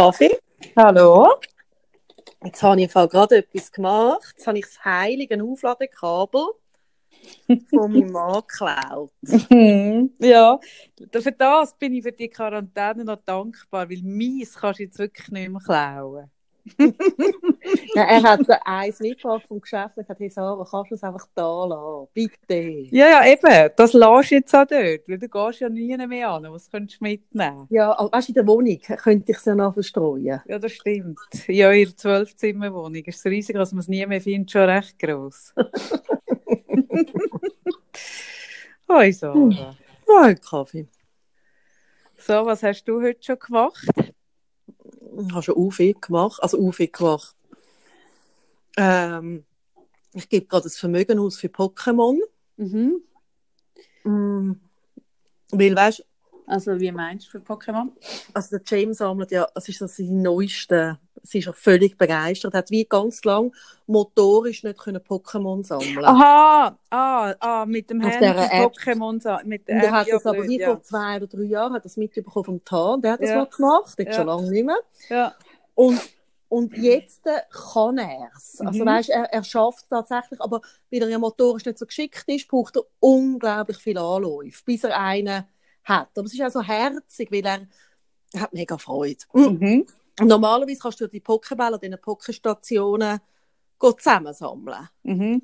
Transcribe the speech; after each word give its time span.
Kaffee. 0.00 0.34
Hallo? 0.76 1.28
Jetzt 2.42 2.62
habe 2.62 2.78
ich 2.78 2.84
im 2.84 2.90
Fall 2.90 3.06
gerade 3.06 3.36
etwas 3.36 3.70
gemacht. 3.70 4.32
Jetzt 4.34 4.46
habe 4.46 4.56
ich 4.56 4.64
das 4.64 4.82
heilige 4.82 5.44
Aufladekabel 5.44 6.46
von 7.68 7.92
meinem 7.92 8.06
Mann 8.10 8.40
geklaut. 8.48 9.12
ja, 10.20 10.58
für 10.96 11.32
das 11.32 11.76
bin 11.76 11.92
ich 11.92 12.02
für 12.02 12.12
die 12.12 12.30
Quarantäne 12.30 13.04
noch 13.04 13.22
dankbar, 13.26 13.90
weil 13.90 14.00
meins 14.02 14.54
kannst 14.54 14.80
du 14.80 14.84
jetzt 14.84 14.98
wirklich 14.98 15.28
nicht 15.28 15.50
mehr 15.50 15.60
klauen. 15.60 16.30
ja, 17.94 18.02
er 18.02 18.22
hat 18.22 18.46
so 18.46 18.54
eins 18.64 19.00
mitgebracht 19.00 19.46
vom 19.46 19.60
Geschäft 19.60 19.96
und 19.96 20.04
gesagt, 20.04 20.20
hey 20.20 20.28
Sarah, 20.28 20.66
kannst 20.68 20.90
du 20.90 20.94
es 20.94 21.02
einfach 21.02 21.26
da 21.34 21.64
lassen? 21.66 22.08
Bitte. 22.14 22.60
Ja, 22.90 23.08
ja, 23.08 23.26
eben. 23.26 23.70
Das 23.76 23.92
lässt 23.92 24.30
du 24.30 24.34
jetzt 24.34 24.54
auch 24.54 24.66
dort, 24.66 25.08
weil 25.08 25.18
du 25.18 25.28
gehst 25.28 25.60
ja 25.60 25.68
nie 25.68 25.96
mehr 26.06 26.30
an. 26.30 26.44
Was 26.50 26.70
könntest 26.70 27.00
du 27.00 27.04
mitnehmen? 27.04 27.66
Ja, 27.70 27.98
aber 27.98 28.12
weißt, 28.12 28.28
in 28.28 28.34
der 28.34 28.46
Wohnung 28.46 28.78
könnte 28.80 29.32
ich 29.32 29.38
es 29.38 29.44
ja 29.44 29.54
noch 29.54 29.74
verstreuen. 29.74 30.40
Ja, 30.46 30.58
das 30.58 30.72
stimmt. 30.72 31.18
Ja, 31.46 31.70
in 31.70 31.86
der 31.86 31.96
Zwölfzimmerwohnung 31.96 33.04
ist 33.04 33.18
es 33.18 33.24
riesig, 33.24 33.56
dass 33.56 33.72
man 33.72 33.80
es 33.80 33.88
nie 33.88 34.04
mehr 34.06 34.20
findet, 34.20 34.50
schon 34.50 34.62
recht 34.62 34.98
gross. 34.98 35.54
Hoi 38.88 39.12
Sarah. 39.12 39.76
Hoi 40.08 40.34
Kaffee. 40.34 40.88
So, 42.16 42.44
was 42.44 42.62
hast 42.62 42.84
du 42.84 43.00
heute 43.00 43.22
schon 43.22 43.38
gemacht? 43.38 43.88
Ich 45.26 45.32
habe 45.32 45.42
schon 45.42 45.56
UV 45.56 46.00
gemacht, 46.00 46.42
also 46.42 46.58
UV 46.58 46.78
gemacht. 46.92 47.36
Ähm, 48.76 49.44
ich 50.12 50.28
gebe 50.28 50.46
gerade 50.46 50.64
das 50.64 50.78
Vermögen 50.78 51.18
aus 51.18 51.38
für 51.38 51.48
Pokémon. 51.48 52.18
Mhm. 52.56 53.02
Mm, 54.04 54.52
weil, 55.50 55.76
weißt 55.76 56.04
Also, 56.50 56.80
wie 56.80 56.90
meinst 56.92 57.26
du 57.26 57.30
für 57.30 57.38
Pokémon? 57.38 57.88
Also, 58.34 58.58
der 58.58 58.62
James 58.66 58.98
sammelt 58.98 59.30
ja, 59.30 59.46
es 59.54 59.68
ist 59.68 59.78
so 59.78 59.86
sein 59.86 60.20
neueste, 60.22 60.98
sie 61.22 61.38
ist 61.38 61.44
ja 61.46 61.52
völlig 61.52 61.96
begeistert, 61.96 62.54
hat 62.54 62.70
wie 62.70 62.84
ganz 62.84 63.22
lang 63.24 63.52
motorisch 63.86 64.62
nicht 64.64 64.78
können 64.78 65.00
Pokémon 65.00 65.64
sammeln. 65.64 66.04
Aha, 66.04 66.76
ah, 66.90 67.34
ah, 67.40 67.66
mit 67.66 67.88
dem 67.90 68.00
Handy. 68.00 68.26
Pokémon 68.26 69.20
sa- 69.20 69.40
mit 69.44 69.68
der 69.68 69.76
er 69.76 69.84
App, 69.84 69.90
hat 69.92 70.08
das 70.10 70.26
aber 70.26 70.44
wie 70.48 70.58
ja. 70.58 70.66
vor 70.68 70.82
zwei 70.82 71.16
oder 71.16 71.26
drei 71.26 71.42
Jahren 71.42 71.72
hat 71.74 71.84
das 71.84 71.96
mitbekommen 71.96 72.44
vom 72.44 72.64
Tan, 72.64 73.00
der 73.02 73.12
hat 73.12 73.20
das 73.22 73.30
Ja. 73.30 73.36
mal 73.36 73.46
gemacht, 73.46 73.94
jetzt 73.98 74.08
Ja. 74.08 74.14
schon 74.14 74.26
lange 74.26 74.50
nicht 74.50 74.64
mehr. 74.66 74.78
Ja. 75.08 75.34
Und, 75.74 76.00
und 76.48 76.76
jetzt 76.76 77.26
äh, 77.26 77.42
kann 77.72 77.98
er 77.98 78.30
es. 78.36 78.60
Also 78.60 78.80
Mhm. 78.82 78.86
weißt, 78.88 79.10
er, 79.10 79.24
er 79.32 79.44
schafft 79.44 79.84
es 79.84 79.88
tatsächlich, 79.88 80.40
aber 80.40 80.60
weil 80.90 81.02
er 81.02 81.08
ja 81.08 81.18
motorisch 81.18 81.64
nicht 81.64 81.78
so 81.78 81.86
geschickt 81.86 82.24
ist, 82.26 82.48
braucht 82.48 82.76
er 82.76 82.82
unglaublich 82.98 83.76
viel 83.78 83.98
Anläufe, 83.98 84.62
bis 84.64 84.84
er 84.84 84.98
einen 84.98 85.44
hat. 85.84 86.10
Aber 86.16 86.26
es 86.26 86.34
ist 86.34 86.42
auch 86.42 86.50
so 86.50 86.62
herzig, 86.62 87.30
weil 87.32 87.44
er, 87.44 87.66
hat 88.38 88.52
mega 88.52 88.78
Freude. 88.78 89.24
Mhm. 89.32 89.86
Und 90.20 90.28
Normalerweise 90.28 90.78
kannst 90.80 91.00
du 91.00 91.08
die 91.08 91.20
Pokébälle 91.20 91.74
an 91.74 91.80
diesen 91.80 91.96
Pokéstationen 91.96 93.20
zusammensammeln. 93.78 94.88
Mhm. 95.02 95.42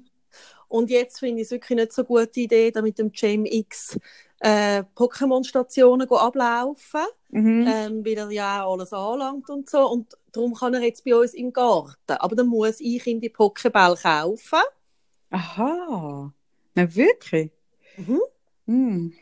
Und 0.69 0.91
jetzt 0.91 1.19
finde 1.21 1.41
ich 1.41 1.47
es 1.47 1.53
wirklich 1.53 1.77
nicht 1.77 1.93
so 1.93 2.03
eine 2.03 2.09
gute 2.09 2.41
Idee, 2.41 2.71
da 2.71 2.83
mit 2.83 2.99
dem 2.99 3.11
X 3.15 3.99
äh, 4.41 4.83
Pokémon-Stationen 4.95 6.09
ablaufen, 6.11 7.07
Mhm. 7.31 7.67
ähm, 7.69 8.05
weil 8.05 8.19
er 8.19 8.31
ja 8.31 8.65
auch 8.65 8.75
alles 8.75 8.93
anlangt 8.93 9.51
und 9.51 9.69
so. 9.69 9.89
Und 9.91 10.17
darum 10.33 10.55
kann 10.55 10.75
er 10.75 10.83
jetzt 10.83 11.05
bei 11.05 11.15
uns 11.15 11.35
im 11.35 11.53
Garten. 11.53 12.13
Aber 12.13 12.37
dann 12.37 12.47
muss 12.47 12.81
ich 12.81 13.07
ihm 13.07 13.21
die 13.21 13.31
Pokébälle 13.31 14.01
kaufen. 14.01 14.61
Aha. 15.31 16.33
Na, 16.75 16.95
wirklich? 16.95 17.51
Mhm. 17.97 18.21
Hm. 18.67 19.13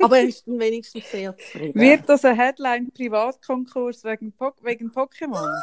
Aber 0.00 0.18
er 0.18 0.24
ist 0.24 0.46
wenigstens 0.46 1.10
sehr 1.10 1.36
zufrieden. 1.36 1.80
Wird 1.80 2.08
das 2.08 2.24
ein 2.24 2.36
Headline-Privatkonkurs 2.36 4.04
wegen, 4.04 4.32
po 4.32 4.52
wegen 4.62 4.90
Pokémon? 4.90 5.60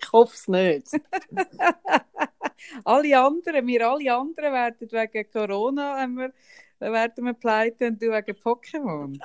Ich 0.00 0.12
hoffe 0.12 0.34
es 0.34 0.48
nicht. 0.48 0.88
alle 2.84 3.18
anderen, 3.18 3.66
wir 3.66 3.88
alle 3.88 4.12
anderen 4.14 4.52
werden 4.52 4.90
wegen 4.90 5.30
Corona 5.32 6.06
wir, 6.08 6.32
werden 6.78 7.24
wir 7.24 7.34
pleite 7.34 7.88
und 7.88 8.00
du 8.00 8.10
wegen 8.10 8.36
Pokémon. 8.38 9.18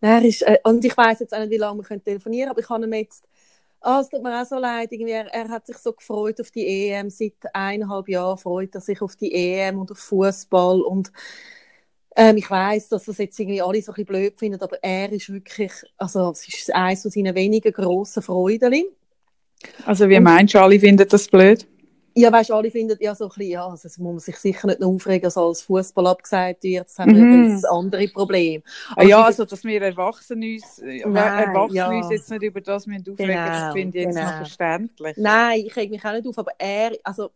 Er 0.00 0.24
ist, 0.24 0.42
äh, 0.42 0.58
und 0.64 0.84
ich 0.84 0.96
weiß 0.96 1.20
jetzt 1.20 1.34
auch 1.34 1.40
nicht, 1.40 1.50
wie 1.50 1.56
lange 1.56 1.82
wir 1.82 2.04
telefonieren 2.04 2.48
können, 2.48 2.50
aber 2.50 2.60
ich 2.60 2.68
habe 2.68 2.84
ihm 2.84 2.92
jetzt, 2.92 3.24
ah, 3.80 4.00
es 4.00 4.08
tut 4.08 4.22
mir 4.22 4.40
auch 4.40 4.46
so 4.46 4.56
leid, 4.56 4.92
irgendwie, 4.92 5.12
er, 5.12 5.26
er 5.34 5.48
hat 5.48 5.66
sich 5.66 5.76
so 5.78 5.92
gefreut 5.92 6.40
auf 6.40 6.50
die 6.50 6.90
EM, 6.90 7.10
seit 7.10 7.34
eineinhalb 7.52 8.08
Jahren 8.08 8.38
freut 8.38 8.74
er 8.74 8.80
sich 8.80 9.02
auf 9.02 9.16
die 9.16 9.32
EM 9.32 9.78
und 9.80 9.90
auf 9.90 9.98
Fußball 9.98 10.82
und 10.82 11.12
ähm, 12.18 12.36
ich 12.36 12.50
weiß, 12.50 12.88
dass 12.90 13.04
das 13.04 13.16
jetzt 13.18 13.38
irgendwie 13.38 13.62
alle 13.62 13.80
so 13.80 13.92
ein 13.92 13.94
bisschen 13.94 14.06
blöd 14.06 14.38
finden, 14.38 14.60
aber 14.60 14.82
er 14.82 15.10
ist 15.12 15.32
wirklich, 15.32 15.72
also 15.96 16.30
es 16.32 16.46
ist 16.48 16.74
eines 16.74 17.02
von 17.02 17.10
seinen 17.10 17.34
wenigen 17.34 17.72
grossen 17.72 18.22
Freuden. 18.22 18.84
Also, 19.86 20.08
wie 20.08 20.16
Und- 20.18 20.24
meinst 20.24 20.54
du, 20.54 20.60
alle 20.60 20.78
finden 20.78 21.08
das 21.08 21.28
blöd? 21.28 21.66
Ja, 22.14 22.32
weißt, 22.32 22.50
alle 22.50 22.68
finden 22.72 22.96
ja 23.00 23.14
so 23.14 23.26
ein 23.26 23.28
bisschen, 23.28 23.52
ja, 23.52 23.66
also 23.68 23.86
muss 24.02 24.12
man 24.12 24.18
sich 24.18 24.36
sicher 24.38 24.66
nicht 24.66 24.82
aufregen, 24.82 25.22
dass 25.22 25.36
als 25.36 25.62
Fußball 25.62 26.04
abgesagt 26.08 26.64
wird, 26.64 26.72
jetzt 26.74 26.98
haben 26.98 27.14
wir 27.14 27.22
Mhm. 27.22 27.52
das 27.52 27.64
andere 27.64 28.08
Problem. 28.08 28.62
Ah, 28.88 28.92
Aber 28.96 29.02
ja, 29.04 29.18
sie- 29.18 29.24
also, 29.26 29.44
dass 29.44 29.62
wir 29.62 29.80
Erwachsene 29.80 30.54
uns, 30.54 30.78
äh, 30.80 31.04
Nein, 31.06 31.48
Erwachsene 31.48 31.76
ja. 31.78 31.88
uns 31.90 32.10
jetzt 32.10 32.28
nicht 32.30 32.42
über 32.42 32.60
das 32.60 32.86
müssen 32.88 33.02
aufregen 33.12 33.34
Genau, 33.34 33.46
das 33.46 33.72
finde 33.72 33.98
ich 33.98 34.04
jetzt 34.06 34.14
noch 34.16 34.24
genau. 34.24 34.36
verständlich. 34.38 35.16
Nein, 35.16 35.60
ich 35.64 35.76
reg 35.76 35.90
mich 35.90 36.04
auch 36.04 36.12
nicht 36.12 36.26
auf, 36.26 36.38
aber 36.38 36.52
er, 36.58 36.92
also, 37.04 37.30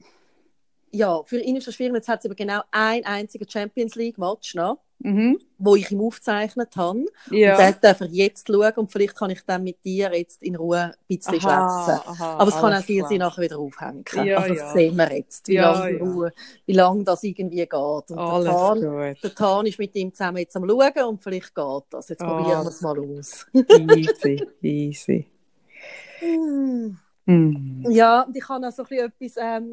ja, 0.92 1.22
für 1.24 1.38
ihn 1.40 1.56
ist 1.56 1.66
das 1.66 1.74
schwierig. 1.74 1.94
Jetzt 1.94 2.08
hat 2.08 2.20
es 2.20 2.26
aber 2.26 2.34
genau 2.34 2.60
ein 2.70 3.04
einziger 3.04 3.46
Champions 3.48 3.94
League-Match 3.94 4.54
noch, 4.54 4.78
Mhm. 5.04 5.40
wo 5.58 5.74
ich 5.74 5.90
ihm 5.90 6.00
aufgezeichnet 6.00 6.76
habe. 6.76 7.06
Ja. 7.30 7.56
Und 7.56 7.60
den 7.64 7.74
darf 7.80 8.00
er 8.02 8.06
jetzt 8.08 8.46
schauen 8.46 8.72
und 8.76 8.92
vielleicht 8.92 9.16
kann 9.16 9.30
ich 9.30 9.40
dann 9.44 9.64
mit 9.64 9.84
dir 9.84 10.16
jetzt 10.16 10.42
in 10.44 10.54
Ruhe 10.54 10.78
ein 10.78 10.92
bisschen 11.08 11.40
schwätzen. 11.40 11.48
aha, 11.48 12.36
Aber 12.38 12.48
es 12.48 12.54
kann 12.54 12.72
auch 12.72 12.82
sein, 12.86 12.98
dass 12.98 13.10
ich 13.10 13.18
nachher 13.18 13.42
wieder 13.42 13.58
aufhängen. 13.58 14.04
Ja, 14.24 14.36
also 14.36 14.54
das 14.54 14.62
ja. 14.62 14.72
sehen 14.72 14.96
wir 14.96 15.16
jetzt, 15.16 15.48
wie 15.48 15.54
Ja, 15.54 15.72
lange. 15.72 15.98
Ruhe, 15.98 16.32
wie 16.66 16.72
lange 16.72 17.02
das 17.02 17.22
irgendwie 17.24 17.56
geht. 17.56 17.72
Und 17.72 18.10
Alles 18.18 18.44
der, 18.44 18.52
Tan, 18.54 18.80
gut. 19.14 19.24
der 19.24 19.34
Tan 19.34 19.66
ist 19.66 19.78
mit 19.80 19.94
ihm 19.96 20.12
zusammen 20.14 20.38
jetzt 20.38 20.54
am 20.56 20.68
Schauen 20.68 21.04
und 21.08 21.20
vielleicht 21.22 21.52
geht 21.54 21.82
das. 21.90 22.08
Jetzt 22.08 22.22
Ah. 22.22 22.36
probieren 22.38 22.62
wir 22.62 22.68
es 22.68 22.80
mal 22.80 22.98
aus. 23.00 23.46
Easy, 23.52 24.46
easy. 24.62 25.26
Hm. 26.20 26.96
Hm. 27.26 27.86
Ja, 27.88 28.22
und 28.22 28.36
ich 28.36 28.48
habe 28.48 28.66
auch 28.66 28.72
so 28.72 28.82
etwas 28.82 29.34
ähm, 29.36 29.72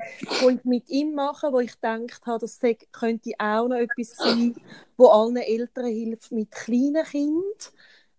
mit 0.63 0.87
ihm 0.89 1.15
machen, 1.15 1.51
wo 1.51 1.59
ich 1.59 1.73
gedacht 1.73 2.25
habe, 2.25 2.39
das 2.39 2.59
könnte 2.91 3.31
auch 3.39 3.67
noch 3.67 3.77
etwas 3.77 4.15
sein, 4.17 4.55
wo 4.97 5.07
allen 5.07 5.37
Eltern 5.37 5.88
hilft 5.88 6.31
mit 6.31 6.51
kleinen 6.51 7.03
Kindern. 7.05 7.43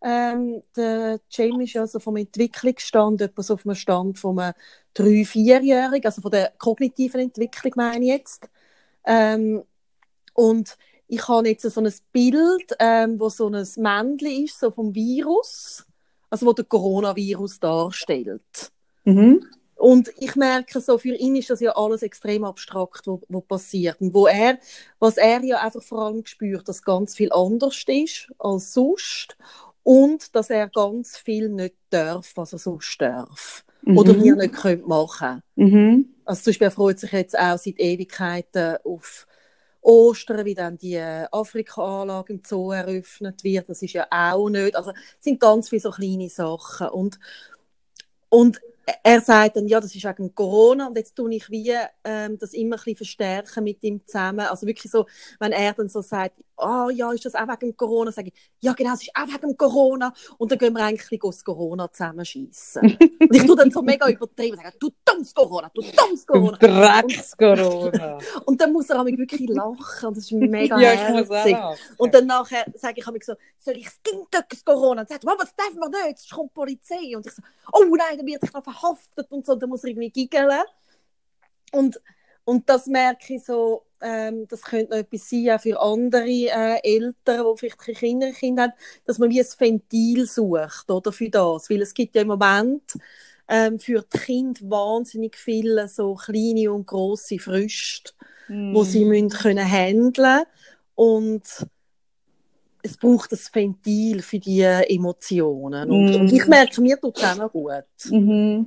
Ähm, 0.03 0.63
der 0.75 1.21
Jamie 1.31 1.65
ist 1.65 1.75
ja 1.75 1.87
so 1.87 2.01
vom 2.01 2.17
Entwicklungsstand, 2.17 3.21
etwa 3.21 3.43
so 3.43 3.55
auf 3.55 3.67
einem 3.67 3.75
Stand 3.75 4.19
von 4.19 4.39
einem 4.39 4.55
3-, 4.97 5.27
4-Jährigen, 5.27 6.07
also 6.07 6.23
von 6.23 6.31
der 6.31 6.53
kognitiven 6.59 7.21
Entwicklung 7.21 7.75
meine 7.77 8.05
ich 8.05 8.11
jetzt. 8.11 8.49
Ähm, 9.05 9.63
und 10.35 10.77
ich 11.07 11.29
habe 11.29 11.49
jetzt 11.49 11.63
so 11.63 11.81
ein 11.81 11.93
Bild, 12.13 12.75
ähm, 12.79 13.21
wo 13.21 13.29
so 13.29 13.49
ein 13.49 13.67
Männchen 13.77 14.45
ist, 14.45 14.59
so 14.59 14.71
vom 14.71 14.95
Virus, 14.95 15.85
also 16.31 16.47
wo 16.47 16.53
der 16.53 16.65
Coronavirus 16.65 17.61
darstellt. 17.61 18.73
Mhm. 19.05 19.45
Und 19.77 20.11
ich 20.19 20.37
merke 20.37 20.79
so, 20.81 20.99
für 20.99 21.15
ihn 21.15 21.37
ist 21.37 21.49
das 21.49 21.61
ja 21.61 21.75
alles 21.75 22.03
extrem 22.03 22.45
abstrakt, 22.45 23.07
wo, 23.07 23.23
wo 23.29 23.41
passiert. 23.41 23.99
Und 24.01 24.13
wo 24.13 24.27
er, 24.27 24.59
was 24.99 25.17
er 25.17 25.43
ja 25.43 25.61
einfach 25.61 25.83
vor 25.83 26.03
allem 26.03 26.27
spürt, 26.27 26.69
dass 26.69 26.83
ganz 26.83 27.17
viel 27.17 27.33
anders 27.33 27.83
ist 27.87 28.31
als 28.39 28.75
sonst. 28.75 29.39
Und 29.83 30.37
dass 30.37 30.51
er 30.51 30.69
ganz 30.69 31.17
viel 31.17 31.49
nicht 31.49 31.77
darf, 31.89 32.33
was 32.35 32.53
er 32.53 32.59
sonst 32.59 33.01
darf. 33.01 33.65
Oder 33.87 34.13
Mhm. 34.13 34.23
wir 34.23 34.37
nicht 34.37 34.55
können 34.55 34.87
machen 34.87 35.43
Mhm. 35.57 36.15
Also 36.27 36.43
zum 36.43 36.51
Beispiel 36.51 36.67
er 36.67 36.71
freut 36.71 36.99
sich 37.01 37.13
jetzt 37.13 37.39
auch 37.39 37.57
seit 37.59 37.81
Ewigkeiten 37.81 38.77
auf 38.85 39.27
Ostern, 39.81 40.45
wie 40.45 40.55
dann 40.55 40.77
die 40.77 40.99
Afrika-Anlage 41.01 42.35
im 42.35 42.43
Zoo 42.47 42.71
eröffnet 42.73 43.43
wird. 43.43 43.69
Das 43.71 43.81
ist 43.81 43.95
ja 43.95 44.07
auch 44.11 44.51
nicht. 44.51 44.77
Also 44.77 44.91
es 44.91 45.25
sind 45.25 45.41
ganz 45.41 45.71
viele 45.71 45.81
so 45.81 45.91
kleine 45.91 46.29
Sachen. 46.29 46.89
Und, 46.89 47.19
und 48.29 48.61
er 49.03 49.21
sagt 49.21 49.57
dann, 49.57 49.67
ja, 49.69 49.81
das 49.81 49.95
ist 49.95 50.05
wegen 50.05 50.35
Corona 50.35 50.89
und 50.89 50.97
jetzt 50.97 51.15
tue 51.17 51.35
ich 51.35 51.51
wie 51.51 51.75
ähm, 52.05 52.39
das 52.39 52.53
immer 52.53 52.77
ein 52.77 52.79
bisschen 52.79 52.97
verstärken 52.97 53.65
mit 53.65 53.83
ihm 53.83 54.07
zusammen. 54.07 54.41
Also 54.41 54.67
wirklich 54.67 54.91
so, 54.91 55.07
wenn 55.39 55.53
er 55.53 55.73
dann 55.75 55.89
so 55.89 56.01
sagt, 56.03 56.35
ah 56.61 56.89
ja, 56.91 57.13
ist 57.13 57.25
das 57.25 57.35
auch 57.35 57.49
wegen 57.49 57.77
Corona, 57.77 58.13
sage 58.13 58.29
ich, 58.29 58.51
ja 58.61 58.73
genau, 58.73 58.95
es 58.95 59.03
ist 59.03 59.11
auch 59.15 59.27
wegen 59.27 59.57
Corona 59.57 60.13
und 60.39 60.51
dann 60.51 60.59
gehen 60.59 60.75
wir 60.75 60.85
eigentlich 60.85 61.21
das 61.21 61.45
Corona 61.45 61.91
zusammenschießen. 61.93 62.83
und 62.83 63.35
ich 63.35 63.45
tue 63.45 63.57
dann 63.57 63.71
so 63.71 63.83
mega 63.83 64.09
übertrieben, 64.09 64.57
sage, 64.57 64.77
du 64.79 64.91
dummes 65.05 65.35
Corona, 65.35 65.71
du 65.75 65.83
dummes 65.83 66.27
Corona. 66.27 66.57
Drecks-Corona. 66.59 68.19
Und 68.47 68.61
dann 68.61 68.73
muss 68.73 68.91
er 68.91 69.01
auch 69.01 69.07
wirklich 69.07 69.49
lachen 69.49 70.09
und 70.09 70.17
das 70.17 70.25
ist 70.25 70.33
mega 70.33 70.79
ja, 70.81 70.91
herzig. 70.91 71.57
Und 71.97 72.15
dann 72.15 72.27
nachher 72.27 72.65
sage 72.75 73.01
ich 73.01 73.07
mir 73.07 73.19
so, 73.23 73.35
soll 73.59 73.77
ich 73.77 73.89
das 74.31 74.65
Corona? 74.65 75.03
Und 75.03 75.09
sagt, 75.09 75.25
das 75.25 75.55
darf 75.55 75.75
man 75.79 75.91
nicht, 75.91 76.07
jetzt 76.07 76.31
kommt 76.31 76.51
die 76.51 76.55
Polizei. 76.55 77.17
Und 77.17 77.27
ich 77.27 77.33
so, 77.33 77.43
oh 77.73 77.85
nein, 77.97 78.17
dann 78.17 78.27
wird 78.27 78.43
ich 78.43 78.53
noch 78.53 78.65
verhaftet 78.65 79.31
und 79.31 79.47
so. 79.47 79.53
Und 79.53 79.63
dann 79.63 79.69
muss 79.69 79.85
er 79.85 79.91
irgendwie 79.91 80.11
giggeln. 80.11 80.63
Und, 81.73 82.01
und 82.45 82.69
das 82.69 82.87
merke 82.87 83.35
ich 83.35 83.45
so, 83.45 83.85
ähm, 84.01 84.47
das 84.49 84.63
könnte 84.63 84.91
noch 84.91 84.99
etwas 84.99 85.29
sein, 85.29 85.51
auch 85.51 85.61
für 85.61 85.81
andere 85.81 86.25
äh, 86.27 86.81
Eltern, 86.83 87.45
die 87.53 87.59
vielleicht 87.59 87.79
keine 87.79 87.97
Kinder, 87.97 88.33
Kinder 88.33 88.63
haben, 88.65 88.73
dass 89.05 89.19
man 89.19 89.31
wie 89.31 89.41
ein 89.41 89.47
Ventil 89.59 90.27
sucht, 90.27 90.91
oder, 90.91 91.13
für 91.13 91.31
das. 91.31 91.71
Weil 91.71 91.83
es 91.83 91.95
gibt 91.95 92.15
ja 92.15 92.23
im 92.23 92.29
Moment 92.29 92.99
ähm, 93.49 93.79
für 93.79 94.05
die 94.13 94.19
Kinder 94.19 94.61
wahnsinnig 94.63 95.37
viele 95.37 95.89
so 95.89 96.15
kleine 96.15 96.73
und 96.73 96.87
grosse 96.87 97.39
Früchte, 97.39 98.13
mm. 98.49 98.75
wo 98.75 98.85
sie 98.85 99.05
müssen 99.05 99.31
können 99.31 99.71
handeln 99.71 100.45
und 100.95 101.43
es 102.83 102.97
braucht 102.97 103.33
ein 103.33 103.39
Ventil 103.53 104.23
für 104.23 104.39
die 104.39 104.63
Emotionen. 104.63 105.91
Und, 105.91 106.13
mm. 106.13 106.21
und 106.21 106.33
ich 106.33 106.47
merke, 106.47 106.81
mir 106.81 106.99
tut 106.99 107.19
es 107.19 107.39
auch 107.39 107.53
gut. 107.53 107.85
Mm 108.07 108.15
-hmm. 108.15 108.67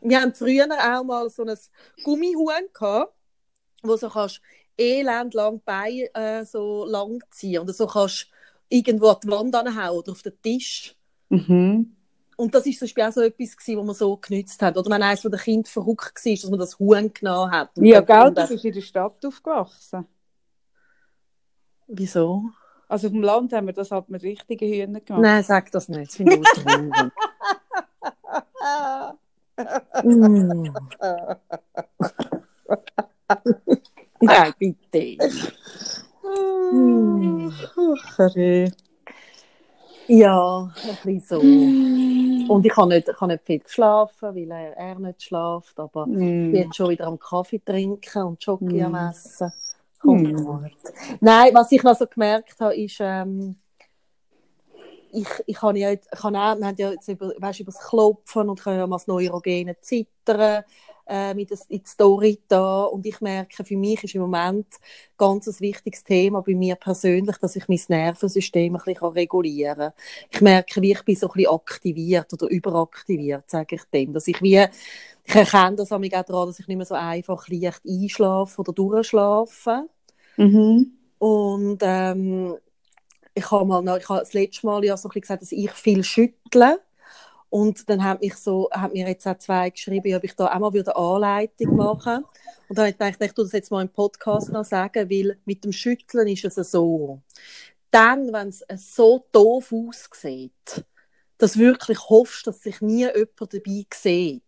Wir 0.00 0.20
haben 0.20 0.34
früher 0.34 0.66
auch 0.66 1.04
mal 1.04 1.30
so 1.30 1.44
ein 1.44 1.56
Gummihuhn 2.02 2.68
gehabt, 2.72 3.14
wo 3.82 3.96
so 3.96 4.08
kannst 4.08 4.40
elend 4.76 5.34
lang 5.34 5.60
Beine 5.64 6.14
äh, 6.14 6.44
so 6.44 6.84
lang 6.86 7.22
ziehen 7.30 7.60
und 7.60 7.74
so 7.74 7.86
kannst 7.86 8.28
irgendwo 8.68 9.08
an 9.08 9.18
die 9.22 9.28
Wand 9.28 9.54
anhauen 9.54 9.98
oder 9.98 10.12
auf 10.12 10.22
den 10.22 10.40
Tisch. 10.42 10.96
Mhm. 11.28 11.94
Und 12.36 12.54
das 12.54 12.66
war 12.66 12.72
zum 12.72 12.80
Beispiel 12.80 13.04
auch 13.04 13.12
so 13.12 13.20
etwas, 13.20 13.56
gewesen, 13.56 13.78
was 13.78 13.86
man 13.86 13.94
so 13.94 14.16
genützt 14.16 14.60
hat. 14.60 14.76
Oder 14.76 14.90
wenn 14.90 15.02
eines 15.02 15.20
von 15.20 15.30
den 15.30 15.40
Kindern 15.40 15.64
verrückt 15.66 16.24
war, 16.24 16.32
dass 16.32 16.50
man 16.50 16.58
das 16.58 16.78
Huhn 16.78 17.12
genommen 17.12 17.52
hat. 17.52 17.70
Ja, 17.76 18.00
gell, 18.00 18.32
du 18.32 18.46
bist 18.48 18.64
in 18.64 18.72
der 18.72 18.80
Stadt 18.80 19.24
aufgewachsen. 19.24 20.06
Wieso? 21.86 22.42
Also 22.88 23.06
auf 23.06 23.12
dem 23.12 23.22
Land 23.22 23.52
haben 23.52 23.66
wir 23.66 23.74
das 23.74 23.90
halt 23.90 24.08
mit 24.08 24.22
richtigen 24.22 24.68
Hühnern 24.68 25.04
gemacht. 25.04 25.22
Nein, 25.22 25.42
sag 25.44 25.70
das 25.70 25.88
nicht. 25.88 26.08
Das 26.08 26.16
finde 26.16 26.34
ich 26.34 26.42
mm. 30.04 30.74
Nein, 34.24 34.54
bitte. 34.58 35.16
mm. 36.72 37.52
Ja, 40.06 40.70
ein 40.82 40.96
bisschen 41.04 41.20
so. 41.20 41.42
Mm. 41.42 42.50
Und 42.50 42.66
ich 42.66 42.72
kann 42.72 42.88
nicht, 42.88 43.08
ich 43.08 43.16
kann 43.16 43.28
nicht 43.28 43.44
viel 43.44 43.62
schlafen, 43.66 44.34
weil 44.34 44.50
er, 44.50 44.76
er 44.76 44.98
nicht 44.98 45.22
schlaft, 45.22 45.78
aber 45.78 46.06
mm. 46.06 46.54
ich 46.54 46.60
jetzt 46.60 46.76
schon 46.76 46.90
wieder 46.90 47.06
am 47.06 47.18
Kaffee 47.18 47.60
trinken 47.64 48.22
und 48.22 48.42
Schoki 48.42 48.82
mm. 48.82 48.84
am 48.84 49.10
Essen. 49.10 49.52
Mm. 50.02 50.66
Nein, 51.20 51.54
was 51.54 51.72
ich 51.72 51.82
noch 51.82 51.96
so 51.96 52.06
gemerkt 52.06 52.60
habe, 52.60 52.76
ist, 52.76 52.98
ähm, 53.00 53.56
ich, 55.12 55.28
ich 55.46 55.62
habe 55.62 55.78
ja 55.78 55.92
ich 55.92 56.00
habe 56.22 56.38
auch, 56.38 56.58
wir 56.58 56.66
haben 56.66 56.76
ja 56.76 56.90
jetzt 56.90 57.08
über, 57.08 57.32
weißt, 57.38 57.60
über 57.60 57.72
das 57.72 57.80
Klopfen 57.80 58.48
und 58.48 58.60
können 58.60 58.78
ja 58.78 58.86
mal 58.86 58.96
das 58.96 59.06
neurogene 59.06 59.80
Zittern 59.80 60.64
äh, 61.06 61.34
mit 61.34 61.50
in 61.50 61.58
die 61.68 61.82
Story 61.86 62.38
da 62.48 62.84
und 62.84 63.04
ich 63.06 63.20
merke, 63.20 63.64
für 63.64 63.76
mich 63.76 64.02
ist 64.04 64.14
im 64.14 64.22
Moment 64.22 64.66
ganz 65.16 65.46
ein 65.46 65.60
wichtiges 65.60 66.04
Thema 66.04 66.42
bei 66.42 66.54
mir 66.54 66.76
persönlich, 66.76 67.36
dass 67.38 67.56
ich 67.56 67.68
mein 67.68 67.80
Nervensystem 67.88 68.74
ein 68.74 68.82
bisschen 68.84 69.08
regulieren 69.08 69.76
kann. 69.76 69.92
Ich 70.30 70.40
merke, 70.40 70.82
wie 70.82 70.92
ich 70.92 71.02
bin 71.02 71.16
so 71.16 71.28
ein 71.28 71.32
bisschen 71.34 71.52
aktiviert 71.52 72.32
oder 72.32 72.48
überaktiviert, 72.48 73.48
sage 73.50 73.76
ich 73.76 73.84
dem, 73.92 74.12
dass 74.12 74.28
ich 74.28 74.40
wie 74.42 74.58
ich 75.26 75.36
erkenne 75.36 75.76
das 75.76 75.92
auch 75.92 76.00
daran, 76.00 76.46
dass 76.48 76.58
ich 76.58 76.68
nicht 76.68 76.76
mehr 76.76 76.86
so 76.86 76.94
einfach 76.94 77.48
leicht 77.48 77.82
einschlafe 77.86 78.60
oder 78.60 78.72
durchschlafe. 78.72 79.88
Mhm. 80.36 80.92
Und 81.18 81.78
ähm, 81.82 82.54
ich 83.34 83.50
habe 83.50 83.64
mal, 83.64 83.98
ich 83.98 84.08
habe 84.08 84.20
das 84.20 84.32
letzte 84.32 84.66
Mal 84.66 84.84
ja 84.84 84.96
so 84.96 85.08
ein 85.08 85.10
bisschen 85.10 85.22
gesagt, 85.22 85.42
dass 85.42 85.52
ich 85.52 85.70
viel 85.72 86.04
schüttle. 86.04 86.80
Und 87.54 87.88
dann 87.88 88.02
haben 88.02 88.18
mich 88.20 88.34
so, 88.34 88.68
haben 88.72 88.94
mir 88.94 89.06
jetzt 89.06 89.28
auch 89.28 89.38
zwei 89.38 89.70
geschrieben, 89.70 90.12
ob 90.16 90.24
ich 90.24 90.34
da 90.34 90.52
auch 90.52 90.58
mal 90.58 90.72
eine 90.72 90.96
Anleitung 90.96 91.76
machen 91.76 92.24
Und 92.68 92.76
dann 92.76 92.86
habe 92.86 92.88
ich 92.88 92.98
gedacht, 92.98 93.22
ich 93.22 93.32
tue 93.32 93.44
das 93.44 93.52
jetzt 93.52 93.70
mal 93.70 93.82
im 93.82 93.90
Podcast 93.90 94.50
noch 94.50 94.64
sagen, 94.64 95.08
weil 95.08 95.38
mit 95.44 95.62
dem 95.62 95.70
Schütteln 95.70 96.26
ist 96.26 96.44
es 96.44 96.72
so. 96.72 97.22
Dann, 97.92 98.32
wenn 98.32 98.48
es 98.48 98.64
so 98.96 99.28
doof 99.30 99.72
aussieht, 99.72 100.84
dass 101.38 101.56
wirklich 101.56 102.00
hoffst, 102.08 102.44
dass 102.48 102.60
sich 102.60 102.80
nie 102.80 103.06
jemand 103.06 103.38
dabei 103.38 103.86
sieht, 103.94 104.42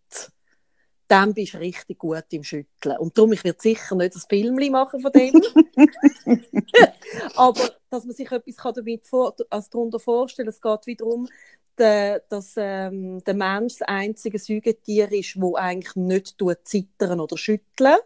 dann 1.07 1.33
bist 1.33 1.53
du 1.53 1.59
richtig 1.59 1.99
gut 1.99 2.25
im 2.31 2.43
Schütteln. 2.43 2.97
Und 2.97 3.17
darum, 3.17 3.31
ich 3.31 3.45
werde 3.45 3.61
sicher 3.61 3.95
nicht 3.95 4.17
ein 4.17 4.21
Film 4.27 4.69
machen 4.69 4.99
von 4.99 5.13
dem. 5.13 5.33
Aber, 7.37 7.71
dass 7.89 8.03
man 8.03 8.13
sich 8.13 8.29
etwas 8.29 8.75
damit 8.75 9.07
vor, 9.07 9.33
also 9.49 9.69
darunter 9.71 9.99
vorstellen 10.01 10.47
kann, 10.47 10.53
es 10.53 10.61
geht 10.61 10.87
wiederum, 10.87 11.29
de, 11.79 12.21
dass 12.29 12.53
ähm, 12.57 13.23
der 13.23 13.33
Mensch 13.33 13.77
das 13.79 13.87
einzige 13.87 14.39
Säugetier 14.39 15.11
ist, 15.11 15.39
wo 15.39 15.55
eigentlich 15.55 15.95
nicht 15.95 16.37
zittern 16.63 17.19
oder 17.19 17.37
schütteln. 17.37 17.97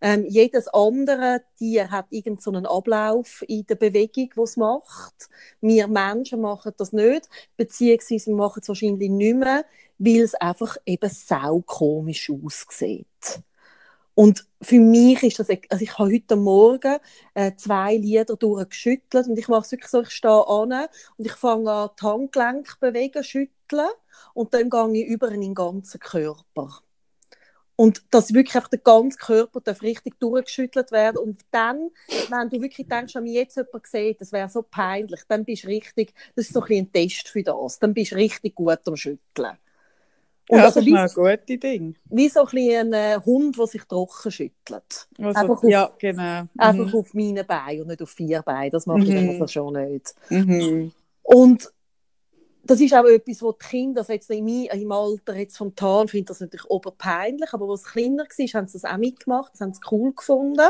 Ähm, 0.00 0.26
jedes 0.28 0.68
andere 0.68 1.42
Tier 1.56 1.90
hat 1.90 2.06
irgendeinen 2.10 2.64
so 2.64 2.70
Ablauf 2.70 3.44
in 3.48 3.66
der 3.66 3.74
Bewegung, 3.74 4.30
was 4.36 4.56
macht. 4.56 5.28
Wir 5.60 5.88
Menschen 5.88 6.40
machen 6.40 6.72
das 6.76 6.92
nicht, 6.92 7.28
beziehungsweise 7.56 8.32
machen 8.32 8.60
es 8.62 8.68
wahrscheinlich 8.68 9.10
nicht 9.10 9.36
mehr, 9.36 9.64
weil 9.98 10.20
es 10.20 10.34
einfach 10.36 10.76
eben 10.86 11.10
sau 11.10 11.62
komisch 11.62 12.30
aussieht. 12.30 13.42
Und 14.18 14.48
für 14.60 14.80
mich 14.80 15.22
ist 15.22 15.38
das, 15.38 15.48
also 15.48 15.84
ich 15.84 15.96
habe 15.96 16.10
heute 16.12 16.34
Morgen 16.34 16.96
äh, 17.34 17.52
zwei 17.54 17.94
Lieder 17.94 18.34
durchgeschüttelt 18.34 19.28
und 19.28 19.38
ich 19.38 19.46
mache 19.46 19.70
wirklich 19.70 19.88
so, 19.88 20.02
ich 20.02 20.10
stehe 20.10 20.44
an 20.48 20.72
und 21.16 21.24
ich 21.24 21.34
fange 21.34 21.70
an, 21.70 21.90
die 21.96 22.04
Handgelenke 22.04 22.72
bewegen, 22.80 23.22
schütteln 23.22 23.88
und 24.34 24.52
dann 24.52 24.70
gehe 24.70 25.04
ich 25.04 25.06
über 25.06 25.30
in 25.30 25.42
den 25.42 25.54
ganzen 25.54 26.00
Körper. 26.00 26.80
Und 27.76 28.02
dass 28.10 28.34
wirklich 28.34 28.56
einfach 28.56 28.70
der 28.70 28.80
ganze 28.80 29.18
Körper 29.18 29.60
darf 29.60 29.82
richtig 29.82 30.18
durchgeschüttelt 30.18 30.90
werden. 30.90 31.18
Und 31.18 31.42
dann, 31.52 31.92
wenn 32.28 32.48
du 32.48 32.60
wirklich 32.60 32.88
denkst, 32.88 33.14
wenn 33.14 33.22
mich 33.22 33.34
jetzt 33.34 33.56
jemand 33.56 33.86
sieht, 33.86 34.20
das 34.20 34.32
wäre 34.32 34.48
so 34.48 34.62
peinlich, 34.62 35.20
dann 35.28 35.44
bist 35.44 35.62
du 35.62 35.68
richtig, 35.68 36.12
das 36.34 36.46
ist 36.46 36.54
so 36.54 36.60
ein, 36.60 36.72
ein 36.72 36.92
Test 36.92 37.28
für 37.28 37.44
das, 37.44 37.78
dann 37.78 37.94
bist 37.94 38.10
du 38.10 38.16
richtig 38.16 38.56
gut 38.56 38.80
am 38.84 38.96
Schütteln. 38.96 39.58
Und 40.48 40.58
ja, 40.58 40.64
also 40.64 40.80
das 40.80 40.88
ist 40.88 40.94
ein 40.94 41.24
gutes 41.24 41.60
Ding. 41.60 41.96
Wie 42.06 42.28
so 42.28 42.46
ein, 42.46 42.58
ein 42.58 42.92
äh, 42.92 43.20
Hund, 43.24 43.58
der 43.58 43.66
sich 43.66 43.84
trocken 43.84 44.30
schüttelt. 44.30 45.08
Also, 45.18 45.40
einfach 45.40 45.62
auf, 45.62 45.64
ja, 45.64 45.90
genau. 45.98 46.44
Einfach 46.56 46.86
mhm. 46.86 46.94
auf 46.94 47.14
meinen 47.14 47.46
Beinen 47.46 47.82
und 47.82 47.88
nicht 47.88 48.02
auf 48.02 48.10
vier 48.10 48.42
Beinen. 48.42 48.70
Das 48.70 48.86
mache 48.86 49.00
mhm. 49.00 49.30
ich 49.30 49.40
also 49.40 49.46
schon 49.46 49.74
nicht. 49.74 50.14
Mhm. 50.30 50.92
Und 51.22 51.70
das 52.64 52.80
ist 52.80 52.94
auch 52.94 53.04
etwas, 53.04 53.42
wo 53.42 53.52
die 53.52 53.66
Kinder, 53.66 54.00
also 54.00 54.12
jetzt 54.12 54.30
in 54.30 54.44
meinem, 54.44 54.80
im 54.80 54.92
Alter 54.92 55.36
jetzt 55.36 55.56
vom 55.56 55.74
Tal, 55.74 56.08
finden 56.08 56.26
das 56.26 56.40
natürlich 56.40 56.68
oberpeinlich, 56.68 57.52
aber 57.52 57.68
als 57.68 57.82
es 57.82 57.92
kleiner 57.92 58.24
war, 58.24 58.46
haben 58.60 58.68
sie 58.68 58.78
das 58.78 58.84
auch 58.84 58.96
mitgemacht, 58.98 59.52
das 59.52 59.60
haben 59.60 59.72
sie 59.72 59.80
cool 59.90 60.12
gefunden. 60.12 60.68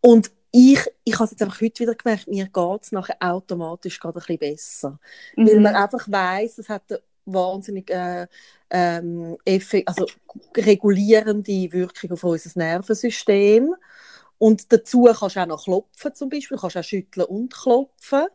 Und 0.00 0.30
ich, 0.50 0.80
ich 1.04 1.14
habe 1.14 1.24
es 1.24 1.32
jetzt 1.32 1.42
einfach 1.42 1.60
heute 1.60 1.80
wieder 1.80 1.94
gemerkt, 1.94 2.28
mir 2.28 2.46
geht 2.46 2.82
es 2.82 2.92
nachher 2.92 3.16
automatisch 3.20 4.00
gerade 4.00 4.18
ein 4.18 4.20
bisschen 4.20 4.38
besser. 4.38 4.98
Mhm. 5.36 5.46
Weil 5.46 5.60
man 5.60 5.74
einfach 5.74 6.10
weiß, 6.10 6.58
es 6.58 6.68
hat 6.68 6.84
eine 6.90 7.00
wahnsinnig 7.32 7.90
äh, 7.90 8.26
ähm, 8.70 9.36
also 9.86 10.06
regulierende 10.56 11.72
Wirkung 11.72 12.12
auf 12.12 12.24
unser 12.24 12.58
Nervensystem. 12.58 13.74
Und 14.38 14.72
dazu 14.72 15.04
kannst 15.04 15.36
du 15.36 15.40
auch 15.40 15.46
noch 15.46 15.64
klopfen 15.64 16.14
zum 16.14 16.28
Beispiel, 16.28 16.56
du 16.56 16.60
kannst 16.60 16.76
auch 16.76 16.84
schütteln 16.84 17.26
und 17.26 17.52
klopfen. 17.52 18.26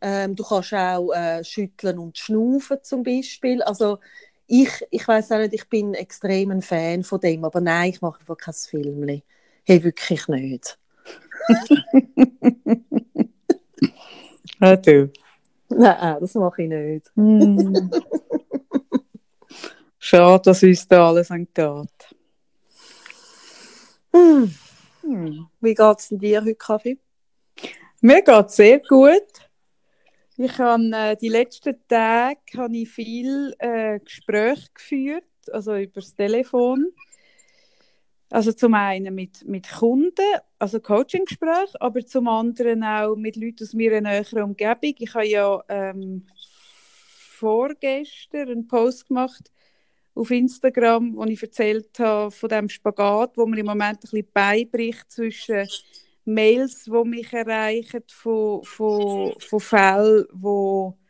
Ähm, 0.00 0.36
du 0.36 0.44
kannst 0.44 0.72
auch 0.74 1.12
äh, 1.12 1.44
schütteln 1.44 1.98
und 1.98 2.18
schnaufen 2.18 2.78
zum 2.82 3.02
Beispiel. 3.02 3.62
Also 3.62 3.98
ich, 4.46 4.70
ich 4.90 5.06
weiß 5.06 5.32
auch 5.32 5.38
nicht, 5.38 5.54
ich 5.54 5.68
bin 5.68 5.94
extrem 5.94 6.50
ein 6.50 6.62
Fan 6.62 7.04
von 7.04 7.20
dem, 7.20 7.44
aber 7.44 7.60
nein, 7.60 7.90
ich 7.90 8.00
mache 8.02 8.20
einfach 8.20 8.36
kein 8.36 8.54
Film. 8.54 9.22
Hey, 9.64 9.82
wirklich 9.82 10.28
nicht. 10.28 10.78
ja, 14.60 14.76
du. 14.76 15.10
Nein, 15.76 16.16
das 16.20 16.34
mache 16.34 16.62
ich 16.62 16.68
nicht. 16.68 17.10
Mm. 17.14 17.90
Schade, 19.98 20.42
dass 20.44 20.62
uns 20.62 20.86
da 20.86 21.08
alles 21.08 21.30
entgeht. 21.30 22.14
Hm. 24.12 24.54
Hm. 25.00 25.46
Wie 25.60 25.74
geht 25.74 25.98
es 25.98 26.08
dir 26.10 26.40
heute, 26.40 26.54
Kaffee? 26.54 26.98
Mir 28.00 28.22
geht 28.22 28.46
es 28.46 28.56
sehr 28.56 28.80
gut. 28.80 29.50
Ich 30.36 30.58
habe 30.58 30.82
äh, 30.92 31.16
die 31.16 31.28
letzten 31.28 31.76
Tage 31.88 32.38
habe 32.56 32.76
ich 32.76 32.90
viel 32.90 33.54
äh, 33.58 34.00
Gespräche 34.00 34.68
geführt, 34.74 35.24
also 35.52 35.76
über 35.76 36.00
das 36.00 36.14
Telefon. 36.14 36.92
Also 38.30 38.52
zum 38.52 38.74
einen 38.74 39.14
mit, 39.14 39.46
mit 39.46 39.70
Kunden, 39.70 40.24
also 40.58 40.80
Coaching-Gespräche, 40.80 41.80
aber 41.80 42.04
zum 42.04 42.26
anderen 42.26 42.82
auch 42.82 43.16
mit 43.16 43.36
Leuten 43.36 43.62
aus 43.62 43.74
meiner 43.74 44.00
näheren 44.00 44.42
Umgebung. 44.42 44.94
Ich 44.98 45.14
habe 45.14 45.26
ja 45.26 45.62
ähm, 45.68 46.26
vorgestern 47.44 48.48
einen 48.48 48.66
Post 48.66 49.08
gemacht 49.08 49.50
auf 50.14 50.30
Instagram, 50.30 51.16
wo 51.16 51.24
ich 51.24 51.42
erzählt 51.42 51.98
habe 51.98 52.30
von 52.30 52.48
dem 52.48 52.68
Spagat, 52.68 53.36
wo 53.36 53.46
mir 53.46 53.60
im 53.60 53.66
Moment 53.66 53.98
ein 53.98 54.00
bisschen 54.00 54.26
beibricht 54.32 55.10
zwischen 55.10 55.68
Mails, 56.24 56.84
die 56.84 57.04
mich 57.04 57.32
erreichen 57.32 58.02
von, 58.08 58.62
von, 58.64 59.34
von 59.38 59.60
Fällen, 59.60 60.26
die 60.32 61.03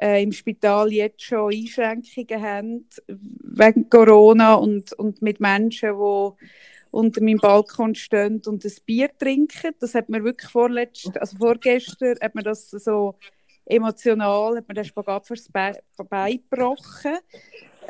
äh, 0.00 0.22
im 0.22 0.32
Spital 0.32 0.92
jetzt 0.92 1.22
schon 1.22 1.52
Einschränkungen 1.52 2.42
haben 2.42 2.88
wegen 3.06 3.88
Corona 3.90 4.54
und, 4.54 4.92
und 4.94 5.22
mit 5.22 5.40
Menschen, 5.40 5.90
die 5.90 6.46
unter 6.90 7.22
meinem 7.22 7.38
Balkon 7.38 7.94
stehen 7.94 8.40
und 8.46 8.64
ein 8.64 8.72
Bier 8.86 9.10
trinken. 9.18 9.74
Das 9.80 9.94
hat 9.94 10.08
mir 10.08 10.24
wirklich 10.24 10.50
vorletzt, 10.50 11.16
also 11.18 11.36
vorgestern, 11.36 12.16
hat 12.20 12.34
mir 12.34 12.42
das 12.42 12.70
so 12.70 13.14
emotional, 13.66 14.56
hat 14.56 14.68
mir 14.68 14.74
der 14.74 14.84
Spagat 14.84 15.26
fürs 15.26 15.48
Bein 15.50 16.40
gebrochen. 16.50 17.18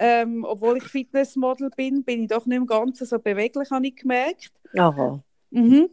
Ähm, 0.00 0.44
obwohl 0.44 0.78
ich 0.78 0.84
Fitnessmodel 0.84 1.70
bin, 1.76 2.04
bin 2.04 2.22
ich 2.22 2.28
doch 2.28 2.46
nicht 2.46 2.56
im 2.56 2.66
Ganzen 2.66 3.06
so 3.06 3.18
beweglich, 3.18 3.70
habe 3.70 3.86
ich 3.86 3.96
gemerkt. 3.96 4.52
Aha. 4.76 5.22
Mhm. 5.50 5.88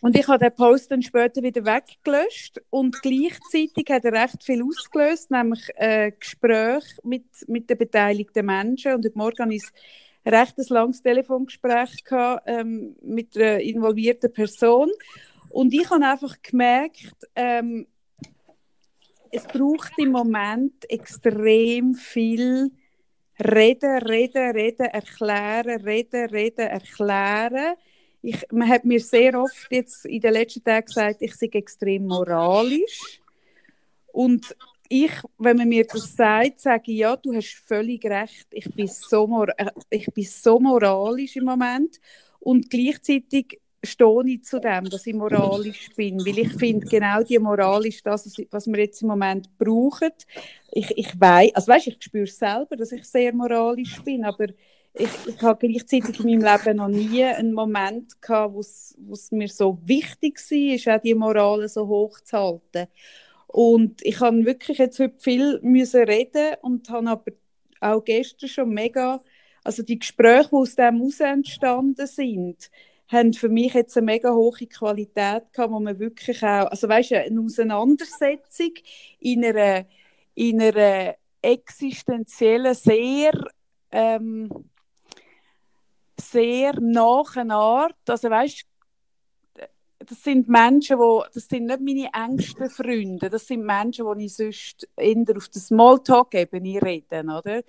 Und 0.00 0.16
ich 0.16 0.28
habe 0.28 0.38
den 0.38 0.54
Post 0.54 0.90
dann 0.90 1.02
später 1.02 1.42
wieder 1.42 1.64
weggelöscht 1.64 2.60
und 2.70 3.00
gleichzeitig 3.00 3.86
hat 3.88 4.04
er 4.04 4.12
recht 4.12 4.44
viel 4.44 4.62
ausgelöst, 4.62 5.30
nämlich 5.30 5.70
ein 5.78 6.12
Gespräch 6.18 6.84
mit, 7.02 7.24
mit 7.48 7.70
den 7.70 7.78
beteiligten 7.78 8.46
Menschen. 8.46 8.94
Und 8.94 9.04
heute 9.04 9.18
Morgen 9.18 9.50
ich 9.50 9.64
ein 10.24 10.34
recht 10.34 10.54
langes 10.68 11.02
Telefongespräch 11.02 12.04
gehabt, 12.04 12.42
ähm, 12.46 12.96
mit 13.02 13.36
einer 13.36 13.60
involvierten 13.60 14.32
Person. 14.32 14.90
Und 15.50 15.72
ich 15.72 15.88
habe 15.88 16.04
einfach 16.04 16.36
gemerkt, 16.42 17.14
ähm, 17.34 17.86
es 19.30 19.44
braucht 19.44 19.92
im 19.98 20.10
Moment 20.10 20.88
extrem 20.90 21.94
viel 21.94 22.70
Reden, 23.38 23.98
Reden, 23.98 24.50
Reden, 24.52 24.86
erklären, 24.86 25.80
Reden, 25.82 26.30
Reden, 26.30 26.66
erklären. 26.66 27.76
Ich, 28.28 28.44
man 28.50 28.68
hat 28.68 28.84
mir 28.84 28.98
sehr 28.98 29.40
oft 29.40 29.68
jetzt 29.70 30.04
in 30.04 30.20
den 30.20 30.32
letzten 30.32 30.64
Tagen 30.64 30.86
gesagt, 30.86 31.22
ich 31.22 31.34
sei 31.36 31.46
extrem 31.52 32.06
moralisch. 32.06 33.20
Und 34.08 34.56
ich, 34.88 35.12
wenn 35.38 35.56
man 35.58 35.68
mir 35.68 35.86
das 35.86 36.16
sagt, 36.16 36.58
sage 36.58 36.90
ich, 36.90 36.98
ja, 36.98 37.16
du 37.16 37.32
hast 37.32 37.54
völlig 37.66 38.04
recht, 38.04 38.48
ich 38.50 38.68
bin 38.74 38.88
so, 38.88 39.46
äh, 39.56 39.70
ich 39.90 40.06
bin 40.12 40.24
so 40.24 40.58
moralisch 40.58 41.36
im 41.36 41.44
Moment. 41.44 42.00
Und 42.40 42.68
gleichzeitig 42.68 43.60
stehe 43.84 44.22
ich 44.26 44.42
zu 44.42 44.58
dem, 44.58 44.86
dass 44.86 45.06
ich 45.06 45.14
moralisch 45.14 45.90
bin, 45.94 46.18
weil 46.26 46.38
ich 46.38 46.52
finde, 46.54 46.84
genau 46.84 47.22
die 47.22 47.38
Moral 47.38 47.86
ist 47.86 48.04
das, 48.04 48.36
was 48.50 48.66
wir 48.66 48.78
jetzt 48.78 49.02
im 49.02 49.08
Moment 49.08 49.48
brauchen. 49.56 50.10
Ich, 50.72 50.90
ich 50.96 51.20
weiß, 51.20 51.54
also 51.54 51.68
weißt, 51.68 51.86
ich 51.86 52.02
spüre 52.02 52.26
selber, 52.26 52.76
dass 52.76 52.90
ich 52.90 53.04
sehr 53.04 53.32
moralisch 53.32 54.02
bin, 54.02 54.24
aber 54.24 54.48
ich, 54.98 55.10
ich 55.26 55.42
habe 55.42 55.68
gleichzeitig 55.68 56.20
in 56.20 56.40
meinem 56.40 56.58
Leben 56.58 56.76
noch 56.78 56.88
nie 56.88 57.24
einen 57.24 57.52
Moment 57.52 58.20
gehabt, 58.22 58.54
wo 58.54 58.60
es 58.60 59.30
mir 59.30 59.48
so 59.48 59.78
wichtig 59.84 60.38
war, 60.38 60.96
auch 60.96 61.02
die 61.02 61.14
Moral 61.14 61.68
so 61.68 61.86
hoch 61.86 62.20
zu 62.20 62.38
halten. 62.38 62.88
Und 63.46 64.00
ich 64.02 64.20
habe 64.20 64.44
wirklich 64.44 64.78
jetzt 64.78 64.98
heute 64.98 65.18
viel 65.18 65.60
müssen 65.62 66.04
reden 66.04 66.56
und 66.62 66.88
habe 66.88 67.10
aber 67.10 67.32
auch 67.80 68.04
gestern 68.04 68.48
schon 68.48 68.70
mega, 68.70 69.20
also 69.64 69.82
die 69.82 69.98
Gespräche, 69.98 70.48
die 70.50 70.56
aus 70.56 70.74
dem 70.74 70.96
heraus 70.96 71.20
entstanden 71.20 72.06
sind, 72.06 72.70
haben 73.08 73.34
für 73.34 73.48
mich 73.48 73.74
jetzt 73.74 73.96
eine 73.96 74.06
mega 74.06 74.32
hohe 74.32 74.66
Qualität 74.66 75.52
gehabt, 75.52 75.72
wo 75.72 75.78
man 75.78 75.98
wirklich 75.98 76.42
auch, 76.42 76.70
also 76.70 76.88
weißt 76.88 77.12
du, 77.12 77.22
eine 77.22 77.40
Auseinandersetzung 77.40 78.72
in 79.20 79.44
einer, 79.44 79.86
in 80.34 80.60
einer 80.60 81.14
existenziellen, 81.42 82.74
sehr, 82.74 83.32
ähm, 83.92 84.50
sehr 86.30 86.78
nahen 86.80 87.50
Art, 87.50 87.96
also 88.08 88.30
weißt 88.30 88.66
das 89.98 90.22
sind 90.22 90.48
Menschen, 90.48 90.98
wo, 90.98 91.24
das 91.32 91.48
sind 91.48 91.66
nicht 91.66 91.80
meine 91.80 92.10
engsten 92.12 92.70
Freunde, 92.70 93.30
das 93.30 93.46
sind 93.46 93.64
Menschen, 93.64 94.06
die 94.16 94.26
ich 94.26 94.34
sonst 94.34 94.88
eher 94.96 95.36
auf 95.36 95.48
der 95.48 95.62
Smalltalk-Ebene 95.62 96.82
rede, 96.82 97.22
oder? 97.22 97.62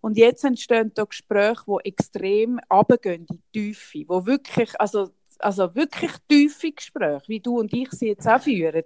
Und 0.00 0.16
jetzt 0.16 0.44
entstehen 0.44 0.92
da 0.94 1.04
Gespräche, 1.04 1.62
die 1.66 1.88
extrem 1.88 2.60
runtergehen 2.70 3.26
in 3.28 3.40
die 3.52 3.52
Tiefe, 3.52 4.04
wo 4.08 4.26
wirklich, 4.26 4.78
also, 4.80 5.10
also 5.38 5.74
wirklich 5.74 6.12
tiefe 6.28 6.72
Gespräche, 6.72 7.28
wie 7.28 7.40
du 7.40 7.58
und 7.58 7.72
ich 7.72 7.90
sie 7.90 8.08
jetzt 8.08 8.26
auch 8.26 8.40
führen. 8.40 8.84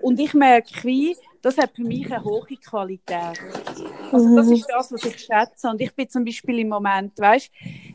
Und 0.00 0.18
ich 0.18 0.34
merke, 0.34 0.84
wie, 0.84 1.16
das 1.42 1.58
hat 1.58 1.76
für 1.76 1.82
mich 1.82 2.10
eine 2.12 2.24
hohe 2.24 2.56
Qualität. 2.56 3.40
Also 4.12 4.36
das 4.36 4.50
ist 4.50 4.66
das, 4.68 4.92
was 4.92 5.04
ich 5.04 5.18
schätze. 5.18 5.68
Und 5.68 5.80
ich 5.80 5.94
bin 5.94 6.08
zum 6.08 6.24
Beispiel 6.24 6.60
im 6.60 6.68
Moment, 6.68 7.18
weißt, 7.18 7.50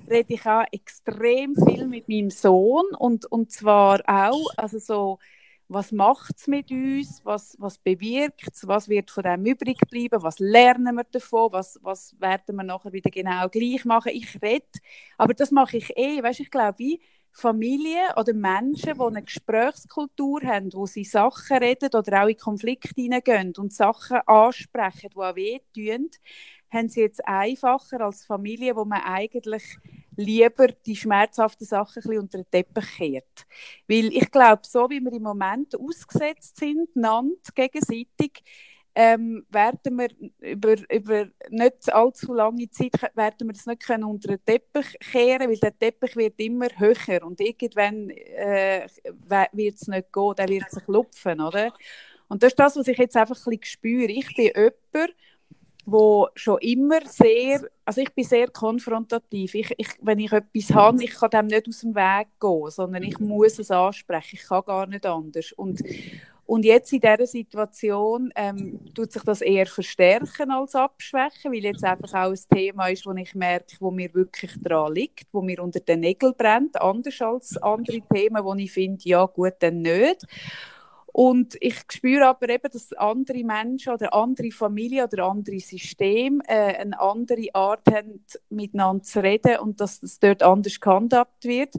rede 0.10 0.34
ich 0.34 0.46
auch 0.46 0.64
extrem 0.72 1.56
viel 1.56 1.88
mit 1.88 2.08
meinem 2.08 2.30
Sohn 2.30 2.86
und, 2.98 3.26
und 3.32 3.52
zwar 3.52 4.02
auch, 4.08 4.46
also 4.58 4.80
so, 4.80 5.20
was 5.68 5.92
macht 5.92 6.36
es 6.38 6.48
mit 6.48 6.72
uns, 6.72 7.22
was, 7.24 7.56
was 7.60 7.78
bewirkt 7.78 8.48
es, 8.54 8.68
was 8.68 8.90
wird 8.90 9.12
von 9.12 9.24
dem 9.24 9.46
übrig 9.46 9.80
bleiben, 9.90 10.22
was 10.22 10.40
lernen 10.40 10.96
wir 10.96 11.06
davon, 11.06 11.52
was, 11.52 11.80
was 11.82 12.16
werden 12.20 12.56
wir 12.56 12.64
nachher 12.64 12.94
wieder 12.94 13.10
genau 13.10 13.50
gleich 13.50 13.86
machen. 13.86 14.12
Ich 14.14 14.42
rede, 14.42 14.66
aber 15.18 15.34
das 15.34 15.52
mache 15.52 15.78
ich 15.78 15.98
eh, 15.98 16.22
weißt, 16.22 16.42
ich 16.42 16.52
glaube, 16.52 16.80
wie 16.80 17.02
Familien 17.34 18.12
oder 18.16 18.34
Menschen, 18.34 18.94
die 18.94 19.02
eine 19.02 19.24
Gesprächskultur 19.24 20.42
haben, 20.44 20.72
wo 20.74 20.86
sie 20.86 21.04
Sachen 21.04 21.58
reden 21.58 21.90
oder 21.94 22.24
auch 22.24 22.28
in 22.28 22.38
Konflikte 22.38 23.02
hineingehen 23.02 23.54
und 23.58 23.74
Sachen 23.74 24.18
ansprechen, 24.28 25.10
die 25.13 25.18
auch 25.18 25.36
wehtun, 25.36 26.10
haben 26.72 26.90
sie 26.90 27.02
jetzt 27.02 27.25
einfacher 27.28 28.02
als 28.02 28.25
Familie, 28.25 28.75
wo 28.75 28.86
man 28.86 29.02
eigentlich 29.02 29.78
lieber 30.16 30.68
die 30.68 30.96
schmerzhaften 30.96 31.66
Sachen 31.66 32.00
ein 32.00 32.04
bisschen 32.04 32.20
unter 32.20 32.38
den 32.40 32.52
Teppich 32.52 32.98
kehrt. 32.98 33.46
Weil 33.88 34.13
ich 34.13 34.30
glaube, 34.32 34.62
so 34.63 34.90
wie 34.90 35.00
wir 35.00 35.13
im 35.13 35.24
Moment 35.24 35.75
ausgesetzt 35.80 36.58
sind, 36.58 36.96
nannt 36.96 37.56
gegenseitig, 37.56 38.44
ähm, 38.96 39.46
werden 39.50 39.98
wir 39.98 40.10
über, 40.40 40.76
über 40.90 41.28
nicht 41.50 41.92
allzu 41.92 42.34
lange 42.34 42.70
Zeit 42.70 42.94
werden 43.16 43.48
wir 43.48 43.54
das 43.54 43.66
nicht 43.66 43.84
können 43.84 44.04
unter 44.04 44.30
den 44.30 44.46
Teppich 44.46 44.98
kehren, 45.00 45.50
weil 45.50 45.58
der 45.58 45.78
Teppich 45.78 46.16
wird 46.16 46.40
immer 46.40 46.68
höher 46.78 47.24
und 47.26 47.42
irgendwann 47.42 48.10
äh, 48.12 48.88
wird 49.52 49.76
es 49.76 49.88
nicht 49.88 50.14
gehen, 50.14 50.36
der 50.38 50.48
wird 50.50 50.70
sich 50.70 50.88
lupfen, 50.88 51.42
oder? 51.42 51.74
Und 52.28 52.44
das 52.44 52.52
ist 52.52 52.60
das, 52.60 52.76
was 52.76 52.88
ich 52.88 52.98
jetzt 52.98 53.18
einfach 53.18 53.36
ein 53.36 53.58
bisschen 53.58 53.64
spüre. 53.64 54.12
Ich 54.12 54.36
bin 54.36 54.52
jemand, 54.56 55.16
wo 55.86 56.30
schon 56.36 56.60
immer 56.60 57.06
sehr, 57.06 57.62
also 57.84 58.02
ich 58.02 58.14
bin 58.14 58.24
sehr 58.24 58.48
konfrontativ. 58.48 59.56
Ich, 59.56 59.74
ich, 59.78 59.90
wenn 60.02 60.20
ich 60.20 60.32
etwas 60.32 60.74
habe, 60.74 61.04
ich 61.04 61.12
kann 61.12 61.30
dem 61.30 61.48
nicht 61.48 61.68
aus 61.68 61.82
dem 61.82 61.94
Weg 61.94 62.28
gehen, 62.40 62.70
sondern 62.70 63.04
ich 63.04 63.20
muss 63.20 63.60
es 63.60 63.70
ansprechen. 63.70 64.40
Ich 64.40 64.48
kann 64.48 64.64
gar 64.66 64.88
nicht 64.88 65.06
anders. 65.06 65.52
Und, 65.52 65.84
und 66.46 66.66
jetzt 66.66 66.92
in 66.92 67.00
dieser 67.00 67.26
Situation 67.26 68.32
ähm, 68.36 68.80
tut 68.94 69.14
sich 69.14 69.24
das 69.24 69.42
eher 69.42 69.66
verstärken 69.66 70.52
als 70.52 70.76
abschwächen, 70.76 71.54
weil 71.54 71.64
jetzt 71.64 71.84
einfach 71.84 72.14
auch 72.14 72.32
ein 72.32 72.40
Thema 72.54 72.88
ist, 72.88 73.06
wo 73.06 73.14
ich 73.14 73.34
merke, 73.34 73.78
wo 73.80 73.92
mir 73.92 74.14
wirklich 74.14 74.52
dran 74.62 74.94
liegt, 74.94 75.34
wo 75.34 75.42
mir 75.42 75.64
unter 75.64 75.80
den 75.80 76.02
Nägeln 76.02 76.34
brennt, 76.38 76.82
anders 76.82 77.22
als 77.22 77.58
andere 77.58 78.02
Themen, 78.14 78.44
wo 78.44 78.54
ich 78.56 78.72
finde, 78.74 79.02
ja 79.08 79.26
gut, 79.26 79.54
dann 79.60 79.82
nicht. 79.82 80.26
Und 81.14 81.56
ich 81.62 81.76
spüre 81.92 82.28
aber 82.28 82.50
eben, 82.50 82.72
dass 82.72 82.92
andere 82.94 83.44
Menschen 83.44 83.94
oder 83.94 84.14
andere 84.14 84.50
Familien 84.52 85.06
oder 85.06 85.26
andere 85.26 85.60
Systeme 85.60 86.44
äh, 86.48 86.76
eine 86.76 87.00
andere 87.00 87.54
Art 87.54 87.88
haben, 87.90 88.26
miteinander 88.50 89.04
zu 89.04 89.22
reden 89.22 89.60
und 89.60 89.80
dass 89.80 90.00
das 90.00 90.20
dort 90.20 90.42
anders 90.42 90.80
gehandhabt 90.80 91.46
wird. 91.46 91.76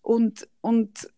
Und, 0.00 0.48
und, 0.62 1.10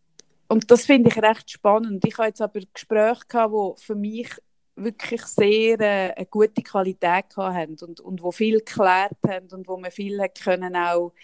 und 0.52 0.70
das 0.70 0.84
finde 0.84 1.08
ich 1.08 1.16
recht 1.16 1.50
spannend. 1.50 2.04
Ich 2.04 2.18
habe 2.18 2.28
jetzt 2.28 2.42
aber 2.42 2.60
Gespräche 2.72 3.22
gehabt, 3.26 3.54
die 3.54 3.82
für 3.82 3.94
mich 3.94 4.28
wirklich 4.76 5.22
sehr 5.24 5.80
äh, 5.80 6.12
eine 6.14 6.26
gute 6.26 6.62
Qualität 6.62 7.34
hatten 7.36 7.76
und, 7.80 8.00
und 8.00 8.22
wo 8.22 8.32
viel 8.32 8.58
geklärt 8.58 9.16
haben 9.26 9.48
und 9.50 9.66
wo 9.66 9.78
man 9.78 9.90
viel 9.90 10.20
können 10.42 10.76
auch 10.76 11.14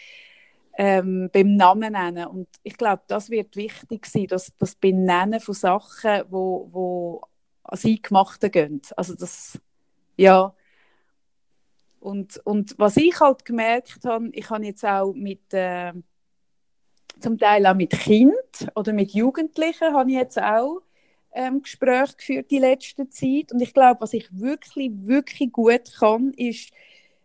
ähm, 0.79 1.29
beim 1.31 1.57
Namen 1.57 1.93
nennen. 1.93 2.27
Und 2.27 2.49
ich 2.63 2.79
glaube, 2.79 3.03
das 3.07 3.29
wird 3.29 3.55
wichtig 3.57 4.07
sein, 4.07 4.29
dass 4.29 4.51
das 4.59 4.75
Benennen 4.75 5.41
von 5.41 5.55
Sachen, 5.55 6.23
wo, 6.31 6.69
wo 6.73 7.21
als 7.65 7.85
Eingemachte 7.85 8.49
gehen. 8.49 8.81
Also 8.97 9.15
das, 9.15 9.61
ja. 10.17 10.55
Und, 12.01 12.41
und 12.47 12.75
was 12.79 12.97
ich 12.97 13.21
halt 13.21 13.45
gemerkt 13.45 14.07
habe, 14.07 14.31
ich 14.33 14.49
habe 14.49 14.65
jetzt 14.65 14.87
auch 14.87 15.13
mit, 15.13 15.53
äh, 15.53 15.93
zum 17.21 17.39
Teil 17.39 17.67
auch 17.67 17.75
mit 17.75 17.91
Kind 17.91 18.33
oder 18.75 18.93
mit 18.93 19.13
Jugendlichen, 19.13 19.95
habe 19.95 20.11
ich 20.11 20.17
jetzt 20.17 20.41
auch 20.41 20.81
ähm, 21.33 21.63
Gespräche 21.63 22.17
geführt 22.17 22.51
die 22.51 22.59
letzte 22.59 23.09
Zeit. 23.09 23.53
Und 23.53 23.61
ich 23.61 23.75
glaube, 23.75 24.01
was 24.01 24.13
ich 24.13 24.29
wirklich, 24.33 24.91
wirklich 24.95 25.53
gut 25.53 25.93
kann, 25.99 26.33
ist 26.37 26.71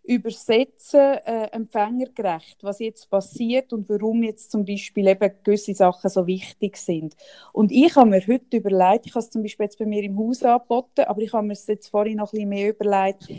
übersetzen, 0.03 0.99
äh, 0.99 1.47
empfängergerecht, 1.51 2.57
was 2.61 2.79
jetzt 2.79 3.09
passiert 3.09 3.71
und 3.71 3.87
warum 3.87 4.23
jetzt 4.23 4.51
zum 4.51 4.65
Beispiel 4.65 5.07
eben 5.07 5.31
gewisse 5.43 5.73
Sachen 5.73 6.09
so 6.09 6.27
wichtig 6.27 6.75
sind. 6.75 7.15
Und 7.53 7.71
ich 7.71 7.95
habe 7.95 8.09
mir 8.09 8.21
heute 8.27 8.57
überlegt, 8.57 9.05
ich 9.05 9.13
habe 9.13 9.23
es 9.23 9.29
zum 9.29 9.43
Beispiel 9.43 9.65
jetzt 9.65 9.79
bei 9.79 9.85
mir 9.85 10.03
im 10.03 10.17
Haus 10.19 10.43
angeboten, 10.43 11.05
aber 11.05 11.21
ich 11.21 11.31
habe 11.31 11.47
mir 11.47 11.53
jetzt 11.53 11.87
vorhin 11.87 12.17
noch 12.17 12.33
ein 12.33 12.37
bisschen 12.37 12.49
mehr 12.49 12.69
überlegt, 12.69 13.29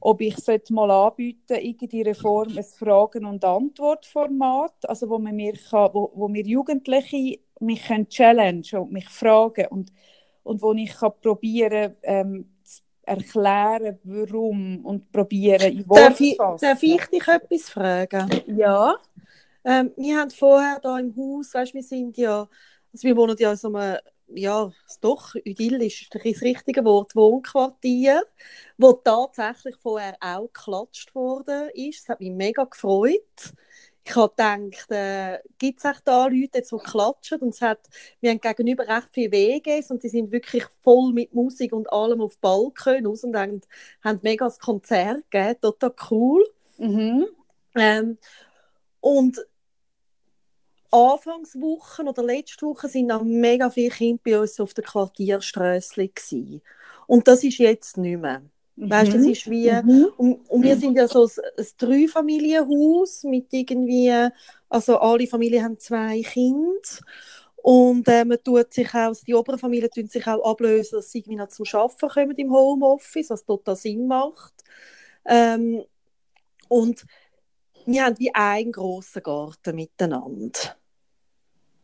ob 0.00 0.20
ich 0.22 0.36
es 0.36 0.70
mal 0.70 0.90
anbieten 0.90 1.56
irgendeine 1.56 2.14
Form 2.14 2.56
ein 2.56 2.64
Fragen- 2.64 3.26
und 3.26 3.44
Antwortformat, 3.44 4.88
also 4.88 5.10
wo 5.10 5.18
man 5.18 5.36
mir 5.36 5.52
kann, 5.52 5.90
wo, 5.92 6.10
wo 6.14 6.28
mir 6.28 6.44
Jugendliche 6.46 7.38
mich 7.60 7.86
können 7.86 8.08
challenge 8.08 8.80
und 8.80 8.92
mich 8.92 9.08
fragen 9.08 9.66
und 9.68 9.92
und 10.44 10.62
wo 10.62 10.72
ich 10.74 10.92
kann 10.94 11.12
probieren 11.20 11.96
ähm, 12.02 12.53
erklären, 13.06 13.98
warum 14.04 14.84
und 14.84 15.10
probieren 15.12 15.78
in 15.78 15.88
Worte 15.88 16.02
darf 16.02 16.20
ich, 16.20 16.36
darf 16.36 16.82
ich 16.82 17.06
dich 17.06 17.28
etwas 17.28 17.70
fragen? 17.70 18.28
Ja. 18.46 18.96
Ähm, 19.64 19.92
wir 19.96 20.18
haben 20.18 20.30
vorher 20.30 20.78
da 20.80 20.98
im 20.98 21.14
Haus, 21.16 21.54
weißt, 21.54 21.74
wir 21.74 21.82
sind 21.82 22.16
ja, 22.18 22.40
also 22.92 23.08
wir 23.08 23.16
wohnen 23.16 23.36
ja 23.38 23.52
in 23.52 23.56
so 23.56 23.74
einem, 23.74 23.98
ja, 24.28 24.70
doch, 25.00 25.34
idyllisch 25.36 26.02
ist 26.02 26.14
das 26.14 26.42
richtige 26.42 26.84
Wort, 26.84 27.14
Wohnquartier, 27.14 28.22
wo 28.76 28.92
tatsächlich 28.92 29.76
vorher 29.76 30.16
auch 30.20 30.50
geklatscht 30.52 31.14
worden 31.14 31.70
ist. 31.74 32.02
Das 32.02 32.08
hat 32.10 32.20
mich 32.20 32.30
mega 32.30 32.64
gefreut. 32.64 33.52
Ich 34.06 34.14
habe 34.16 34.30
gedacht, 34.36 34.90
äh, 34.90 35.38
gibt 35.58 35.82
es 35.82 36.02
da 36.04 36.26
Leute, 36.26 36.62
die 36.62 36.76
klatschen? 36.78 37.40
Und 37.40 37.54
es 37.54 37.62
hat, 37.62 37.80
wir 38.20 38.30
haben 38.30 38.40
gegenüber 38.40 38.86
recht 38.86 39.08
viele 39.12 39.32
Wege 39.32 39.80
und 39.88 40.02
die 40.02 40.08
sind 40.08 40.30
wirklich 40.30 40.64
voll 40.82 41.12
mit 41.12 41.32
Musik 41.32 41.72
und 41.72 41.90
allem 41.92 42.20
auf 42.20 42.38
Balkon 42.38 43.06
aus 43.06 43.24
und 43.24 43.34
haben, 43.36 43.62
haben 44.02 44.20
mega 44.22 44.44
das 44.44 44.58
Konzert 44.58 45.30
gegeben, 45.30 45.60
total 45.60 45.94
cool. 46.10 46.44
Mhm. 46.78 47.26
Ähm, 47.76 48.18
und 49.00 49.38
Anfangswochen 50.90 52.06
oder 52.06 52.22
letzte 52.22 52.66
Woche 52.66 52.88
sind 52.88 53.08
noch 53.08 53.24
mega 53.24 53.68
viele 53.68 53.90
Kinder 53.90 54.22
bei 54.24 54.38
uns 54.38 54.60
auf 54.60 54.74
der 54.74 54.84
Quartierstraße 54.84 56.08
Und 57.08 57.26
das 57.26 57.42
ist 57.42 57.58
jetzt 57.58 57.96
nicht 57.96 58.20
mehr. 58.20 58.42
Mhm. 58.76 58.90
Weißt 58.90 59.12
du, 59.12 59.18
das 59.18 59.26
ist 59.26 59.50
wie, 59.50 59.70
mhm. 59.70 60.06
und, 60.16 60.50
und, 60.50 60.62
wir 60.62 60.76
sind 60.76 60.96
ja 60.96 61.06
so 61.06 61.24
ein, 61.24 61.30
ein 61.58 61.66
Dreifamilienhaus 61.78 63.24
mit 63.24 63.46
irgendwie, 63.52 64.12
also 64.68 64.98
alle 64.98 65.26
Familien 65.26 65.64
haben 65.64 65.78
zwei 65.78 66.22
Kinder 66.22 66.80
und 67.64 68.06
äh, 68.08 68.26
man 68.26 68.42
tut 68.44 68.74
sich 68.74 68.92
auch, 68.94 69.14
die 69.26 69.34
oberen 69.34 69.58
Familien 69.58 69.88
tun 69.90 70.06
sich 70.06 70.26
auch 70.26 70.44
ablösen, 70.44 70.96
dass 70.96 71.10
sie 71.10 71.20
irgendwie 71.20 71.36
noch 71.36 71.48
zum 71.48 71.64
Arbeiten 71.72 72.08
kommen 72.08 72.36
im 72.36 72.52
Homeoffice, 72.52 73.30
was 73.30 73.44
total 73.44 73.74
Sinn 73.74 74.06
macht. 74.06 74.52
Ähm, 75.24 75.82
und 76.68 77.06
wir 77.86 78.04
haben 78.04 78.18
wie 78.18 78.34
einen 78.34 78.70
grossen 78.70 79.22
Garten 79.22 79.76
miteinander. 79.76 80.76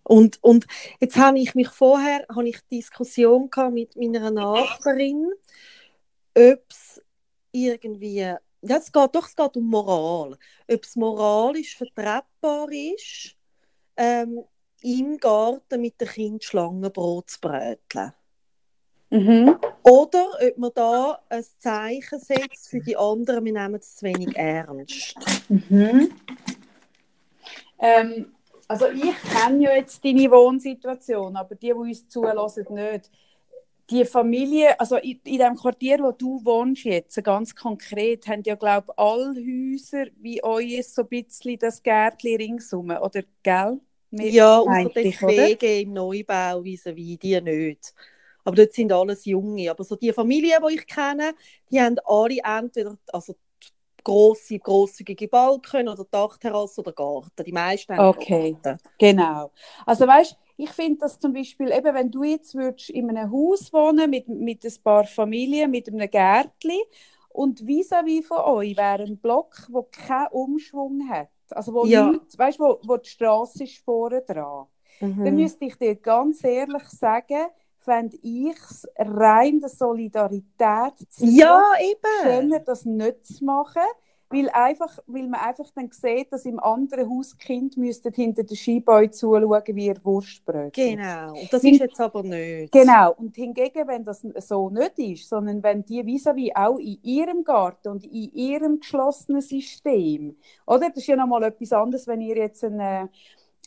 Und, 0.02 0.42
und 0.42 0.66
jetzt 1.00 1.16
habe 1.16 1.38
ich 1.38 1.54
mich 1.54 1.68
vorher 1.68 2.26
habe 2.28 2.48
ich 2.50 2.60
Diskussion 2.70 3.48
mit 3.72 3.96
meiner 3.96 4.30
Nachbarin, 4.30 5.30
ob 6.36 6.64
es 6.70 7.02
irgendwie, 7.52 8.20
ja, 8.20 8.38
es 8.62 8.92
geht 8.92 9.14
doch, 9.14 9.26
es 9.26 9.36
geht 9.36 9.56
um 9.56 9.66
Moral, 9.66 10.36
ob 10.68 10.84
es 10.84 10.96
moralisch 10.96 11.76
vertretbar 11.76 12.68
ist, 12.70 13.36
ähm, 13.96 14.44
im 14.82 15.18
Garten 15.18 15.80
mit 15.80 16.00
dem 16.00 16.08
Kind 16.08 16.44
Schlangenbrot 16.44 17.30
zu 17.30 17.40
bröteln. 17.40 18.12
Mhm. 19.10 19.58
Oder 19.82 20.28
ob 20.40 20.58
man 20.58 20.70
da 20.74 21.20
ein 21.28 21.44
Zeichen 21.58 22.20
setzt 22.20 22.68
für 22.68 22.80
die 22.80 22.96
anderen, 22.96 23.44
wir 23.44 23.52
nehmen 23.52 23.74
es 23.74 23.96
zu 23.96 24.06
wenig 24.06 24.36
ernst. 24.36 25.16
Mhm. 25.48 26.12
Ähm, 27.80 28.32
also 28.68 28.88
ich 28.88 29.16
kenne 29.22 29.64
ja 29.64 29.74
jetzt 29.74 30.04
deine 30.04 30.30
Wohnsituation, 30.30 31.34
aber 31.34 31.56
die, 31.56 31.66
die 31.66 31.72
uns 31.72 32.08
zulassen, 32.08 32.66
nicht. 32.70 33.10
Die 33.90 34.04
Familie, 34.04 34.78
also 34.78 34.96
in, 34.96 35.20
in 35.24 35.38
dem 35.38 35.56
Quartier, 35.56 35.98
wo 36.00 36.12
du 36.12 36.44
wohnst 36.44 36.84
jetzt, 36.84 37.22
ganz 37.24 37.54
konkret, 37.56 38.26
haben 38.28 38.42
ja, 38.44 38.54
glaube 38.54 38.88
ich, 38.92 38.98
alle 38.98 39.34
Häuser 39.34 40.06
wie 40.20 40.42
euch 40.44 40.86
so 40.88 41.02
ein 41.02 41.08
bisschen 41.08 41.58
das 41.58 41.82
Gärtchen 41.82 42.36
ringsum, 42.36 42.90
oder, 42.90 43.22
gell? 43.42 43.80
Mehr 44.10 44.32
ja, 44.32 44.60
außer 44.64 44.90
die 45.02 45.16
Wege 45.26 45.80
im 45.80 45.92
Neubau, 45.92 46.64
wie 46.64 46.78
wie 46.96 47.16
die 47.16 47.40
nicht. 47.40 47.94
Aber 48.44 48.56
dort 48.56 48.72
sind 48.72 48.92
alles 48.92 49.24
Junge. 49.24 49.70
Aber 49.70 49.84
so 49.84 49.96
die 49.96 50.12
Familien, 50.12 50.62
die 50.68 50.74
ich 50.76 50.86
kenne, 50.86 51.34
die 51.70 51.80
haben 51.80 51.96
alle 52.04 52.38
entweder, 52.44 52.96
also 53.12 53.36
grosse, 54.04 54.58
grosszügige 54.58 55.28
Balken 55.28 55.88
oder 55.88 56.04
Dachterrasse 56.10 56.80
oder 56.82 56.92
Garten. 56.92 57.44
Die 57.44 57.52
meisten 57.52 57.94
haben 57.94 58.08
Okay, 58.08 58.56
Garten. 58.62 58.80
genau. 58.98 59.52
Also 59.86 60.06
weißt 60.06 60.36
ich 60.62 60.70
finde 60.70 60.98
das 61.00 61.18
zum 61.18 61.32
Beispiel, 61.32 61.72
eben 61.72 61.94
wenn 61.94 62.10
du 62.10 62.22
jetzt 62.22 62.54
würdest 62.54 62.90
in 62.90 63.08
einem 63.08 63.30
Haus 63.30 63.72
wohnen 63.72 64.10
mit, 64.10 64.28
mit 64.28 64.64
ein 64.64 64.82
paar 64.82 65.04
Familien, 65.04 65.70
mit 65.70 65.88
einem 65.88 66.10
Gärtchen 66.10 66.80
und 67.30 67.60
vis-à-vis 67.66 68.26
von 68.26 68.38
euch 68.38 68.76
wäre 68.76 69.04
ein 69.04 69.18
Block, 69.18 69.54
der 69.68 69.82
keinen 69.90 70.28
Umschwung 70.32 71.08
hat. 71.08 71.30
Also 71.50 71.72
wo, 71.72 71.84
ja. 71.86 72.10
nicht, 72.10 72.38
weißt, 72.38 72.60
wo, 72.60 72.78
wo 72.84 72.96
die 72.96 73.08
Straße 73.08 73.64
ist 73.64 73.78
vorne 73.78 74.22
dran. 74.22 74.66
Mhm. 75.00 75.24
Dann 75.24 75.34
müsste 75.34 75.64
ich 75.64 75.76
dir 75.76 75.96
ganz 75.96 76.44
ehrlich 76.44 76.84
sagen, 76.84 77.46
fände 77.78 78.18
ich 78.22 78.56
es 78.56 78.86
rein 78.98 79.60
der 79.60 79.70
Solidarität 79.70 80.98
zu 81.08 81.24
ja, 81.24 81.62
eben. 81.80 82.64
das 82.64 82.84
nicht 82.84 83.24
zu 83.24 83.44
machen, 83.44 83.82
weil, 84.30 84.48
einfach, 84.50 84.98
weil 85.06 85.28
man 85.28 85.40
einfach 85.40 85.68
dann 85.74 85.90
sieht, 85.90 86.32
dass 86.32 86.44
im 86.44 86.60
anderen 86.60 87.10
Haus 87.10 87.36
Kind 87.36 87.76
müssten 87.76 88.12
hinter 88.12 88.44
der 88.44 88.54
Skibäume 88.54 89.10
zuschauen, 89.10 89.62
wie 89.66 89.88
er 89.88 90.04
Wurst 90.04 90.44
brötet. 90.44 90.74
Genau, 90.74 91.32
und 91.32 91.52
das 91.52 91.62
Hin 91.62 91.74
ist 91.74 91.80
jetzt 91.80 92.00
aber 92.00 92.22
nicht. 92.22 92.72
Genau, 92.72 93.12
und 93.14 93.34
hingegen, 93.34 93.88
wenn 93.88 94.04
das 94.04 94.24
so 94.38 94.70
nicht 94.70 94.98
ist, 94.98 95.28
sondern 95.28 95.62
wenn 95.62 95.84
die 95.84 96.04
vis-à-vis 96.04 96.52
auch 96.54 96.78
in 96.78 96.98
ihrem 97.02 97.42
Garten 97.42 97.88
und 97.88 98.04
in 98.04 98.32
ihrem 98.32 98.78
geschlossenen 98.78 99.40
System, 99.40 100.36
oder? 100.66 100.88
Das 100.88 100.98
ist 100.98 101.06
ja 101.08 101.16
nochmal 101.16 101.42
etwas 101.42 101.72
anderes, 101.72 102.06
wenn 102.06 102.20
ihr 102.20 102.36
jetzt 102.36 102.62
eine 102.64 103.10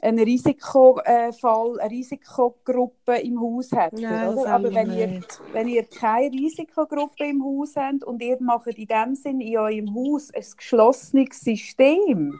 einen 0.03 0.19
Risikofall, 0.19 1.79
eine 1.79 1.89
Risikogruppe 1.89 3.15
im 3.17 3.39
Haus 3.39 3.71
habt. 3.71 3.99
Ja? 3.99 4.35
Aber 4.45 4.73
wenn 4.73 4.91
ihr, 4.91 5.21
wenn 5.53 5.67
ihr 5.67 5.83
keine 5.83 6.31
Risikogruppe 6.31 7.25
im 7.25 7.43
Haus 7.43 7.75
habt 7.75 8.03
und 8.03 8.21
ihr 8.21 8.37
macht 8.41 8.67
in 8.67 8.87
dem 8.87 9.15
Sinn 9.15 9.39
in 9.39 9.57
eurem 9.57 9.93
Haus 9.95 10.31
ein 10.33 10.43
geschlossenes 10.57 11.39
System, 11.39 12.39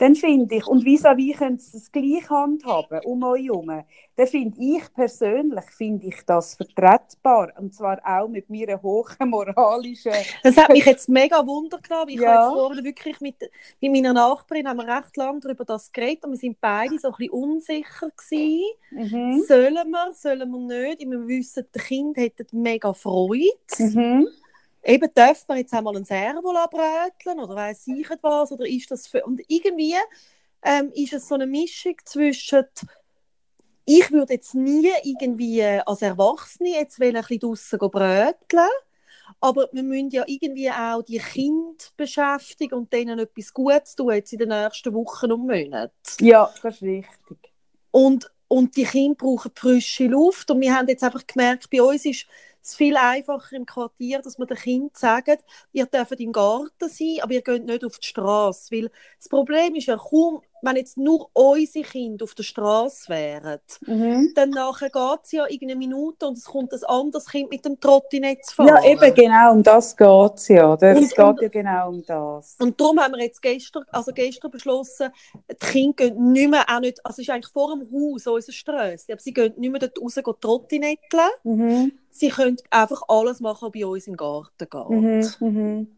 dann 0.00 0.14
finde 0.14 0.54
ich, 0.54 0.66
und 0.66 0.82
vis-à-vis 0.82 1.36
können 1.36 1.58
sie 1.58 1.76
es 1.76 1.92
gleich 1.92 2.30
handhaben, 2.30 3.00
um 3.04 3.22
euch 3.22 3.44
herum, 3.44 3.84
dann 4.16 4.26
finde 4.26 4.58
ich 4.58 4.82
persönlich, 4.94 5.64
finde 5.76 6.06
ich 6.06 6.24
das 6.24 6.54
vertretbar. 6.54 7.52
Und 7.58 7.74
zwar 7.74 8.00
auch 8.02 8.26
mit 8.26 8.48
meiner 8.48 8.82
hohen 8.82 9.28
moralischen... 9.28 10.12
Das 10.42 10.56
hat 10.56 10.70
mich 10.70 10.86
jetzt 10.86 11.10
mega 11.10 11.46
Wunder 11.46 11.78
genommen. 11.78 12.08
Ich 12.08 12.20
ja. 12.20 12.46
habe 12.46 12.58
vorhin 12.58 12.82
wirklich 12.82 13.20
mit, 13.20 13.36
mit 13.80 13.92
meiner 13.92 14.14
Nachbarin 14.14 14.66
haben 14.66 14.78
wir 14.78 14.88
recht 14.88 15.14
lange 15.18 15.40
darüber 15.40 15.66
das 15.66 15.92
geredet 15.92 16.24
und 16.24 16.30
wir 16.30 16.38
sind 16.38 16.58
beide 16.62 16.98
so 16.98 17.08
ein 17.08 17.14
bisschen 17.18 17.32
unsicher 17.32 18.10
gewesen. 18.10 18.64
Mhm. 18.92 19.42
Sollen 19.46 19.90
wir, 19.90 20.12
sollen 20.14 20.50
wir 20.50 20.86
nicht? 20.88 21.00
Wir 21.00 21.28
wissen, 21.28 21.66
die 21.74 21.78
Kinder 21.78 22.22
hätten 22.22 22.46
mega 22.52 22.94
Freude. 22.94 23.50
Mhm 23.78 24.28
eben 24.84 25.10
darf 25.14 25.46
man 25.48 25.58
jetzt 25.58 25.74
einmal 25.74 25.96
ein 25.96 26.04
Servo 26.04 26.52
bröteln 26.70 27.40
oder 27.40 27.54
weiß 27.54 27.88
ich 27.88 28.08
was 28.22 28.52
oder 28.52 28.66
ist 28.66 28.90
das 28.90 29.06
für 29.06 29.24
und 29.24 29.40
irgendwie 29.48 29.94
ähm, 30.62 30.90
ist 30.94 31.12
es 31.12 31.28
so 31.28 31.34
eine 31.34 31.46
Mischung 31.46 31.94
zwischen 32.04 32.64
ich 33.84 34.10
würde 34.10 34.34
jetzt 34.34 34.54
nie 34.54 34.90
irgendwie 35.02 35.62
als 35.62 36.02
Erwachsene 36.02 36.70
jetzt 36.70 37.00
ein 37.00 37.12
bisschen 37.12 37.40
draussen 37.40 37.78
bröteln 37.78 38.68
aber 39.40 39.68
wir 39.72 39.82
müssen 39.82 40.10
ja 40.10 40.24
irgendwie 40.26 40.70
auch 40.70 41.02
die 41.02 41.18
Kinder 41.18 41.84
beschäftigen 41.96 42.74
und 42.74 42.92
denen 42.92 43.18
etwas 43.18 43.52
Gutes 43.54 43.94
tun 43.94 44.12
jetzt 44.12 44.32
in 44.32 44.40
den 44.40 44.48
nächsten 44.48 44.92
Wochen 44.92 45.32
und 45.32 45.46
Monaten. 45.46 45.92
Ja, 46.20 46.52
das 46.62 46.76
ist 46.76 46.82
richtig. 46.82 47.52
Und, 47.90 48.30
und 48.48 48.76
die 48.76 48.84
Kinder 48.84 49.16
brauchen 49.16 49.52
frische 49.54 50.06
Luft 50.06 50.50
und 50.50 50.60
wir 50.60 50.74
haben 50.74 50.88
jetzt 50.88 51.04
einfach 51.04 51.26
gemerkt, 51.26 51.70
bei 51.70 51.82
uns 51.82 52.04
ist 52.04 52.26
es 52.62 52.74
viel 52.74 52.96
einfacher 52.96 53.56
im 53.56 53.66
Quartier, 53.66 54.20
dass 54.22 54.38
man 54.38 54.48
den 54.48 54.56
Kindern 54.56 54.90
sagt, 54.94 55.44
ihr 55.72 55.86
dürft 55.86 56.20
im 56.20 56.32
Garten 56.32 56.88
sein, 56.88 57.18
aber 57.22 57.32
ihr 57.32 57.42
geht 57.42 57.64
nicht 57.64 57.84
auf 57.84 57.98
die 57.98 58.06
Straße. 58.08 58.70
Weil 58.74 58.90
das 59.18 59.28
Problem 59.28 59.74
ist 59.74 59.86
ja, 59.86 59.96
kaum, 59.96 60.42
wenn 60.62 60.76
jetzt 60.76 60.96
nur 60.96 61.28
unsere 61.32 61.84
Kinder 61.84 62.24
auf 62.24 62.34
der 62.34 62.42
Straße 62.42 63.08
wären, 63.08 63.60
mhm. 63.86 64.32
dann 64.34 64.50
nachher 64.50 64.90
geht 64.90 65.20
es 65.24 65.32
ja 65.32 65.44
irgendeine 65.44 65.76
Minute 65.76 66.26
und 66.26 66.38
es 66.38 66.44
kommt 66.44 66.72
ein 66.72 66.84
anderes 66.84 67.26
Kind 67.26 67.50
mit 67.50 67.64
dem 67.64 67.78
Trottinett 67.80 68.44
zu 68.44 68.56
fahren. 68.56 68.68
Ja, 68.68 68.84
eben 68.84 69.14
genau, 69.14 69.52
um 69.52 69.62
das 69.62 69.96
geht 69.96 70.34
es 70.34 70.48
ja. 70.48 70.74
Es 70.74 71.10
geht 71.10 71.42
ja 71.42 71.48
genau 71.48 71.88
um 71.88 72.04
das. 72.04 72.56
Und 72.58 72.80
darum 72.80 73.00
haben 73.00 73.14
wir 73.14 73.24
jetzt 73.24 73.42
gestern, 73.42 73.84
also 73.90 74.12
gestern 74.12 74.50
beschlossen, 74.50 75.10
die 75.50 75.66
Kinder 75.66 75.94
gehen 75.96 76.32
nicht 76.32 76.50
mehr, 76.50 76.64
auch 76.68 76.80
nicht, 76.80 77.04
also 77.04 77.20
es 77.20 77.28
ist 77.28 77.30
eigentlich 77.30 77.52
vor 77.52 77.74
dem 77.74 77.86
Haus, 77.92 78.26
unser 78.26 78.52
Strasse, 78.52 79.12
aber 79.12 79.20
sie 79.20 79.32
gehen 79.32 79.54
nicht 79.56 79.70
mehr 79.70 79.80
dort 79.80 80.00
raus 80.00 80.20
Trottinetteln. 80.40 81.30
Mhm 81.44 81.92
sie 82.10 82.28
können 82.28 82.56
einfach 82.70 83.02
alles 83.08 83.40
machen, 83.40 83.66
was 83.66 83.72
bei 83.72 83.86
uns 83.86 84.06
im 84.06 84.16
Garten 84.16 84.68
geht. 84.68 84.90
Mhm, 84.90 85.24
mhm. 85.40 85.96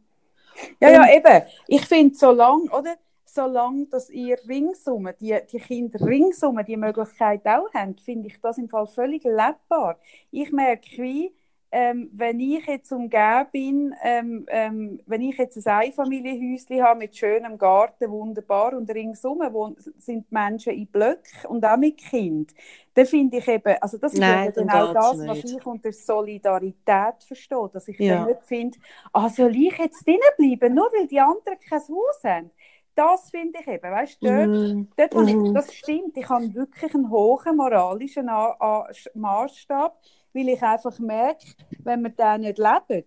Ja, 0.80 0.90
ja, 0.90 1.14
eben. 1.14 1.42
Ich 1.66 1.84
finde, 1.86 2.14
solange, 2.14 2.64
oder? 2.70 2.96
Solange 3.34 3.86
dass 3.86 4.10
ihr 4.10 4.36
ringsum, 4.46 5.08
die, 5.18 5.34
die 5.50 5.58
Kinder 5.58 5.98
ringsum 6.06 6.60
die 6.66 6.76
Möglichkeit 6.76 7.46
auch 7.46 7.72
haben, 7.72 7.96
finde 7.96 8.28
ich 8.28 8.38
das 8.42 8.58
im 8.58 8.68
Fall 8.68 8.86
völlig 8.86 9.24
lebbar. 9.24 9.98
Ich 10.30 10.52
merke, 10.52 11.02
wie, 11.02 11.34
ähm, 11.70 12.10
wenn 12.12 12.38
ich 12.38 12.66
jetzt 12.66 12.92
umgeben 12.92 13.46
bin, 13.50 13.94
ähm, 14.02 14.44
ähm, 14.50 15.00
wenn 15.06 15.22
ich 15.22 15.38
jetzt 15.38 15.66
ein 15.66 15.86
Einfamilienhäuschen 15.86 16.82
habe 16.82 16.98
mit 16.98 17.16
schönem 17.16 17.56
Garten, 17.56 18.10
wunderbar, 18.10 18.76
und 18.76 18.90
ringsum 18.90 19.40
sind 19.96 20.30
Menschen 20.30 20.74
in 20.74 20.86
Blöcken 20.88 21.46
und 21.48 21.64
auch 21.64 21.78
mit 21.78 21.96
Kind, 21.96 22.52
dann 22.92 23.06
finde 23.06 23.38
ich 23.38 23.48
eben, 23.48 23.76
also 23.80 23.96
das 23.96 24.12
ist 24.12 24.22
eben 24.22 24.52
genau 24.52 24.92
das, 24.92 25.16
nicht. 25.16 25.28
was 25.30 25.44
ich 25.44 25.66
unter 25.66 25.90
Solidarität 25.90 27.24
verstehe, 27.26 27.70
dass 27.72 27.88
ich 27.88 27.98
ja. 27.98 28.16
dann 28.16 28.26
nicht 28.26 28.44
finde, 28.44 28.78
ah, 29.14 29.30
soll 29.30 29.56
ich 29.56 29.78
jetzt 29.78 30.06
drinnen 30.06 30.20
bleiben, 30.36 30.74
nur 30.74 30.92
weil 30.92 31.06
die 31.06 31.20
anderen 31.20 31.58
kein 31.58 31.80
Haus 31.80 32.22
haben? 32.22 32.50
Das 32.94 33.30
finde 33.30 33.60
ich 33.60 33.66
eben, 33.68 33.90
weißt 33.90 34.22
du, 34.24 34.30
dort, 34.30 34.52
Mhm. 34.52 34.88
dort 34.96 35.14
habe 35.16 35.30
ich, 35.30 35.38
Mhm. 35.38 35.52
das 35.52 35.74
stimmt, 35.74 36.16
ich 36.16 36.28
habe 36.28 36.54
wirklich 36.54 36.94
einen 36.94 37.10
hohen 37.10 37.56
moralischen 37.56 38.28
A- 38.28 38.56
A- 38.60 38.88
Maßstab, 39.14 39.98
weil 40.32 40.48
ich 40.48 40.62
einfach 40.62 40.98
merke, 40.98 41.44
wenn 41.84 42.02
wir 42.02 42.10
den 42.10 42.42
nicht 42.42 42.58
leben, 42.58 43.04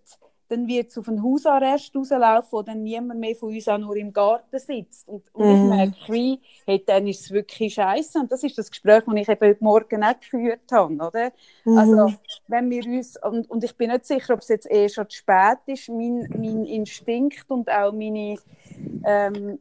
dann 0.50 0.68
wird 0.68 0.90
es 0.90 0.98
auf 0.98 1.08
einen 1.10 1.24
Hausarrest 1.24 1.96
rauslaufen, 1.96 2.50
wo 2.52 2.62
dann 2.62 2.84
niemand 2.84 3.20
mehr 3.20 3.36
von 3.36 3.54
uns 3.54 3.68
auch 3.68 3.78
nur 3.78 3.96
im 3.96 4.14
Garten 4.14 4.60
sitzt. 4.60 5.08
Und, 5.08 5.24
und 5.34 5.50
Mhm. 5.50 5.52
ich 5.52 5.64
merke, 5.64 5.96
wie, 6.14 6.42
hey, 6.66 6.84
dann 6.86 7.08
ist 7.08 7.22
es 7.22 7.32
wirklich 7.32 7.74
scheiße. 7.76 8.20
Und 8.20 8.32
das 8.32 8.44
ist 8.44 8.58
das 8.58 8.70
Gespräch, 8.70 9.04
das 9.06 9.16
ich 9.16 9.30
eben 9.30 9.48
heute 9.48 9.64
Morgen 9.64 10.04
auch 10.04 10.20
geführt 10.20 10.72
habe. 10.72 10.94
Oder? 10.96 11.32
Also, 11.72 11.96
Mhm. 11.96 12.18
wenn 12.48 12.70
wir 12.70 12.86
uns, 12.86 13.18
und, 13.24 13.50
und 13.50 13.64
ich 13.64 13.76
bin 13.76 13.90
nicht 13.92 14.06
sicher, 14.06 14.34
ob 14.34 14.42
es 14.42 14.50
jetzt 14.50 14.70
eh 14.72 14.88
schon 14.90 15.10
zu 15.10 15.18
spät 15.18 15.60
ist, 15.68 15.90
mein, 15.90 16.28
mein 16.34 16.66
Instinkt 16.66 17.50
und 17.50 17.70
auch 17.70 17.92
meine, 17.92 18.40
ähm, 19.04 19.60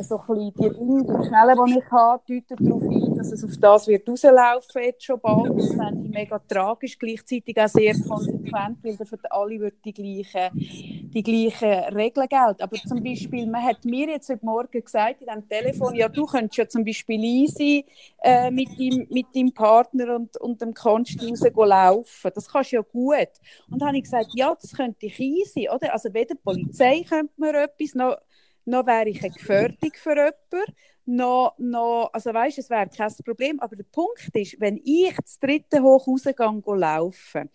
so 0.00 0.18
ein 0.18 0.26
bisschen 0.26 0.54
die 0.58 0.72
Dinge, 0.72 1.04
die 1.06 1.22
Schnelle, 1.26 1.54
die 1.56 1.78
ich 1.78 1.90
habe, 1.90 2.22
deuten 2.28 2.60
darauf 2.62 2.84
ein, 2.90 3.14
dass 3.14 3.32
es 3.32 3.44
auf 3.44 3.56
das 3.58 3.86
wird 3.86 4.08
rauslaufen 4.08 4.82
jetzt 4.82 5.04
schon 5.04 5.20
bald. 5.20 5.52
Das 5.56 5.72
fände 5.74 6.00
ich 6.02 6.10
mega 6.12 6.38
tragisch, 6.40 6.98
gleichzeitig 6.98 7.56
auch 7.60 7.68
sehr 7.68 7.94
konsequent, 7.96 8.78
weil 8.82 8.96
dann 8.96 9.06
für 9.06 9.18
alle 9.30 9.60
wird 9.60 9.84
die 9.84 9.92
gleichen, 10.24 11.10
die 11.10 11.22
gleichen 11.22 11.94
Regeln 11.94 12.28
gelten. 12.28 12.62
Aber 12.62 12.76
zum 12.76 13.02
Beispiel, 13.02 13.46
man 13.46 13.62
hat 13.62 13.84
mir 13.84 14.08
jetzt 14.08 14.28
heute 14.28 14.44
Morgen 14.44 14.82
gesagt 14.82 15.20
in 15.20 15.26
dem 15.26 15.48
Telefon, 15.48 15.94
ja, 15.94 16.08
du 16.08 16.26
könntest 16.26 16.56
ja 16.56 16.68
zum 16.68 16.84
Beispiel 16.84 17.22
easy 17.22 17.84
äh, 18.22 18.50
mit, 18.50 18.68
deinem, 18.78 19.06
mit 19.10 19.26
deinem 19.34 19.52
Partner 19.52 20.16
und, 20.16 20.36
und 20.38 20.60
dem 20.60 20.74
Konsti 20.74 21.28
raus 21.28 21.40
gehen 21.40 21.68
laufen. 21.68 22.30
Das 22.34 22.48
kannst 22.48 22.72
du 22.72 22.76
ja 22.76 22.82
gut. 22.82 23.28
Und 23.70 23.80
dann 23.80 23.88
habe 23.88 23.96
ich 23.98 24.04
gesagt, 24.04 24.30
ja, 24.34 24.54
das 24.60 24.72
könnte 24.72 25.06
ich 25.06 25.18
easy, 25.20 25.68
oder? 25.68 25.92
Also 25.92 26.12
weder 26.12 26.34
die 26.34 26.40
Polizei 26.42 27.04
könnte 27.08 27.32
mir 27.36 27.54
etwas, 27.62 27.94
noch, 27.94 28.16
noch 28.64 28.86
wäre 28.86 29.08
ich 29.08 29.22
eine 29.22 29.32
Gefährdung 29.32 29.92
für 29.94 30.14
jemanden, 30.14 30.74
noch, 31.06 31.54
noch, 31.58 32.10
also 32.12 32.32
weißt, 32.32 32.58
es 32.58 32.70
wäre 32.70 32.88
kein 32.88 33.12
Problem, 33.24 33.60
aber 33.60 33.76
der 33.76 33.84
Punkt 33.84 34.30
ist, 34.34 34.60
wenn 34.60 34.78
ich 34.84 35.14
das 35.16 35.38
dritte 35.38 35.82
hoch 35.82 36.06
rausgehe 36.06 36.34
laufen, 36.76 37.50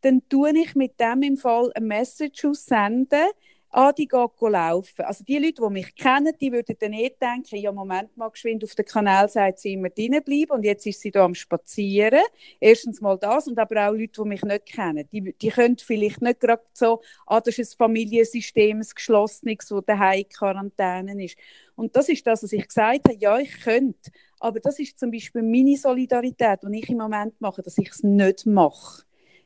dann 0.00 0.22
tue 0.28 0.52
ich 0.58 0.74
mit 0.74 0.98
dem 1.00 1.22
im 1.22 1.36
Fall 1.36 1.70
eine 1.74 1.86
Message 1.86 2.44
aussenden, 2.44 3.26
ah, 3.76 3.92
die 3.92 4.06
geht 4.06 4.30
laufen. 4.40 5.04
Also 5.04 5.24
die 5.24 5.38
Leute, 5.38 5.62
die 5.62 5.72
mich 5.72 5.94
kennen, 5.96 6.32
die 6.40 6.52
würden 6.52 6.76
dann 6.78 6.92
eh 6.92 7.10
denken, 7.20 7.56
ja, 7.56 7.72
Moment 7.72 8.16
mal, 8.16 8.28
geschwind 8.28 8.62
auf 8.62 8.74
den 8.74 8.84
Kanal 8.84 9.28
sagt 9.28 9.58
sie 9.58 9.72
immer 9.72 9.90
drinnen 9.90 10.22
bleiben 10.22 10.52
und 10.52 10.64
jetzt 10.64 10.86
ist 10.86 11.00
sie 11.00 11.10
da 11.10 11.24
am 11.24 11.34
Spazieren. 11.34 12.22
Erstens 12.60 13.00
mal 13.00 13.18
das 13.18 13.48
und 13.48 13.58
aber 13.58 13.88
auch 13.88 13.92
Leute, 13.92 14.22
die 14.22 14.28
mich 14.28 14.42
nicht 14.42 14.66
kennen. 14.66 15.08
Die, 15.12 15.32
die 15.32 15.48
können 15.48 15.76
vielleicht 15.76 16.22
nicht 16.22 16.38
gerade 16.40 16.62
so, 16.72 17.02
ah, 17.26 17.40
das 17.40 17.58
ist 17.58 17.74
ein 17.74 17.78
Familiensystem, 17.78 18.78
ein 18.78 18.86
geschlossenes, 18.94 19.70
wo 19.70 19.80
daheim 19.80 20.20
in 20.20 20.28
Quarantäne 20.28 21.24
ist. 21.24 21.36
Und 21.74 21.96
das 21.96 22.08
ist 22.08 22.24
das, 22.26 22.44
was 22.44 22.52
ich 22.52 22.66
gesagt 22.68 23.08
habe, 23.08 23.16
ja, 23.18 23.38
ich 23.38 23.60
könnte. 23.60 24.10
Aber 24.38 24.60
das 24.60 24.78
ist 24.78 24.98
zum 25.00 25.10
Beispiel 25.10 25.42
meine 25.42 25.76
Solidarität, 25.76 26.60
die 26.62 26.78
ich 26.78 26.88
im 26.90 26.98
Moment 26.98 27.40
mache, 27.40 27.62
dass 27.62 27.76
ich 27.78 27.90
es 27.90 28.02
nicht 28.04 28.46
mache. 28.46 29.02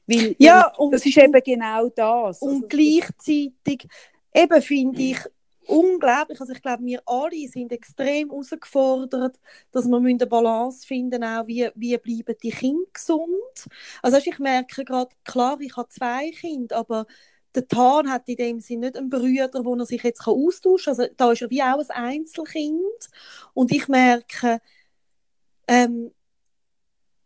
Weil, 0.07 0.35
Ja, 0.39 0.75
und- 0.77 0.93
das 0.93 1.05
ist 1.07 1.19
eben 1.19 1.41
genau 1.45 1.89
das. 1.91 2.41
Und 2.43 2.65
Also, 2.65 2.67
gleichzeitig 2.69 3.87
eben 4.39 4.63
finde 4.63 5.03
ich 5.03 5.19
unglaublich, 5.67 6.41
also 6.41 6.53
ich 6.53 6.63
glaube, 6.63 6.85
wir 6.85 7.03
alle 7.05 7.47
sind 7.49 7.73
extrem 7.73 8.31
herausgefordert, 8.31 9.39
dass 9.71 9.87
wir 9.87 9.97
eine 9.97 10.27
Balance 10.27 10.87
finden 10.87 11.23
auch 11.23 11.47
wie, 11.47 11.69
wie 11.75 11.99
bleiben 11.99 12.35
die 12.43 12.51
Kinder 12.51 12.91
gesund. 12.93 13.29
Also 14.03 14.17
ich 14.17 14.39
merke 14.39 14.85
gerade, 14.85 15.15
klar, 15.25 15.61
ich 15.61 15.77
habe 15.77 15.89
zwei 15.89 16.31
Kinder, 16.31 16.77
aber 16.77 17.07
der 17.55 17.69
Tan 17.69 18.11
hat 18.11 18.29
in 18.29 18.37
dem 18.37 18.61
Sinne 18.61 18.87
nicht 18.87 18.97
einen 18.97 19.11
Bruder, 19.11 19.65
wo 19.65 19.75
er 19.75 19.87
sich 19.87 20.03
jetzt 20.03 20.27
austauschen 20.27 20.95
kann. 20.95 21.01
Also 21.03 21.15
da 21.17 21.33
ist 21.33 21.43
er 21.43 21.51
wie 21.51 21.63
auch 21.63 21.79
ein 21.79 21.91
Einzelkind 21.91 23.11
und 23.53 23.71
ich 23.73 23.89
merke, 23.89 24.61
ähm, 25.67 26.13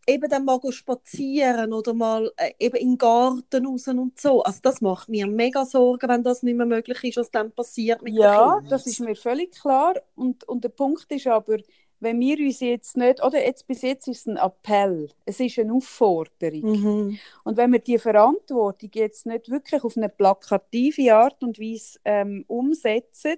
eben 0.06 0.28
dann 0.28 0.44
mal 0.44 0.60
spazieren 0.70 1.72
oder 1.72 1.94
mal 1.94 2.32
äh, 2.36 2.52
eben 2.58 2.76
in 2.76 2.90
den 2.90 2.98
Garten 2.98 3.66
raus 3.66 3.88
und 3.88 4.20
so. 4.20 4.42
Also 4.42 4.60
das 4.62 4.80
macht 4.80 5.08
mir 5.08 5.26
mega 5.26 5.64
Sorgen, 5.64 6.08
wenn 6.08 6.22
das 6.22 6.42
nicht 6.42 6.56
mehr 6.56 6.66
möglich 6.66 7.02
ist, 7.04 7.16
was 7.16 7.30
dann 7.30 7.52
passiert 7.52 8.02
mit 8.02 8.14
Ja, 8.14 8.60
das 8.68 8.86
ist 8.86 9.00
mir 9.00 9.16
völlig 9.16 9.52
klar. 9.52 9.94
Und, 10.14 10.44
und 10.48 10.64
der 10.64 10.70
Punkt 10.70 11.10
ist 11.12 11.26
aber, 11.26 11.58
wenn 12.02 12.18
wir 12.18 12.36
uns 12.38 12.58
jetzt 12.58 12.96
nicht, 12.96 13.22
oder 13.22 13.44
jetzt 13.44 13.66
bis 13.68 13.82
jetzt 13.82 14.08
ist 14.08 14.22
es 14.22 14.26
ein 14.26 14.36
Appell, 14.36 15.08
es 15.24 15.38
ist 15.38 15.58
eine 15.58 15.72
Aufforderung. 15.72 16.60
Mhm. 16.62 17.18
Und 17.44 17.56
wenn 17.56 17.72
wir 17.72 17.78
die 17.78 17.98
Verantwortung 17.98 18.90
jetzt 18.94 19.24
nicht 19.24 19.48
wirklich 19.48 19.84
auf 19.84 19.96
eine 19.96 20.08
plakative 20.08 21.14
Art 21.14 21.42
und 21.44 21.60
Weise 21.60 22.00
ähm, 22.04 22.44
umsetzen, 22.48 23.36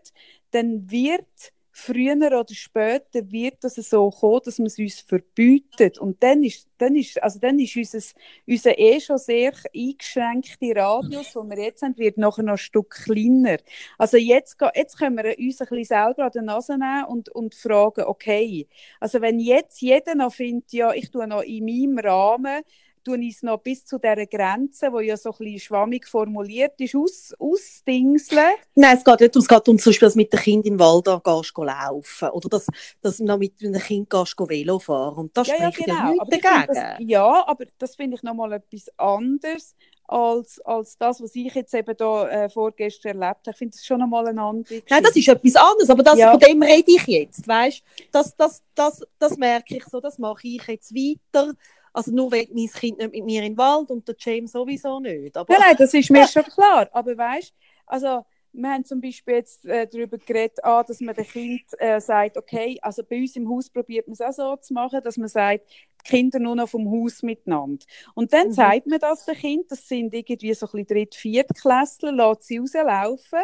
dann 0.50 0.90
wird 0.90 1.52
früher 1.76 2.16
oder 2.16 2.54
später 2.54 3.32
wird 3.32 3.64
das 3.64 3.74
so 3.74 4.08
kommen, 4.08 4.40
dass 4.44 4.58
man 4.58 4.68
es 4.68 4.78
uns 4.78 5.00
verbietet. 5.00 5.98
Und 5.98 6.22
dann 6.22 6.44
ist, 6.44 6.68
dann 6.78 6.94
ist, 6.94 7.20
also 7.20 7.40
dann 7.40 7.58
ist 7.58 7.76
unser, 7.76 7.98
unser 8.46 8.78
eh 8.78 9.00
schon 9.00 9.18
sehr 9.18 9.52
eingeschränkte 9.74 10.72
Radius, 10.76 11.32
den 11.32 11.50
wir 11.50 11.58
jetzt 11.58 11.82
haben, 11.82 11.98
wird 11.98 12.16
nachher 12.16 12.44
noch 12.44 12.52
ein 12.52 12.58
Stück 12.58 12.90
kleiner. 13.04 13.58
Also 13.98 14.18
jetzt, 14.18 14.56
jetzt 14.74 14.98
können 14.98 15.16
wir 15.16 15.36
uns 15.36 15.60
ein 15.60 15.66
bisschen 15.66 15.84
selber 15.84 16.26
an 16.26 16.30
die 16.32 16.42
Nase 16.42 16.78
nehmen 16.78 17.06
und, 17.06 17.28
und 17.30 17.56
fragen, 17.56 18.04
okay, 18.04 18.68
also 19.00 19.20
wenn 19.20 19.40
jetzt 19.40 19.80
jeder 19.80 20.14
noch 20.14 20.32
findet, 20.32 20.72
ja, 20.72 20.92
ich 20.92 21.10
tue 21.10 21.26
noch 21.26 21.42
in 21.42 21.64
meinem 21.64 21.98
Rahmen, 21.98 22.62
tue 23.04 23.18
ich 23.20 23.36
es 23.36 23.42
noch 23.42 23.58
bis 23.58 23.84
zu 23.84 23.98
dieser 23.98 24.26
Grenze, 24.26 24.90
die 24.98 25.06
ja 25.06 25.16
so 25.16 25.30
ein 25.30 25.36
bisschen 25.38 25.60
schwammig 25.60 26.06
formuliert 26.08 26.80
ist, 26.80 26.94
aus, 26.96 27.34
ausdingseln. 27.38 28.54
Nein, 28.74 28.96
es 28.96 29.04
geht 29.04 29.20
nicht 29.20 29.34
darum, 29.36 29.42
es 29.42 29.48
geht 29.48 29.68
um 29.68 29.78
zum 29.78 29.90
Beispiel, 29.90 30.06
dass 30.06 30.14
mit 30.16 30.32
dem 30.32 30.40
Kind 30.40 30.66
im 30.66 30.78
Wald 30.78 31.06
da 31.06 31.20
gehst, 31.22 31.52
laufen 31.56 32.28
oder 32.30 32.48
dass, 32.48 32.66
dass 33.02 33.18
du 33.18 33.24
noch 33.24 33.38
mit 33.38 33.54
einem 33.62 33.80
Kind 33.80 34.10
gehst, 34.10 34.34
Velo 34.38 34.78
fahren 34.78 35.16
und 35.18 35.36
da 35.36 35.42
Ja, 35.42 35.54
ja, 35.58 35.72
spricht 35.72 35.88
ja, 35.88 35.94
genau. 35.94 36.10
nichts 36.12 36.20
Aber 36.20 36.30
dagegen. 36.30 36.66
das, 36.74 36.78
ja, 37.00 37.46
aber 37.46 37.64
das 37.78 37.96
finde 37.96 38.16
ich 38.16 38.22
nochmal 38.22 38.52
etwas 38.54 38.88
anderes 38.96 39.74
als, 40.06 40.60
als 40.60 40.98
das, 40.98 41.22
was 41.22 41.34
ich 41.34 41.54
jetzt 41.54 41.72
eben 41.74 41.96
da 41.96 42.28
äh, 42.28 42.48
vorgestern 42.50 43.20
erlebt 43.20 43.46
habe. 43.46 43.50
Ich 43.52 43.56
finde 43.56 43.76
das 43.76 43.86
schon 43.86 44.00
nochmal 44.00 44.26
eine 44.28 44.42
andere 44.42 44.82
Nein, 44.90 45.02
das 45.02 45.16
ist 45.16 45.28
etwas 45.28 45.56
anderes, 45.56 45.88
aber 45.90 46.02
das, 46.02 46.18
Ja. 46.18 46.30
von 46.30 46.40
dem 46.40 46.62
rede 46.62 46.90
ich 46.92 47.06
jetzt, 47.06 47.48
weißt? 47.48 47.82
Das, 48.12 48.36
das, 48.36 48.62
das, 48.74 49.02
das 49.18 49.36
merke 49.38 49.76
ich 49.76 49.84
so, 49.86 50.00
das 50.00 50.18
mache 50.18 50.46
ich 50.46 50.62
jetzt 50.66 50.94
weiter. 50.94 51.54
Also 51.94 52.12
nur 52.12 52.32
wenn 52.32 52.48
mein 52.54 52.68
Kind 52.68 52.98
nicht 52.98 53.12
mit 53.12 53.24
mir 53.24 53.42
in 53.44 53.54
den 53.54 53.58
Wald 53.58 53.90
und 53.90 54.06
der 54.08 54.16
James 54.18 54.52
sowieso 54.52 55.00
nicht. 55.00 55.36
Aber 55.38 55.54
Nein, 55.54 55.62
nein, 55.68 55.76
das 55.78 55.94
ist 55.94 56.10
mir 56.10 56.28
schon 56.28 56.44
klar. 56.44 56.90
Aber 56.92 57.16
weißt 57.16 57.54
also 57.86 58.26
wir 58.56 58.70
haben 58.70 58.84
zum 58.84 59.00
Beispiel 59.00 59.34
jetzt 59.34 59.64
äh, 59.66 59.86
darüber 59.88 60.18
geredet, 60.18 60.64
ah, 60.64 60.84
dass 60.84 61.00
man 61.00 61.14
dem 61.16 61.26
Kind 61.26 61.62
äh, 61.78 62.00
sagt, 62.00 62.36
okay, 62.38 62.78
also 62.82 63.02
bei 63.02 63.18
uns 63.18 63.36
im 63.36 63.48
Haus 63.50 63.70
probiert 63.70 64.06
man 64.08 64.14
es 64.14 64.20
auch 64.20 64.32
so 64.32 64.56
zu 64.56 64.74
machen, 64.74 65.00
dass 65.04 65.16
man 65.16 65.28
sagt, 65.28 65.68
die 66.06 66.10
Kinder 66.10 66.38
nur 66.38 66.56
noch 66.56 66.68
vom 66.68 66.88
Haus 66.90 67.22
miteinander. 67.24 67.84
Und 68.14 68.32
dann 68.32 68.48
Mhm. 68.48 68.52
sagt 68.52 68.86
man 68.86 69.00
das 69.00 69.24
dem 69.24 69.34
Kind, 69.36 69.70
das 69.72 69.88
sind 69.88 70.14
irgendwie 70.14 70.54
so 70.54 70.66
ein 70.66 70.70
bisschen 70.72 70.86
Dritt-, 70.86 71.16
Viertklässler, 71.16 72.12
lässt 72.12 72.44
sie 72.44 72.58
rauslaufen. 72.58 73.40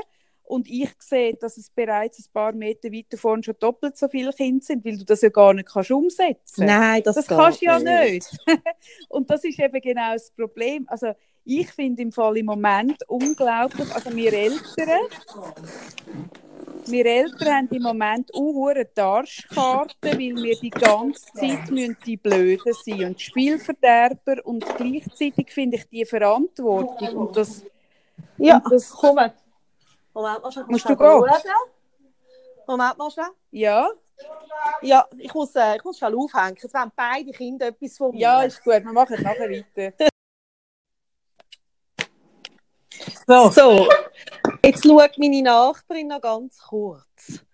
Und 0.50 0.68
ich 0.68 0.90
sehe, 0.98 1.34
dass 1.34 1.56
es 1.56 1.70
bereits 1.70 2.18
ein 2.18 2.32
paar 2.32 2.52
Meter 2.52 2.90
weiter 2.90 3.16
vorne 3.16 3.40
schon 3.44 3.54
doppelt 3.60 3.96
so 3.96 4.08
viele 4.08 4.32
Kinder 4.32 4.64
sind, 4.64 4.84
weil 4.84 4.98
du 4.98 5.04
das 5.04 5.20
ja 5.22 5.28
gar 5.28 5.54
nicht 5.54 5.68
kannst 5.68 5.92
umsetzen 5.92 6.66
nein, 6.66 7.02
das, 7.04 7.14
das 7.14 7.28
kannst 7.28 7.62
du 7.62 7.66
ja 7.66 7.78
nicht. 7.78 8.26
Und 9.08 9.30
das 9.30 9.44
ist 9.44 9.60
eben 9.60 9.80
genau 9.80 10.12
das 10.12 10.32
Problem. 10.32 10.86
Also 10.88 11.14
ich 11.44 11.70
finde 11.70 12.02
im 12.02 12.10
Fall 12.10 12.36
im 12.36 12.46
Moment 12.46 13.00
unglaublich, 13.08 13.94
also 13.94 14.12
wir 14.12 14.32
Eltern, 14.32 15.00
wir 16.86 17.06
Eltern 17.06 17.48
haben 17.48 17.68
im 17.70 17.82
Moment 17.82 18.34
auch 18.34 18.40
hohe 18.40 18.88
Arschkarten, 18.96 19.94
weil 20.02 20.34
wir 20.34 20.58
die 20.58 20.70
ganze 20.70 21.32
Zeit 21.32 21.70
müssen 21.70 21.96
die 22.04 22.16
Blöden 22.16 22.72
sein 22.72 23.04
und 23.04 23.20
die 23.20 23.24
Spielverderber 23.24 24.44
und 24.44 24.64
gleichzeitig 24.76 25.52
finde 25.52 25.76
ich 25.76 25.88
die 25.88 26.04
Verantwortung 26.04 27.16
und 27.16 27.36
das, 27.36 27.62
Ja, 28.36 28.56
und 28.56 28.72
das 28.72 28.90
komm. 28.90 29.30
Moment 30.12 30.42
mal 30.42 30.52
schnell. 30.52 30.64
Musst 30.68 30.88
du 30.88 30.96
gehen? 30.96 31.24
Moment 32.66 32.98
mal 32.98 33.10
schnell. 33.10 33.26
ja, 33.50 33.88
Ja, 34.82 35.08
ich 35.16 35.32
muss, 35.34 35.54
äh, 35.56 35.76
ich 35.76 35.84
muss 35.84 35.98
schnell 35.98 36.14
aufhängen. 36.14 36.56
Jetzt 36.60 36.74
wollen 36.74 36.92
beide 36.94 37.30
Kinder 37.32 37.68
etwas 37.68 37.96
von 37.96 38.10
mir. 38.10 38.20
ja, 38.20 38.42
ist 38.42 38.62
gut, 38.62 38.84
wir 38.84 38.92
machen 38.92 39.22
nachher 39.22 39.50
weiter. 39.50 39.92
So. 43.26 43.48
so, 43.50 43.88
jetzt 44.64 44.84
schaut 44.84 45.18
meine 45.18 45.42
Nachbarin 45.42 46.08
noch 46.08 46.20
ganz 46.20 46.58
kurz. 46.58 47.44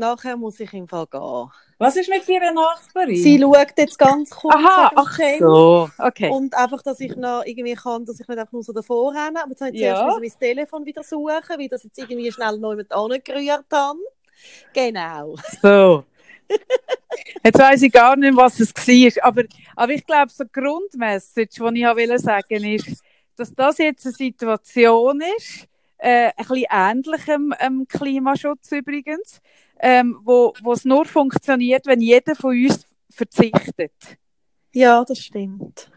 Nachher 0.00 0.36
muss 0.36 0.58
ich 0.58 0.72
im 0.72 0.88
Fall 0.88 1.06
gehen. 1.06 1.50
Was 1.78 1.94
ist 1.96 2.08
mit 2.08 2.26
Ihrer 2.26 2.52
Nachbarin? 2.52 3.16
Sie 3.16 3.38
schaut 3.38 3.72
jetzt 3.76 3.98
ganz 3.98 4.30
kurz. 4.30 4.54
Aha, 4.54 4.90
ach 4.96 5.18
so, 5.38 5.90
okay. 5.98 6.30
Und 6.30 6.54
einfach, 6.54 6.82
dass 6.82 7.00
ich 7.00 7.14
noch 7.16 7.44
irgendwie 7.44 7.74
kann, 7.74 8.06
dass 8.06 8.18
ich 8.18 8.26
nicht 8.26 8.38
einfach 8.38 8.52
nur 8.52 8.62
so 8.62 8.72
davor 8.72 9.12
renne. 9.12 9.42
Aber 9.42 9.50
jetzt 9.50 9.60
habe 9.60 9.70
ich 9.74 9.80
Ja. 9.80 9.96
zuerst 9.96 10.20
mein 10.20 10.40
Telefon 10.48 10.86
wieder 10.86 11.02
suchen, 11.02 11.58
weil 11.58 11.68
das 11.68 11.84
jetzt 11.84 11.98
irgendwie 11.98 12.32
schnell 12.32 12.58
noch 12.58 12.70
jemand 12.70 12.92
angerührt 12.92 13.66
habe. 13.72 13.98
Genau. 14.72 15.36
So. 15.60 16.04
Jetzt 17.44 17.58
weiß 17.58 17.82
ich 17.82 17.92
gar 17.92 18.16
nicht, 18.16 18.36
was 18.36 18.58
es 18.58 18.74
war. 18.74 19.24
Aber, 19.28 19.42
aber 19.76 19.92
ich 19.92 20.06
glaube, 20.06 20.30
so 20.30 20.44
die 20.44 20.52
Grundmessage, 20.52 21.48
die 21.72 21.80
ich 21.80 21.86
wollte 21.86 22.18
sagen 22.18 22.64
ist, 22.64 23.02
dass 23.36 23.54
das 23.54 23.78
jetzt 23.78 24.06
eine 24.06 24.14
Situation 24.14 25.20
ist, 25.36 25.66
äh, 25.98 26.26
ein 26.28 26.32
bisschen 26.36 26.66
ähnlichem 26.70 27.54
ähm, 27.60 27.86
Klimaschutz 27.88 28.72
übrigens, 28.72 29.40
ähm, 29.80 30.20
wo, 30.24 30.52
wo 30.62 30.72
es 30.72 30.84
nur 30.84 31.04
funktioniert, 31.04 31.86
wenn 31.86 32.00
jeder 32.00 32.34
von 32.34 32.50
uns 32.50 32.86
verzichtet. 33.10 33.92
Ja, 34.72 35.04
das 35.04 35.18
stimmt. 35.18 35.90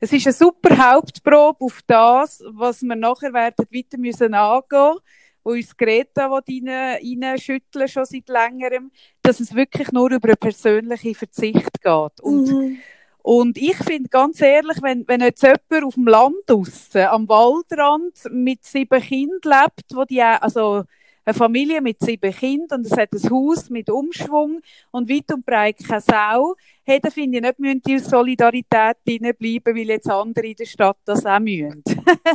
Es 0.00 0.12
ist 0.12 0.26
eine 0.26 0.32
super 0.32 0.76
Hauptprobe 0.76 1.64
auf 1.64 1.80
das, 1.86 2.42
was 2.48 2.82
wir 2.82 2.96
nachher 2.96 3.32
werden 3.32 3.66
weiter 3.70 3.98
müssen 3.98 4.34
angehen 4.34 4.98
wo 5.46 5.52
uns 5.52 5.76
Greta 5.76 6.26
rein, 6.26 7.22
reinschütteln 7.22 7.86
schon 7.86 8.04
seit 8.04 8.28
längerem, 8.28 8.90
dass 9.22 9.38
es 9.38 9.54
wirklich 9.54 9.92
nur 9.92 10.10
über 10.10 10.28
einen 10.28 10.36
persönlichen 10.36 11.14
Verzicht 11.14 11.80
geht. 11.80 12.20
Und, 12.20 12.48
mhm. 12.48 12.78
und 13.22 13.56
ich 13.56 13.76
finde 13.76 14.08
ganz 14.08 14.40
ehrlich, 14.40 14.78
wenn, 14.82 15.06
wenn 15.06 15.20
jetzt 15.20 15.44
jemand 15.44 15.84
auf 15.84 15.94
dem 15.94 16.08
Land 16.08 16.34
draussen, 16.46 17.02
am 17.02 17.28
Waldrand 17.28 18.12
mit 18.28 18.64
sieben 18.64 19.00
Kindern 19.00 19.38
lebt, 19.44 19.94
wo 19.94 20.04
die, 20.04 20.20
also 20.20 20.82
eine 21.26 21.34
Familie 21.34 21.80
mit 21.80 22.00
sieben 22.00 22.32
Kindern 22.32 22.80
und 22.80 22.86
es 22.86 22.96
hat 22.96 23.12
ein 23.12 23.30
Haus 23.30 23.68
mit 23.68 23.90
Umschwung 23.90 24.60
und 24.92 25.10
weit 25.10 25.32
und 25.32 25.44
breit 25.44 25.76
keine 25.86 26.00
Sau. 26.00 26.54
Hey, 26.84 27.00
da 27.00 27.10
finde 27.10 27.38
ich 27.38 27.42
nicht, 27.42 27.58
müssen 27.58 27.82
die 27.82 27.96
aus 27.96 28.04
Solidarität 28.04 28.96
bleiben, 29.04 29.76
weil 29.76 29.88
jetzt 29.88 30.08
andere 30.08 30.46
in 30.46 30.54
der 30.54 30.66
Stadt 30.66 30.98
das 31.04 31.26
auch 31.26 31.40
müssen. 31.40 31.82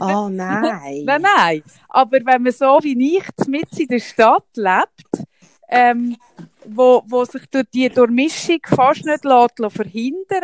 Oh 0.01 0.27
nein. 0.29 1.05
nein, 1.05 1.21
nein. 1.21 1.63
Aber 1.87 2.17
wenn 2.25 2.43
man 2.43 2.51
so 2.51 2.79
wie 2.83 3.17
ich 3.17 3.47
mit 3.47 3.79
in 3.79 3.87
der 3.87 3.99
Stadt 3.99 4.45
lebt, 4.55 5.25
ähm, 5.69 6.17
wo, 6.65 7.01
wo 7.05 7.23
sich 7.23 7.45
durch 7.49 7.65
die 7.73 7.87
Durchmischung 7.87 8.59
fast 8.65 9.05
nicht 9.05 9.23
lässt, 9.23 9.73
verhindern 9.73 10.43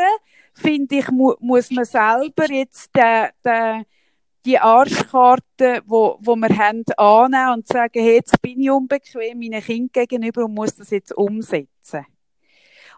finde 0.54 0.96
ich, 0.96 1.12
mu 1.12 1.34
muss 1.40 1.70
man 1.70 1.86
selber 1.86 2.50
jetzt 2.50 2.90
den, 2.96 3.28
den 3.46 3.86
die 4.46 4.60
Arschkarte, 4.60 5.82
wo, 5.86 6.18
wo 6.22 6.36
wir 6.36 6.50
haben, 6.58 6.84
annehmen 6.96 7.54
und 7.56 7.68
sagen, 7.68 8.00
hey, 8.02 8.16
jetzt 8.16 8.42
bin 8.42 8.62
ich 8.62 8.72
unbequem 8.72 9.40
meinen 9.40 9.62
Kind 9.62 9.94
gegenüber 9.94 10.46
und 10.46 10.54
muss 10.54 10.76
das 10.76 10.90
jetzt 10.92 11.16
umsetzen. 11.16 12.06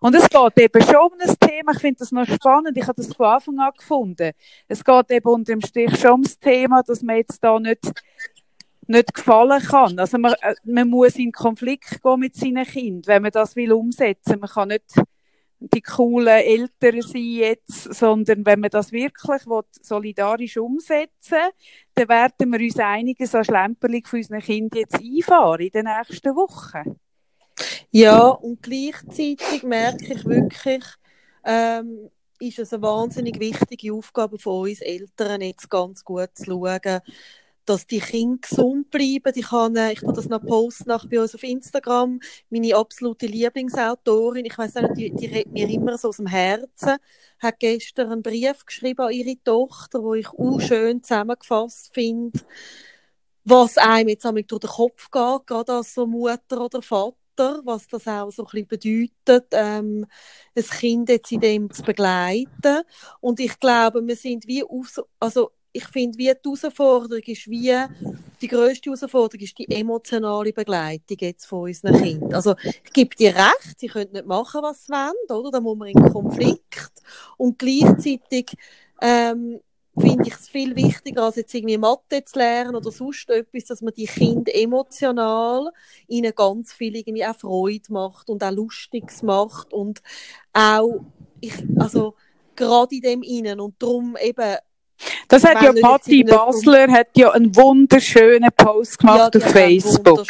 Und 0.01 0.15
es 0.15 0.29
geht 0.29 0.57
eben 0.59 0.81
schon 0.81 0.95
um 0.95 1.13
ein 1.19 1.35
Thema, 1.39 1.73
ich 1.73 1.79
finde 1.79 1.99
das 1.99 2.11
noch 2.11 2.25
spannend, 2.25 2.77
ich 2.77 2.87
habe 2.87 3.01
das 3.01 3.13
von 3.13 3.25
Anfang 3.25 3.59
an 3.59 3.71
gefunden. 3.77 4.31
Es 4.67 4.83
geht 4.83 5.11
eben 5.11 5.27
unter 5.27 5.53
dem 5.53 5.61
Strich 5.61 5.99
schon 5.99 6.11
ums 6.11 6.39
Thema, 6.39 6.83
dass 6.83 7.01
man 7.01 7.17
jetzt 7.17 7.43
da 7.43 7.59
nicht, 7.59 7.91
nicht 8.87 9.13
gefallen 9.13 9.61
kann. 9.61 9.99
Also 9.99 10.17
man, 10.17 10.33
äh, 10.41 10.55
man 10.63 10.89
muss 10.89 11.15
in 11.15 11.31
Konflikt 11.33 12.01
gehen 12.01 12.19
mit 12.19 12.35
seinen 12.35 12.65
Kindern, 12.65 13.07
wenn 13.07 13.21
man 13.23 13.31
das 13.31 13.55
will 13.57 13.73
umsetzen. 13.73 14.39
Man 14.39 14.49
kann 14.49 14.69
nicht 14.69 14.85
die 15.59 15.81
coolen 15.81 16.27
Eltern 16.27 17.01
sein 17.01 17.21
jetzt, 17.21 17.93
sondern 17.93 18.45
wenn 18.45 18.61
wir 18.61 18.69
das 18.69 18.91
wirklich 18.91 19.41
solidarisch 19.81 20.57
umsetzen 20.57 21.49
dann 21.95 22.09
werden 22.09 22.51
wir 22.51 22.59
uns 22.59 22.79
einiges 22.79 23.35
an 23.35 23.43
Schlemperling 23.43 24.05
von 24.05 24.19
unseren 24.19 24.39
Kindern 24.39 24.79
jetzt 24.79 25.01
einfahren 25.01 25.59
in 25.59 25.71
den 25.71 25.85
nächsten 25.85 26.35
Wochen. 26.35 26.95
Ja, 27.91 28.27
und 28.27 28.61
gleichzeitig 28.61 29.63
merke 29.63 30.13
ich 30.13 30.25
wirklich, 30.25 30.85
ähm, 31.43 32.09
ist 32.39 32.59
es 32.59 32.73
eine 32.73 32.83
wahnsinnig 32.83 33.39
wichtige 33.39 33.93
Aufgabe 33.93 34.39
von 34.39 34.69
uns 34.69 34.79
Eltern, 34.79 35.41
jetzt 35.41 35.69
ganz 35.69 36.05
gut 36.05 36.29
zu 36.35 36.45
schauen, 36.45 37.01
dass 37.69 37.85
die 37.85 37.99
Kinder 37.99 38.39
gesund 38.41 38.89
bleiben. 38.89 39.31
Ich, 39.35 39.51
habe, 39.51 39.91
ich 39.93 40.01
das 40.01 40.27
noch 40.27 40.43
posten 40.43 40.89
nach 40.89 41.05
bei 41.05 41.21
uns 41.21 41.35
auf 41.35 41.43
Instagram. 41.43 42.19
Meine 42.49 42.75
absolute 42.75 43.27
Lieblingsautorin, 43.27 44.45
ich 44.45 44.57
weiß 44.57 44.73
nicht, 44.73 44.97
die, 44.97 45.11
die 45.11 45.27
redet 45.27 45.53
mir 45.53 45.69
immer 45.69 45.95
so 45.99 46.09
aus 46.09 46.17
dem 46.17 46.25
Herzen, 46.25 46.97
hat 47.39 47.59
gestern 47.59 48.11
einen 48.11 48.23
Brief 48.23 48.65
geschrieben 48.65 49.01
an 49.01 49.11
ihre 49.11 49.35
Tochter, 49.43 50.01
wo 50.01 50.15
ich 50.15 50.29
auch 50.29 50.59
schön 50.59 51.03
zusammengefasst 51.03 51.93
finde, 51.93 52.39
was 53.43 53.77
einem 53.77 54.09
jetzt 54.09 54.25
durch 54.25 54.45
den 54.45 54.69
Kopf 54.69 55.11
geht, 55.11 55.47
gerade 55.47 55.73
als 55.73 55.93
so 55.93 56.07
Mutter 56.07 56.65
oder 56.65 56.81
Vater 56.81 57.15
was 57.63 57.87
das 57.87 58.05
auch 58.05 58.31
so 58.31 58.43
ein 58.43 58.67
bisschen 58.67 59.13
bedeutet, 59.15 59.47
ähm, 59.53 60.05
ein 60.57 60.63
Kind 60.63 61.07
jetzt 61.07 61.31
in 61.31 61.39
dem 61.39 61.71
zu 61.71 61.83
begleiten. 61.83 62.81
Und 63.21 63.39
ich 63.39 63.57
glaube, 63.61 64.05
wir 64.05 64.17
sind 64.17 64.45
wie 64.45 64.61
auf, 64.61 65.01
also 65.21 65.51
ich 65.79 65.87
finde, 65.87 66.17
wie 66.17 66.31
die 66.31 66.49
Herausforderung 66.49 67.23
ist, 67.25 67.49
wie 67.49 67.73
die 68.41 68.47
grösste 68.47 68.89
Herausforderung 68.89 69.41
ist 69.41 69.57
die 69.57 69.71
emotionale 69.71 70.53
Begleitung 70.53 71.17
jetzt 71.19 71.45
von 71.45 71.61
unseren 71.63 72.01
Kindern. 72.01 72.33
Also, 72.33 72.55
ich 72.61 72.93
gebe 72.93 73.15
dir 73.15 73.35
recht, 73.35 73.79
sie 73.79 73.87
können 73.87 74.11
nicht 74.11 74.25
machen, 74.25 74.61
was 74.61 74.85
sie 74.85 74.91
wollen, 74.91 75.39
oder? 75.39 75.51
Da 75.51 75.59
muss 75.61 75.77
man 75.77 75.89
in 75.89 76.11
Konflikt. 76.11 76.91
Und 77.37 77.57
gleichzeitig, 77.57 78.53
ähm, 79.01 79.59
finde 79.97 80.27
ich 80.27 80.33
es 80.33 80.47
viel 80.49 80.75
wichtiger, 80.75 81.23
als 81.23 81.35
jetzt 81.35 81.53
irgendwie 81.53 81.77
Mathe 81.77 82.23
zu 82.23 82.39
lernen 82.39 82.75
oder 82.75 82.91
sonst 82.91 83.29
etwas, 83.29 83.65
dass 83.65 83.81
man 83.81 83.93
die 83.93 84.05
Kinder 84.05 84.53
emotional 84.55 85.71
ihnen 86.07 86.33
ganz 86.35 86.73
viel 86.73 86.95
irgendwie 86.95 87.25
auch 87.25 87.35
Freude 87.35 87.91
macht 87.91 88.29
und 88.29 88.43
auch 88.43 88.51
Lustiges 88.51 89.23
macht 89.23 89.73
und 89.73 90.01
auch, 90.53 91.01
ich, 91.41 91.53
also, 91.77 92.15
gerade 92.55 92.95
in 92.95 93.01
dem 93.01 93.23
Innen 93.23 93.59
und 93.59 93.81
darum 93.81 94.17
eben 94.21 94.57
das 95.27 95.43
hat 95.43 95.61
ja 95.61 95.73
Patti 95.73 96.23
Basler 96.23 96.91
hat 96.91 97.09
ja 97.15 97.31
einen 97.31 97.55
wunderschönen 97.55 98.49
Post 98.55 98.99
gemacht 98.99 99.35
ja, 99.35 99.41
auf 99.41 99.51
Facebook. 99.51 100.25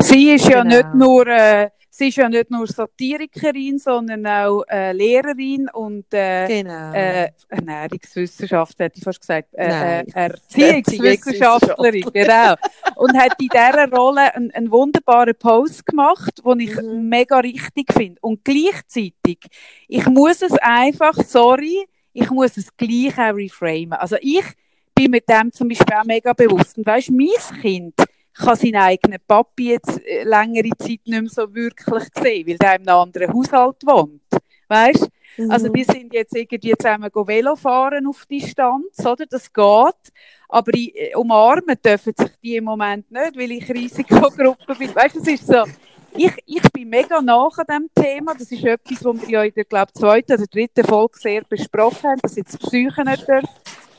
Sie 0.00 0.32
ist 0.32 0.48
genau. 0.48 0.56
ja 0.56 0.64
nicht 0.64 0.94
nur 0.94 1.26
äh, 1.26 1.70
sie 2.00 2.08
ist 2.08 2.16
ja 2.16 2.28
nicht 2.28 2.50
nur 2.50 2.66
Satirikerin, 2.66 3.78
sondern 3.78 4.26
auch 4.26 4.64
äh, 4.70 4.92
Lehrerin 4.92 5.68
und 5.72 6.06
äh, 6.12 6.46
genau. 6.46 6.92
äh, 6.92 7.30
Ernährungswissenschaft, 7.48 8.78
hätte 8.78 8.98
ich 8.98 9.04
fast 9.04 9.20
gesagt, 9.20 9.54
äh, 9.54 10.00
äh, 10.00 10.04
Erziehungswissenschaftlerin, 10.14 12.10
genau. 12.12 12.54
Und 12.96 13.18
hat 13.18 13.34
in 13.38 13.48
dieser 13.48 13.90
Rolle 13.90 14.34
einen, 14.34 14.50
einen 14.52 14.70
wunderbaren 14.70 15.34
Post 15.38 15.84
gemacht, 15.84 16.40
den 16.44 16.60
ich 16.60 16.74
mhm. 16.74 17.08
mega 17.08 17.38
richtig 17.38 17.92
finde. 17.92 18.18
Und 18.22 18.44
gleichzeitig, 18.44 19.38
ich 19.86 20.06
muss 20.06 20.40
es 20.40 20.52
einfach, 20.52 21.14
sorry, 21.14 21.86
ich 22.12 22.30
muss 22.30 22.56
es 22.56 22.76
gleich 22.76 23.18
auch 23.18 23.34
reframen. 23.34 23.94
Also 23.94 24.16
ich 24.20 24.44
bin 24.94 25.10
mit 25.10 25.28
dem 25.28 25.52
zum 25.52 25.68
Beispiel 25.68 25.96
auch 25.96 26.04
mega 26.04 26.32
bewusst. 26.32 26.76
Und 26.78 26.86
weisst, 26.86 27.10
mein 27.10 27.28
Kind 27.60 27.94
kann 28.34 28.56
seinen 28.56 28.76
eigenen 28.76 29.18
Papi 29.26 29.70
jetzt 29.70 30.00
äh, 30.04 30.24
längere 30.24 30.70
Zeit 30.78 31.00
nicht 31.04 31.06
mehr 31.06 31.28
so 31.28 31.52
wirklich 31.54 32.08
sehen, 32.14 32.46
weil 32.46 32.58
der 32.58 32.76
in 32.76 32.88
einem 32.88 32.98
anderen 32.98 33.32
Haushalt 33.32 33.76
wohnt. 33.84 34.22
Weißt? 34.68 35.08
Mhm. 35.36 35.50
Also 35.50 35.72
wir 35.72 35.84
sind 35.84 36.12
jetzt 36.12 36.36
irgendwie 36.36 36.74
zusammen 36.76 37.10
Velo 37.12 37.56
fahren 37.56 38.06
auf 38.06 38.24
Distanz, 38.26 39.04
oder? 39.04 39.26
Das 39.26 39.52
geht. 39.52 40.12
Aber 40.48 40.72
äh, 40.74 41.14
umarmen 41.14 41.76
dürfen 41.84 42.12
sich 42.16 42.30
die 42.42 42.56
im 42.56 42.64
Moment 42.64 43.10
nicht, 43.10 43.36
weil 43.36 43.52
ich 43.52 43.68
Risikogruppe 43.68 44.74
bin. 44.74 44.94
Weißt 44.94 45.16
du, 45.16 45.20
es 45.20 45.28
ist 45.28 45.46
so, 45.46 45.64
ich, 46.16 46.32
ich 46.46 46.72
bin 46.72 46.88
mega 46.88 47.20
nach 47.20 47.56
an 47.58 47.66
diesem 47.68 47.90
Thema. 47.94 48.34
Das 48.34 48.50
ist 48.50 48.64
etwas, 48.64 49.04
was 49.04 49.22
wir 49.22 49.28
ja 49.28 49.42
in 49.44 49.54
der, 49.54 49.64
glaube 49.64 49.92
zweiten 49.92 50.32
oder 50.32 50.46
dritten 50.46 50.84
Folge 50.84 51.18
sehr 51.18 51.42
besprochen 51.42 52.10
haben, 52.10 52.20
dass 52.20 52.36
jetzt 52.36 52.58
Psyche 52.58 53.04
nicht 53.04 53.26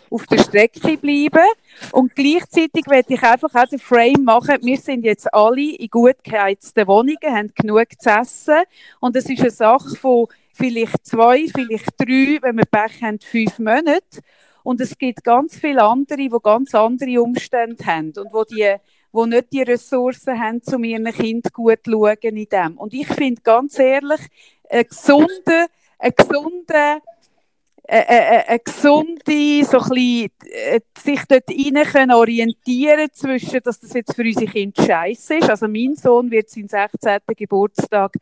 auf 0.09 0.27
der 0.27 0.39
Strecke 0.39 0.97
bleiben. 0.97 1.47
Und 1.91 2.13
gleichzeitig 2.15 2.85
werde 2.87 3.13
ich 3.13 3.23
einfach 3.23 3.53
auch 3.55 3.67
den 3.67 3.79
Frame 3.79 4.23
machen. 4.23 4.57
Wir 4.61 4.77
sind 4.77 5.05
jetzt 5.05 5.33
alle 5.33 5.75
in 5.75 5.87
gut 5.87 6.23
geheizten 6.23 6.85
Wohnungen, 6.87 7.17
haben 7.23 7.53
genug 7.55 7.87
zu 7.97 8.09
essen. 8.09 8.63
Und 8.99 9.15
es 9.15 9.29
ist 9.29 9.41
eine 9.41 9.51
Sache 9.51 9.95
von 9.95 10.27
vielleicht 10.53 11.05
zwei, 11.05 11.47
vielleicht 11.47 11.97
drei, 11.97 12.39
wenn 12.41 12.57
wir 12.57 12.65
Pech 12.65 13.01
haben, 13.01 13.19
fünf 13.19 13.57
Monate. 13.57 14.19
Und 14.63 14.79
es 14.81 14.97
gibt 14.97 15.23
ganz 15.23 15.57
viele 15.57 15.83
andere, 15.83 16.17
die 16.17 16.37
ganz 16.43 16.75
andere 16.75 17.21
Umstände 17.21 17.83
haben 17.85 18.13
und 18.15 18.31
wo 18.31 18.43
die 18.43 18.75
die 19.13 19.29
nicht 19.29 19.53
die 19.53 19.61
Ressourcen 19.61 20.39
haben, 20.39 20.61
um 20.73 20.83
ihren 20.83 21.05
Kind 21.05 21.51
gut 21.53 21.79
zu 21.83 21.91
schauen 21.91 22.15
in 22.21 22.47
dem. 22.49 22.77
Und 22.77 22.93
ich 22.93 23.07
finde 23.07 23.41
ganz 23.41 23.77
ehrlich, 23.79 24.21
ein 24.69 24.85
gesunder, 24.87 25.67
ein 25.99 26.13
gesunder, 26.15 27.01
eine, 27.87 28.47
eine 28.47 28.59
gesunde, 28.59 29.65
so 29.65 29.79
ein 29.79 29.89
bisschen, 29.89 30.31
äh, 30.51 30.79
sich 30.97 31.21
dort 31.27 31.49
rein 31.49 31.83
können 31.91 32.11
orientieren 32.11 33.09
zwischen, 33.11 33.61
dass 33.63 33.79
das 33.79 33.93
jetzt 33.93 34.15
für 34.15 34.23
unsere 34.23 34.45
Kinder 34.45 34.83
scheiße 34.83 35.35
ist. 35.35 35.49
Also 35.49 35.67
mein 35.67 35.95
Sohn 35.95 36.31
wird 36.31 36.49
seinen 36.49 36.69
16. 36.69 37.19
Geburtstag 37.35 38.13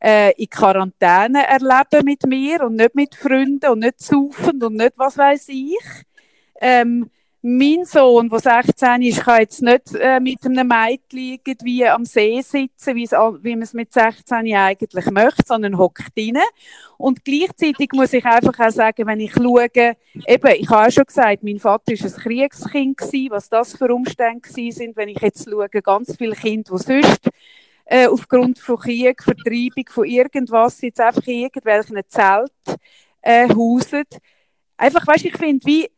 äh, 0.00 0.32
in 0.32 0.50
Quarantäne 0.50 1.46
erleben 1.46 2.04
mit 2.04 2.26
mir 2.26 2.62
und 2.62 2.76
nicht 2.76 2.94
mit 2.94 3.14
Freunden 3.14 3.70
und 3.70 3.78
nicht 3.80 4.00
saufen 4.00 4.62
und 4.62 4.76
nicht 4.76 4.92
was 4.96 5.16
weiß 5.16 5.48
ich. 5.48 5.78
Ähm, 6.60 7.10
mein 7.48 7.84
Sohn, 7.84 8.28
der 8.28 8.40
16 8.40 9.02
ist, 9.02 9.20
kann 9.20 9.38
jetzt 9.38 9.62
nicht 9.62 9.94
äh, 9.94 10.18
mit 10.18 10.44
einem 10.44 10.66
Mädchen 10.66 11.38
wie 11.62 11.86
am 11.86 12.04
See 12.04 12.40
sitzen, 12.40 12.96
wie 12.96 13.54
man 13.54 13.62
es 13.62 13.72
mit 13.72 13.92
16 13.92 14.52
eigentlich 14.52 15.06
möchte, 15.12 15.44
sondern 15.46 15.78
hockt 15.78 16.10
rein. 16.18 16.38
Und 16.98 17.24
gleichzeitig 17.24 17.90
muss 17.92 18.14
ich 18.14 18.24
einfach 18.24 18.58
auch 18.58 18.72
sagen, 18.72 19.06
wenn 19.06 19.20
ich 19.20 19.32
schaue, 19.32 19.68
eben, 19.72 20.50
ich 20.58 20.68
habe 20.68 20.88
auch 20.88 20.90
schon 20.90 21.04
gesagt, 21.04 21.44
mein 21.44 21.60
Vater 21.60 21.92
war 21.92 22.04
ein 22.04 22.22
Kriegskind 22.22 22.98
gewesen, 22.98 23.30
was 23.30 23.48
das 23.48 23.76
für 23.76 23.94
Umstände 23.94 24.48
sind, 24.48 24.96
wenn 24.96 25.10
ich 25.10 25.20
jetzt 25.20 25.48
schaue, 25.48 25.68
ganz 25.68 26.16
viele 26.16 26.34
Kinder, 26.34 26.76
die 26.76 26.82
sonst 26.82 27.30
äh, 27.84 28.08
aufgrund 28.08 28.58
von 28.58 28.76
Krieg, 28.76 29.22
Vertreibung, 29.22 29.84
von 29.88 30.04
irgendwas, 30.04 30.80
jetzt 30.80 31.00
einfach 31.00 31.24
in 31.28 31.42
irgendwelchen 31.42 32.00
Zelt 32.08 32.50
äh, 33.22 33.48
hausen. 33.48 34.02
Einfach, 34.76 35.06
weißt, 35.06 35.26
ich 35.26 35.36
finde, 35.36 35.64
wie 35.64 35.88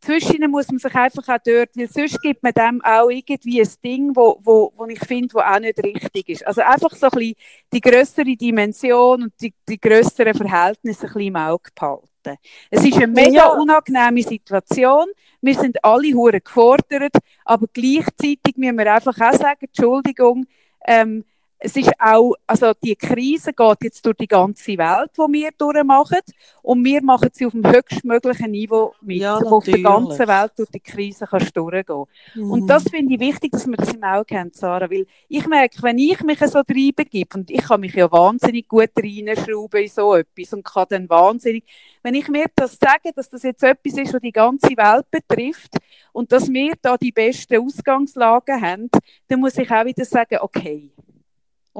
zwischen 0.00 0.50
muss 0.50 0.68
man 0.68 0.78
sich 0.78 0.94
einfach 0.94 1.28
auch 1.28 1.38
dort, 1.44 1.76
weil 1.76 1.88
sonst 1.88 2.20
gibt 2.22 2.42
man 2.42 2.52
dem 2.52 2.82
auch 2.82 3.10
irgendwie 3.10 3.60
ein 3.60 3.68
Ding, 3.84 4.16
wo, 4.16 4.38
wo, 4.42 4.72
wo 4.76 4.86
ich 4.86 5.00
finde, 5.00 5.34
wo 5.34 5.40
auch 5.40 5.58
nicht 5.58 5.78
richtig 5.82 6.28
ist. 6.28 6.46
Also 6.46 6.62
einfach 6.62 6.94
so 6.94 7.06
ein 7.06 7.10
bisschen 7.10 7.34
die 7.72 7.80
größere 7.80 8.36
Dimension 8.36 9.24
und 9.24 9.32
die, 9.40 9.52
die 9.68 9.80
grösseren 9.80 10.34
Verhältnisse 10.34 11.02
ein 11.02 11.12
bisschen 11.12 11.20
im 11.28 11.36
Auge 11.36 11.70
behalten. 11.74 12.38
Es 12.70 12.84
ist 12.84 12.96
eine 12.96 13.06
mega 13.06 13.30
ja. 13.30 13.48
unangenehme 13.48 14.22
Situation. 14.22 15.06
Wir 15.40 15.54
sind 15.54 15.82
alle 15.84 16.12
hure 16.12 16.40
gefordert, 16.40 17.16
aber 17.44 17.66
gleichzeitig 17.72 18.56
müssen 18.56 18.78
wir 18.78 18.94
einfach 18.94 19.18
auch 19.20 19.34
sagen, 19.34 19.66
Entschuldigung, 19.66 20.46
ähm, 20.86 21.24
es 21.62 21.76
ist 21.76 21.92
auch, 21.98 22.34
also 22.46 22.72
die 22.82 22.96
Krise 22.96 23.52
geht 23.52 23.76
jetzt 23.82 24.04
durch 24.06 24.16
die 24.16 24.26
ganze 24.26 24.78
Welt, 24.78 25.10
die 25.14 25.32
wir 25.32 25.50
durchmachen. 25.58 26.20
Und 26.62 26.84
wir 26.84 27.02
machen 27.02 27.28
sie 27.32 27.44
auf 27.44 27.52
dem 27.52 27.66
höchstmöglichen 27.66 28.50
Niveau 28.50 28.94
mit. 29.02 29.18
Ja, 29.18 29.36
auf 29.36 29.64
der 29.64 29.80
ganzen 29.80 30.26
Welt 30.26 30.52
durch 30.56 30.70
die 30.70 30.80
Krise 30.80 31.26
kannst 31.26 31.54
du 31.54 31.68
durchgehen. 31.68 32.04
Mhm. 32.34 32.50
Und 32.50 32.66
das 32.66 32.84
finde 32.84 33.14
ich 33.14 33.20
wichtig, 33.20 33.52
dass 33.52 33.66
wir 33.66 33.76
das 33.76 33.92
im 33.92 34.02
Auge 34.02 34.38
haben, 34.38 34.50
Sarah. 34.54 34.90
Weil 34.90 35.06
ich 35.28 35.46
merke, 35.46 35.82
wenn 35.82 35.98
ich 35.98 36.22
mich 36.22 36.38
so 36.38 36.60
reingebe, 36.60 37.28
und 37.34 37.50
ich 37.50 37.62
kann 37.62 37.80
mich 37.80 37.94
ja 37.94 38.10
wahnsinnig 38.10 38.66
gut 38.66 38.90
reinschrauben 38.96 39.82
in 39.82 39.88
so 39.88 40.14
etwas 40.14 40.54
und 40.54 40.64
kann 40.64 40.86
dann 40.88 41.10
wahnsinnig, 41.10 41.64
wenn 42.02 42.14
ich 42.14 42.28
mir 42.28 42.46
das 42.56 42.78
sage, 42.80 43.12
dass 43.14 43.28
das 43.28 43.42
jetzt 43.42 43.62
etwas 43.62 43.98
ist, 43.98 44.14
was 44.14 44.20
die 44.22 44.32
ganze 44.32 44.70
Welt 44.70 45.10
betrifft 45.10 45.76
und 46.12 46.32
dass 46.32 46.48
wir 46.48 46.72
da 46.80 46.96
die 46.96 47.12
besten 47.12 47.58
Ausgangslagen 47.58 48.62
haben, 48.62 48.90
dann 49.28 49.40
muss 49.40 49.58
ich 49.58 49.70
auch 49.70 49.84
wieder 49.84 50.06
sagen, 50.06 50.38
okay, 50.40 50.90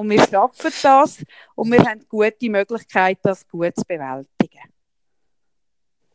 und 0.01 0.09
wir 0.09 0.25
schaffen 0.25 0.71
das 0.81 1.23
und 1.55 1.71
wir 1.71 1.79
haben 1.85 2.03
gute 2.09 2.49
Möglichkeit, 2.49 3.19
das 3.21 3.47
gut 3.47 3.75
zu 3.75 3.83
bewältigen. 3.87 4.73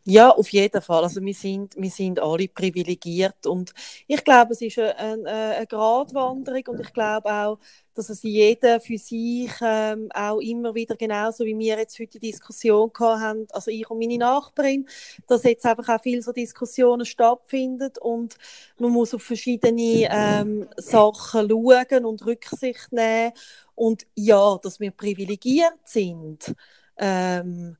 Ja, 0.08 0.30
auf 0.30 0.50
jeden 0.50 0.80
Fall. 0.82 1.02
Also 1.02 1.20
wir 1.20 1.34
sind, 1.34 1.74
wir 1.76 1.90
sind 1.90 2.20
alle 2.20 2.46
privilegiert 2.46 3.44
und 3.44 3.74
ich 4.06 4.22
glaube, 4.22 4.52
es 4.52 4.62
ist 4.62 4.78
eine, 4.78 5.28
eine, 5.28 5.66
Gratwanderung 5.66 6.62
und 6.68 6.80
ich 6.80 6.92
glaube 6.92 7.28
auch, 7.28 7.58
dass 7.92 8.08
es 8.10 8.22
jeder 8.22 8.78
für 8.78 8.98
sich 8.98 9.50
ähm, 9.60 10.08
auch 10.14 10.38
immer 10.38 10.76
wieder 10.76 10.94
genauso 10.94 11.44
wie 11.44 11.58
wir 11.58 11.78
jetzt 11.78 11.98
heute 11.98 12.20
die 12.20 12.30
Diskussion 12.30 12.92
gehabt 12.92 13.20
haben, 13.20 13.46
also 13.50 13.72
ich 13.72 13.90
und 13.90 13.98
meine 13.98 14.18
Nachbarin, 14.18 14.86
dass 15.26 15.42
jetzt 15.42 15.66
einfach 15.66 15.88
auch 15.88 16.00
viele 16.00 16.22
so 16.22 16.30
Diskussionen 16.30 17.04
stattfinden 17.04 17.90
und 18.00 18.36
man 18.78 18.92
muss 18.92 19.12
auf 19.12 19.24
verschiedene 19.24 20.08
ähm, 20.08 20.68
Sachen 20.76 21.50
schauen 21.50 22.04
und 22.04 22.24
Rücksicht 22.24 22.92
nehmen 22.92 23.32
und 23.74 24.06
ja, 24.14 24.56
dass 24.62 24.78
wir 24.78 24.92
privilegiert 24.92 25.80
sind. 25.82 26.54
Ähm, 26.96 27.76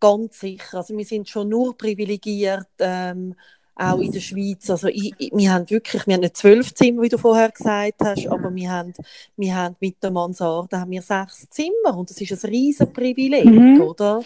ganz 0.00 0.40
sicher. 0.40 0.78
Also 0.78 0.96
wir 0.96 1.04
sind 1.04 1.28
schon 1.28 1.48
nur 1.48 1.76
privilegiert, 1.76 2.68
ähm, 2.78 3.34
auch 3.76 3.98
in 3.98 4.10
der 4.10 4.20
Schweiz. 4.20 4.70
Also 4.70 4.88
ich, 4.88 5.12
ich, 5.18 5.30
wir 5.34 5.52
haben 5.52 5.68
wirklich, 5.68 6.06
wir 6.06 6.14
haben 6.14 6.22
nicht 6.22 6.36
zwölf 6.36 6.74
Zimmer, 6.74 7.02
wie 7.02 7.08
du 7.10 7.18
vorher 7.18 7.50
gesagt 7.50 8.00
hast, 8.02 8.26
aber 8.26 8.54
wir 8.54 8.70
haben, 8.70 8.94
wir 9.36 9.54
haben 9.54 9.76
mit 9.80 10.02
der 10.02 10.10
Mansarde 10.10 10.80
haben 10.80 10.90
wir 10.90 11.02
sechs 11.02 11.48
Zimmer 11.50 11.96
und 11.96 12.08
das 12.08 12.20
ist 12.20 12.44
ein 12.44 12.50
riesen 12.50 12.92
Privileg, 12.92 13.44
mhm. 13.44 13.82
oder? 13.82 14.22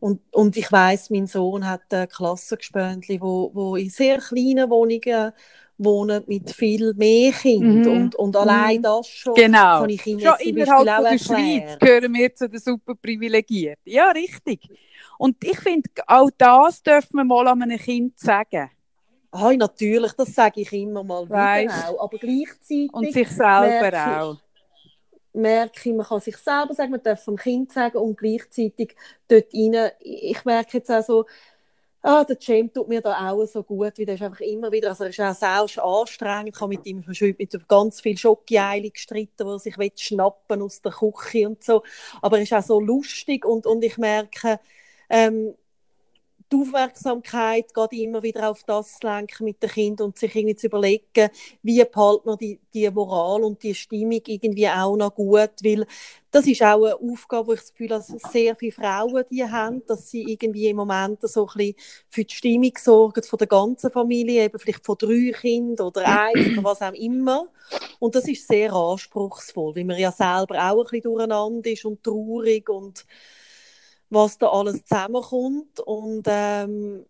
Und, 0.00 0.20
und 0.32 0.56
ich 0.56 0.70
weiß, 0.70 1.10
mein 1.10 1.26
Sohn 1.26 1.66
hat 1.66 1.92
ein 1.92 2.08
Klassengespöntli, 2.08 3.20
wo, 3.20 3.50
wo 3.54 3.76
in 3.76 3.88
sehr 3.88 4.18
kleinen 4.18 4.68
Wohnungen 4.68 5.32
wohnen 5.78 6.24
mit 6.26 6.50
viel 6.50 6.94
mehr 6.94 7.32
Kindern 7.32 7.80
mhm. 7.80 8.02
und, 8.04 8.14
und 8.14 8.36
allein 8.36 8.78
mhm. 8.78 8.82
das 8.82 9.08
schon 9.08 9.34
genau. 9.34 9.80
kann 9.80 9.90
ich 9.90 10.06
Ihnen 10.06 10.20
schon 10.20 10.34
innerhalb 10.40 10.88
auch 10.88 11.10
der 11.10 11.18
Schweiz 11.18 11.78
gehören 11.78 12.14
wir 12.14 12.34
zu 12.34 12.48
den 12.48 12.60
super 12.60 12.94
privilegierten. 12.94 13.82
Ja, 13.84 14.10
richtig. 14.10 14.68
Und 15.18 15.42
ich 15.44 15.58
finde, 15.58 15.88
auch 16.06 16.30
das 16.36 16.82
dürfen 16.82 17.16
wir 17.16 17.24
mal 17.24 17.48
an 17.48 17.62
einem 17.62 17.78
Kind 17.78 18.18
sagen. 18.18 18.70
Ah, 19.30 19.52
natürlich, 19.52 20.12
das 20.12 20.34
sage 20.34 20.62
ich 20.62 20.72
immer 20.72 21.04
mal 21.04 21.26
wieder 21.26 21.90
auch. 21.90 22.04
Aber 22.04 22.18
gleichzeitig... 22.18 22.92
Und 22.92 23.12
sich 23.12 23.28
selber 23.28 24.20
auch. 24.20 24.36
merke 25.34 25.90
ich, 25.90 25.94
man 25.94 26.06
kann 26.06 26.20
sich 26.20 26.36
selber 26.38 26.72
sagen, 26.72 26.90
man 26.90 27.02
darf 27.02 27.22
vom 27.22 27.36
Kind 27.36 27.72
sagen 27.72 27.98
und 27.98 28.16
gleichzeitig 28.16 28.96
dort 29.28 29.52
rein, 29.52 29.90
ich 30.00 30.42
merke 30.44 30.78
jetzt 30.78 30.90
auch 30.90 31.02
so, 31.02 31.26
ah, 32.06 32.24
der 32.24 32.38
Cem 32.40 32.72
tut 32.72 32.88
mir 32.88 33.00
da 33.00 33.30
auch 33.30 33.44
so 33.46 33.62
gut, 33.62 33.98
wie 33.98 34.06
der 34.06 34.14
ist 34.14 34.22
einfach 34.22 34.40
immer 34.40 34.70
wieder, 34.70 34.90
also 34.90 35.04
er 35.04 35.10
ist 35.10 35.20
auch 35.20 35.34
selbst 35.34 35.78
anstrengend, 35.78 36.54
ich 36.54 36.60
habe 36.60 36.68
mit 36.68 36.86
ihm 36.86 37.04
mit 37.38 37.68
ganz 37.68 38.00
viel 38.00 38.16
Schockieile 38.16 38.90
gestritten, 38.90 39.44
wo 39.46 39.52
er 39.52 39.58
sich 39.58 39.76
schnappen 39.96 40.62
aus 40.62 40.80
der 40.82 40.92
Küche 40.92 41.48
und 41.48 41.62
so, 41.64 41.82
aber 42.22 42.38
er 42.38 42.44
ist 42.44 42.52
auch 42.54 42.62
so 42.62 42.80
lustig 42.80 43.44
und, 43.44 43.66
und 43.66 43.82
ich 43.84 43.98
merke, 43.98 44.60
ähm, 45.10 45.54
die 46.52 46.56
Aufmerksamkeit 46.56 47.74
geht 47.74 47.92
immer 47.92 48.22
wieder 48.22 48.50
auf 48.50 48.62
das 48.64 49.02
lenken 49.02 49.44
mit 49.44 49.62
den 49.62 49.70
Kindern 49.70 50.08
und 50.08 50.18
sich 50.18 50.34
irgendwie 50.34 50.54
zu 50.54 50.68
überlegen, 50.68 51.30
wie 51.62 51.84
behält 51.84 52.24
man 52.24 52.38
die, 52.38 52.60
die 52.72 52.88
Moral 52.90 53.42
und 53.42 53.62
die 53.62 53.74
Stimmung 53.74 54.20
irgendwie 54.26 54.68
auch 54.68 54.96
noch 54.96 55.14
gut, 55.14 55.50
weil 55.64 55.86
das 56.30 56.46
ist 56.46 56.62
auch 56.62 56.84
eine 56.84 56.94
Aufgabe, 56.94 57.48
wo 57.48 57.52
ich 57.54 57.60
das 57.60 57.72
Gefühl 57.72 57.90
habe, 57.90 58.04
dass 58.06 58.32
sehr 58.32 58.54
viele 58.54 58.72
Frauen 58.72 59.24
die 59.30 59.42
haben, 59.42 59.84
dass 59.86 60.10
sie 60.10 60.22
irgendwie 60.22 60.68
im 60.68 60.76
Moment 60.76 61.20
so 61.22 61.46
ein 61.46 61.56
bisschen 61.56 61.74
für 62.08 62.24
die 62.24 62.34
Stimmung 62.34 62.72
sorgen 62.78 63.22
von 63.22 63.38
der 63.38 63.48
ganzen 63.48 63.90
Familie, 63.90 64.44
eben 64.44 64.58
vielleicht 64.58 64.84
von 64.84 64.96
drei 64.98 65.32
Kindern 65.32 65.88
oder 65.88 66.04
eins 66.06 66.52
oder 66.52 66.64
was 66.64 66.82
auch 66.82 66.92
immer. 66.92 67.48
Und 67.98 68.14
das 68.14 68.28
ist 68.28 68.46
sehr 68.46 68.72
anspruchsvoll, 68.72 69.76
weil 69.76 69.84
man 69.84 69.98
ja 69.98 70.12
selber 70.12 70.70
auch 70.70 70.78
ein 70.78 70.84
bisschen 70.84 71.02
durcheinander 71.02 71.70
ist 71.70 71.84
und 71.84 72.04
traurig 72.04 72.68
und 72.68 73.04
was 74.10 74.38
da 74.38 74.48
alles 74.48 74.84
zusammenkommt. 74.84 75.80
Und 75.80 76.24
ähm, 76.26 77.04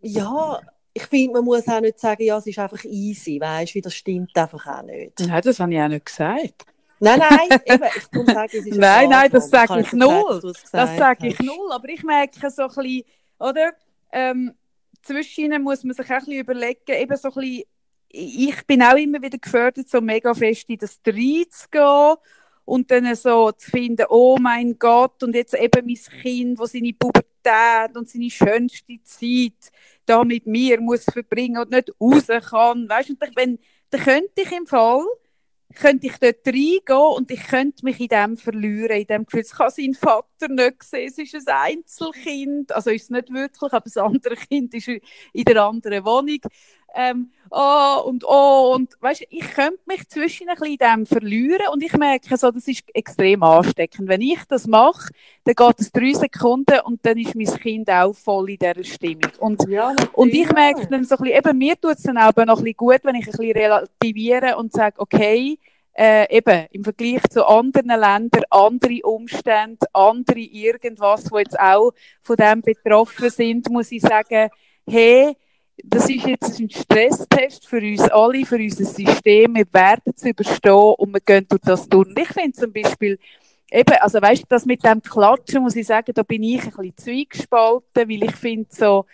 ja, 0.00 0.60
ich 0.94 1.04
finde, 1.06 1.34
man 1.34 1.44
muss 1.44 1.66
auch 1.68 1.80
nicht 1.80 1.98
sagen, 1.98 2.22
ja, 2.22 2.36
es 2.38 2.46
ist 2.46 2.58
einfach 2.58 2.84
easy, 2.84 3.40
weißt 3.40 3.74
du, 3.74 3.80
das 3.80 3.94
stimmt 3.94 4.36
einfach 4.36 4.66
auch 4.66 4.82
nicht. 4.82 5.18
Nein, 5.20 5.42
das 5.42 5.58
habe 5.58 5.72
ich 5.72 5.80
auch 5.80 5.88
nicht 5.88 6.06
gesagt. 6.06 6.66
Nein, 7.00 7.18
nein, 7.18 7.60
eben, 7.66 7.84
ich 7.96 8.10
kann 8.10 8.26
sagen, 8.26 8.50
es 8.52 8.66
ist 8.66 8.78
Nein, 8.78 9.08
nein, 9.08 9.30
das 9.30 9.50
sage 9.50 9.80
ich 9.80 9.92
null. 9.92 10.40
Das 10.70 10.96
sage 10.96 11.28
ich 11.28 11.38
null, 11.40 11.72
aber 11.72 11.88
ich 11.88 12.02
merke 12.04 12.50
so 12.50 12.62
ein 12.62 12.68
bisschen, 12.68 13.02
oder, 13.40 13.72
ähm, 14.12 14.54
zwischen 15.02 15.62
muss 15.62 15.82
man 15.82 15.96
sich 15.96 16.06
auch 16.06 16.10
ein 16.10 16.18
bisschen 16.18 16.40
überlegen, 16.40 16.80
eben 16.86 17.16
so 17.16 17.28
ein 17.28 17.34
bisschen, 17.34 17.64
ich 18.08 18.66
bin 18.66 18.82
auch 18.82 18.96
immer 18.96 19.20
wieder 19.20 19.38
gefördert, 19.38 19.88
so 19.88 20.00
mega 20.00 20.32
fest 20.34 20.68
in 20.68 20.78
das 20.78 21.00
reinzugehen 21.04 22.16
und 22.72 22.90
dann 22.90 23.14
so 23.14 23.52
zu 23.52 23.70
finden, 23.70 24.06
oh 24.08 24.38
mein 24.40 24.78
Gott, 24.78 25.22
und 25.22 25.34
jetzt 25.34 25.52
eben 25.52 25.84
mein 25.84 26.22
Kind, 26.22 26.58
wo 26.58 26.64
seine 26.64 26.94
Pubertät 26.94 27.94
und 27.94 28.08
seine 28.08 28.30
schönste 28.30 28.98
Zeit 29.04 29.70
da 30.06 30.24
mit 30.24 30.46
mir 30.46 30.80
muss 30.80 31.04
verbringen 31.04 31.58
und 31.58 31.70
nicht 31.70 31.92
raus 32.00 32.28
kann, 32.48 32.88
weißt 32.88 33.10
du, 33.10 33.16
wenn, 33.36 33.58
dann 33.90 34.00
könnte 34.00 34.40
ich 34.40 34.52
im 34.52 34.66
Fall, 34.66 35.04
könnte 35.74 36.06
ich 36.06 36.16
dort 36.16 36.46
reingehen 36.46 37.16
und 37.16 37.30
ich 37.30 37.46
könnte 37.46 37.84
mich 37.84 38.00
in 38.00 38.08
dem 38.08 38.36
verlieren, 38.38 39.00
in 39.00 39.06
dem 39.06 39.26
Gefühl, 39.26 39.40
es 39.40 39.52
kann 39.52 39.70
sein 39.70 39.92
Vater 39.92 40.48
nicht 40.48 40.82
sehen, 40.82 41.12
es 41.14 41.18
ist 41.18 41.46
ein 41.46 41.76
Einzelkind, 41.76 42.72
also 42.72 42.88
ist 42.88 43.02
es 43.02 43.10
nicht 43.10 43.30
wirklich, 43.30 43.70
aber 43.70 43.84
das 43.84 43.98
andere 43.98 44.36
Kind 44.36 44.72
ist 44.72 44.88
in 44.88 45.44
der 45.44 45.62
anderen 45.62 46.06
Wohnung 46.06 46.40
ähm, 46.94 47.30
oh 47.50 48.02
und 48.06 48.24
oh 48.26 48.72
und 48.74 48.96
weißt, 49.00 49.26
ich 49.28 49.50
könnte 49.52 49.80
mich 49.86 50.08
zwischen 50.08 50.48
ein 50.48 50.56
bisschen 50.56 50.78
dem 50.78 51.06
verlieren 51.06 51.66
und 51.72 51.82
ich 51.82 51.92
merke 51.96 52.36
so, 52.36 52.50
das 52.50 52.66
ist 52.66 52.82
extrem 52.94 53.42
ansteckend. 53.42 54.08
Wenn 54.08 54.20
ich 54.20 54.40
das 54.48 54.66
mache, 54.66 55.12
dann 55.44 55.54
geht 55.54 55.80
es 55.80 55.92
drei 55.92 56.12
Sekunden 56.12 56.80
und 56.84 57.04
dann 57.04 57.18
ist 57.18 57.34
mein 57.34 57.46
Kind 57.46 57.90
auch 57.90 58.14
voll 58.14 58.50
in 58.50 58.58
dieser 58.58 58.84
Stimmung. 58.84 59.32
Und, 59.38 59.68
ja, 59.68 59.94
und 60.12 60.32
ich 60.32 60.50
merke 60.52 60.86
dann 60.86 61.04
so 61.04 61.16
ein 61.16 61.24
bisschen, 61.24 61.38
eben 61.38 61.58
mir 61.58 61.80
tut 61.80 61.96
es 61.96 62.02
dann 62.02 62.18
auch 62.18 62.34
noch 62.34 62.58
ein 62.58 62.64
bisschen 62.64 62.76
gut, 62.76 63.00
wenn 63.02 63.16
ich 63.16 63.26
ein 63.26 63.32
bisschen 63.32 63.52
relativiere 63.52 64.56
und 64.56 64.72
sage, 64.72 64.98
okay, 64.98 65.58
äh, 65.94 66.34
eben 66.34 66.66
im 66.70 66.84
Vergleich 66.84 67.22
zu 67.30 67.46
anderen 67.46 67.88
Ländern 67.88 68.44
andere 68.50 69.00
Umstände, 69.04 69.86
andere 69.92 70.40
irgendwas, 70.40 71.30
wo 71.30 71.38
jetzt 71.38 71.58
auch 71.58 71.92
von 72.22 72.36
dem 72.36 72.62
betroffen 72.62 73.30
sind, 73.30 73.68
muss 73.68 73.92
ich 73.92 74.00
sagen, 74.00 74.48
hey, 74.88 75.36
das 75.84 76.08
ist 76.08 76.26
jetzt 76.26 76.60
ein 76.60 76.70
Stresstest 76.70 77.66
für 77.66 77.78
uns 77.78 78.02
alle, 78.02 78.44
für 78.44 78.56
unser 78.56 78.84
System. 78.84 79.54
Wir 79.54 79.66
werden 79.72 80.12
es 80.14 80.24
überstehen 80.24 80.72
und 80.72 81.12
wir 81.12 81.20
gehen 81.20 81.46
durch 81.48 81.62
das 81.62 81.88
durch. 81.88 82.08
Ich 82.16 82.28
finde 82.28 82.52
zum 82.52 82.72
Beispiel, 82.72 83.18
eben, 83.70 83.96
also 84.00 84.20
weißt 84.20 84.42
du, 84.42 84.46
das 84.48 84.66
mit 84.66 84.84
dem 84.84 85.02
Klatschen, 85.02 85.62
muss 85.62 85.76
ich 85.76 85.86
sagen, 85.86 86.12
da 86.14 86.22
bin 86.22 86.42
ich 86.42 86.62
ein 86.62 86.70
bisschen 86.70 86.96
zweigespalten, 86.96 88.08
weil 88.08 88.24
ich 88.24 88.36
finde 88.36 88.68
so, 88.70 89.06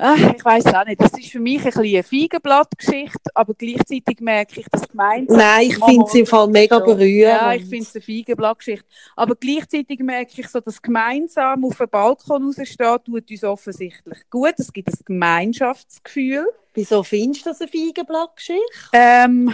Ach, 0.00 0.34
ich 0.36 0.44
weiß 0.44 0.66
auch 0.66 0.84
nicht. 0.84 1.00
Das 1.00 1.10
ist 1.12 1.32
für 1.32 1.40
mich 1.40 1.58
ein 1.58 1.64
bisschen 1.64 1.82
eine 1.82 2.02
Feigenblattgeschichte, 2.04 3.30
aber 3.34 3.52
gleichzeitig 3.54 4.20
merke 4.20 4.60
ich, 4.60 4.66
dass 4.68 4.88
gemeinsam. 4.88 5.36
Nein, 5.36 5.66
ich 5.66 5.84
finde 5.84 6.04
es 6.06 6.14
im 6.14 6.26
Fall 6.26 6.46
mega 6.46 6.78
berührend. 6.78 7.20
Ja, 7.20 7.52
ich 7.52 7.64
finde 7.64 7.84
es 7.84 7.94
eine 7.96 8.02
Feigenblattgeschichte. 8.02 8.86
Aber 9.16 9.34
gleichzeitig 9.34 9.98
merke 9.98 10.40
ich 10.40 10.48
so, 10.48 10.60
dass 10.60 10.80
gemeinsam 10.80 11.64
auf 11.64 11.76
dem 11.78 11.88
Balkon 11.88 12.44
rausstehen, 12.44 12.98
tut 13.04 13.28
uns 13.28 13.44
offensichtlich 13.44 14.18
gut. 14.30 14.54
Es 14.58 14.72
gibt 14.72 14.88
ein 14.88 14.98
Gemeinschaftsgefühl. 15.04 16.46
Wieso 16.74 17.02
findest 17.02 17.46
du 17.46 17.50
das 17.50 17.60
eine 17.60 17.68
Feigenblattgeschichte? 17.68 18.62
Ähm, 18.92 19.52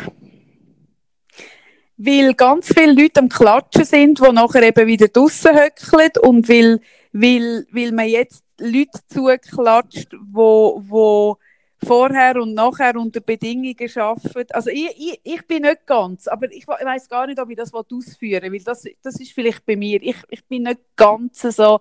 weil 1.97 2.35
ganz 2.35 2.69
viele 2.69 2.93
Leute 2.93 3.21
am 3.21 3.31
Klatschen 3.31 3.85
sind, 3.85 4.21
die 4.21 4.33
nachher 4.33 4.63
eben 4.63 4.87
wieder 4.87 5.09
draussen 5.09 5.57
höckeln 5.57 6.11
und 6.21 6.51
weil, 6.51 6.81
weil, 7.13 7.67
weil 7.73 7.93
man 7.93 8.09
jetzt 8.09 8.44
Leute 8.59 9.01
zugeklatscht, 9.09 10.15
wo, 10.21 10.81
wo 10.87 11.39
vorher 11.85 12.37
und 12.41 12.55
nachher 12.55 12.97
unter 12.97 13.21
Bedingungen 13.21 13.77
arbeiten. 13.97 14.53
Also 14.53 14.71
ich, 14.71 14.89
ich, 14.97 15.21
ich 15.23 15.47
bin 15.47 15.63
nicht 15.63 15.87
ganz, 15.87 16.29
aber 16.29 16.51
ich 16.51 16.67
weiß 16.67 17.09
gar 17.09 17.27
nicht, 17.27 17.39
ob 17.39 17.51
ich 17.51 17.57
das 17.57 17.73
ausführen 17.75 18.43
will, 18.45 18.53
weil 18.53 18.65
das, 18.65 18.85
das 19.03 19.21
ist 19.21 19.33
vielleicht 19.33 19.65
bei 19.67 19.77
mir. 19.77 20.03
Ich, 20.03 20.17
ich 20.31 20.45
bin 20.47 20.63
nicht 20.63 20.81
ganz 20.97 21.43
so 21.43 21.81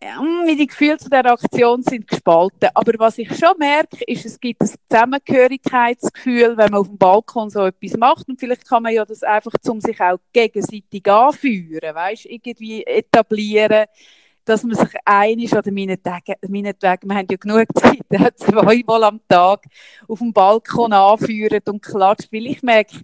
wie 0.00 0.56
die 0.56 0.66
Gefühle 0.66 0.96
zu 0.96 1.10
der 1.10 1.26
Aktion 1.26 1.82
sind 1.82 2.06
gespalten. 2.06 2.68
Aber 2.74 2.92
was 2.98 3.18
ich 3.18 3.36
schon 3.36 3.58
merke, 3.58 4.04
ist, 4.06 4.24
es 4.24 4.38
gibt 4.38 4.62
ein 4.62 4.70
Zusammengehörigkeitsgefühl, 4.88 6.56
wenn 6.56 6.70
man 6.70 6.80
auf 6.80 6.88
dem 6.88 6.98
Balkon 6.98 7.50
so 7.50 7.66
etwas 7.66 7.96
macht. 7.96 8.28
Und 8.28 8.38
vielleicht 8.38 8.68
kann 8.68 8.84
man 8.84 8.92
ja 8.92 9.04
das 9.04 9.22
einfach, 9.22 9.52
um 9.66 9.80
sich 9.80 10.00
auch 10.00 10.18
gegenseitig 10.32 11.04
anführen, 11.10 11.94
weißt, 11.94 12.26
irgendwie 12.26 12.84
etablieren, 12.84 13.86
dass 14.48 14.64
man 14.64 14.76
sich 14.76 14.94
einig 15.04 15.52
oder 15.52 15.70
meinetwegen, 15.70 16.36
wir 16.42 17.14
haben 17.14 17.26
ja 17.30 17.36
genug 17.36 17.66
Zeit, 17.74 18.38
zweimal 18.38 19.04
am 19.04 19.20
Tag 19.28 19.64
auf 20.08 20.18
dem 20.20 20.32
Balkon 20.32 20.92
anführen 20.92 21.60
und 21.66 21.82
klatscht, 21.82 22.32
weil 22.32 22.46
ich 22.46 22.62
merke, 22.62 23.02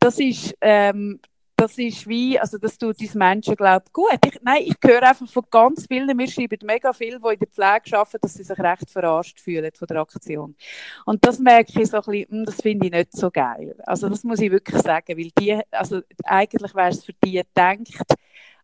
das 0.00 0.18
ist, 0.18 0.56
ähm, 0.60 1.20
das 1.54 1.78
ist 1.78 2.08
wie, 2.08 2.40
also 2.40 2.58
das 2.58 2.76
tut 2.76 2.98
uns 3.00 3.14
Menschen, 3.14 3.54
glaube 3.54 3.84
gut. 3.92 4.18
Ich, 4.24 4.40
nein, 4.42 4.62
ich 4.64 4.74
höre 4.82 5.02
einfach 5.02 5.28
von 5.28 5.44
ganz 5.50 5.86
vielen, 5.86 6.18
wir 6.18 6.26
schreiben 6.26 6.58
mega 6.64 6.92
viel, 6.92 7.20
die 7.20 7.34
in 7.34 7.38
der 7.38 7.48
Pflege 7.48 7.98
arbeiten, 7.98 8.18
dass 8.22 8.34
sie 8.34 8.42
sich 8.42 8.58
recht 8.58 8.90
verarscht 8.90 9.38
fühlen 9.38 9.70
von 9.74 9.86
der 9.86 9.98
Aktion. 9.98 10.56
Und 11.04 11.24
das 11.24 11.38
merke 11.38 11.80
ich 11.80 11.88
so 11.88 11.98
ein 11.98 12.02
bisschen, 12.02 12.30
hm, 12.30 12.44
das 12.46 12.56
finde 12.56 12.86
ich 12.86 12.92
nicht 12.92 13.12
so 13.12 13.30
geil. 13.30 13.76
Also 13.86 14.08
das 14.08 14.24
muss 14.24 14.40
ich 14.40 14.50
wirklich 14.50 14.80
sagen, 14.82 15.16
weil 15.16 15.30
die, 15.38 15.60
also 15.70 16.00
eigentlich 16.24 16.74
wäre 16.74 16.88
es 16.88 17.04
für 17.04 17.12
die 17.22 17.32
gedacht, 17.32 18.14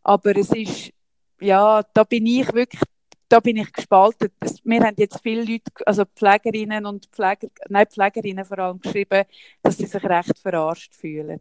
aber 0.02 0.36
es 0.36 0.50
ist, 0.52 0.92
ja, 1.40 1.82
da 1.94 2.04
bin 2.04 2.26
ich 2.26 2.52
wirklich 2.52 2.82
da 3.28 3.40
bin 3.40 3.56
ich 3.56 3.72
gespalten. 3.72 4.30
Wir 4.62 4.80
haben 4.84 4.94
jetzt 4.98 5.20
viele 5.20 5.42
Leute, 5.42 5.72
also 5.84 6.04
Pflegerinnen 6.04 6.86
und 6.86 7.06
Pfleger, 7.06 7.48
nein, 7.68 7.86
Pflegerinnen 7.86 8.44
vor 8.44 8.58
allem 8.60 8.78
geschrieben, 8.78 9.24
dass 9.62 9.78
sie 9.78 9.86
sich 9.86 10.04
recht 10.04 10.38
verarscht 10.38 10.94
fühlen 10.94 11.40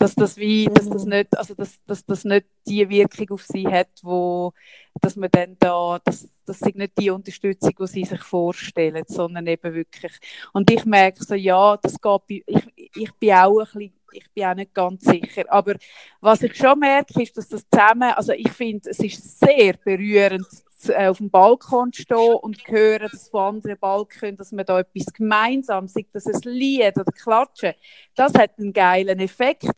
dass 0.00 0.14
das 0.14 0.38
wie, 0.38 0.64
dass 0.64 0.88
das 0.88 1.04
mhm. 1.04 1.10
nicht, 1.10 1.36
also 1.36 1.54
dass, 1.54 1.78
dass 1.84 2.06
das 2.06 2.24
nicht 2.24 2.46
die 2.66 2.88
Wirkung 2.88 3.32
auf 3.32 3.44
sie 3.44 3.68
hat, 3.68 3.90
wo, 4.02 4.54
dass 4.98 5.14
man 5.14 5.30
dann 5.30 5.56
da, 5.58 5.98
dass, 6.02 6.26
das 6.46 6.58
sind 6.58 6.76
nicht 6.76 6.98
die 6.98 7.10
Unterstützung, 7.10 7.74
die 7.78 7.86
sie 7.86 8.04
sich 8.04 8.22
vorstellen, 8.22 9.04
sondern 9.06 9.46
eben 9.46 9.74
wirklich. 9.74 10.12
Und 10.54 10.70
ich 10.70 10.86
merke 10.86 11.22
so, 11.22 11.34
ja, 11.34 11.76
das 11.76 12.00
geht, 12.00 12.44
ich, 12.46 12.79
ich 12.94 13.12
bin 13.14 13.32
auch 13.32 13.58
ein 13.58 13.64
bisschen, 13.64 13.92
ich 14.12 14.30
bin 14.32 14.44
auch 14.44 14.54
nicht 14.54 14.74
ganz 14.74 15.04
sicher. 15.04 15.44
Aber 15.48 15.74
was 16.20 16.42
ich 16.42 16.56
schon 16.56 16.78
merke, 16.78 17.22
ist, 17.22 17.36
dass 17.36 17.48
das 17.48 17.64
zusammen, 17.68 18.12
also 18.12 18.32
ich 18.32 18.50
finde, 18.50 18.90
es 18.90 18.98
ist 18.98 19.40
sehr 19.40 19.74
berührend, 19.84 20.46
äh, 20.88 21.08
auf 21.08 21.18
dem 21.18 21.30
Balkon 21.30 21.92
zu 21.92 22.02
stehen 22.02 22.34
und 22.40 22.66
hören, 22.66 23.08
dass 23.10 23.28
von 23.28 23.56
anderen 23.56 23.78
Balkon, 23.78 24.36
dass 24.36 24.52
man 24.52 24.64
da 24.64 24.80
etwas 24.80 25.06
gemeinsam 25.12 25.86
sieht, 25.88 26.08
dass 26.12 26.26
es 26.26 26.44
Lied 26.44 26.96
oder 26.96 27.12
Klatschen, 27.12 27.74
das 28.14 28.32
hat 28.34 28.58
einen 28.58 28.72
geilen 28.72 29.20
Effekt. 29.20 29.70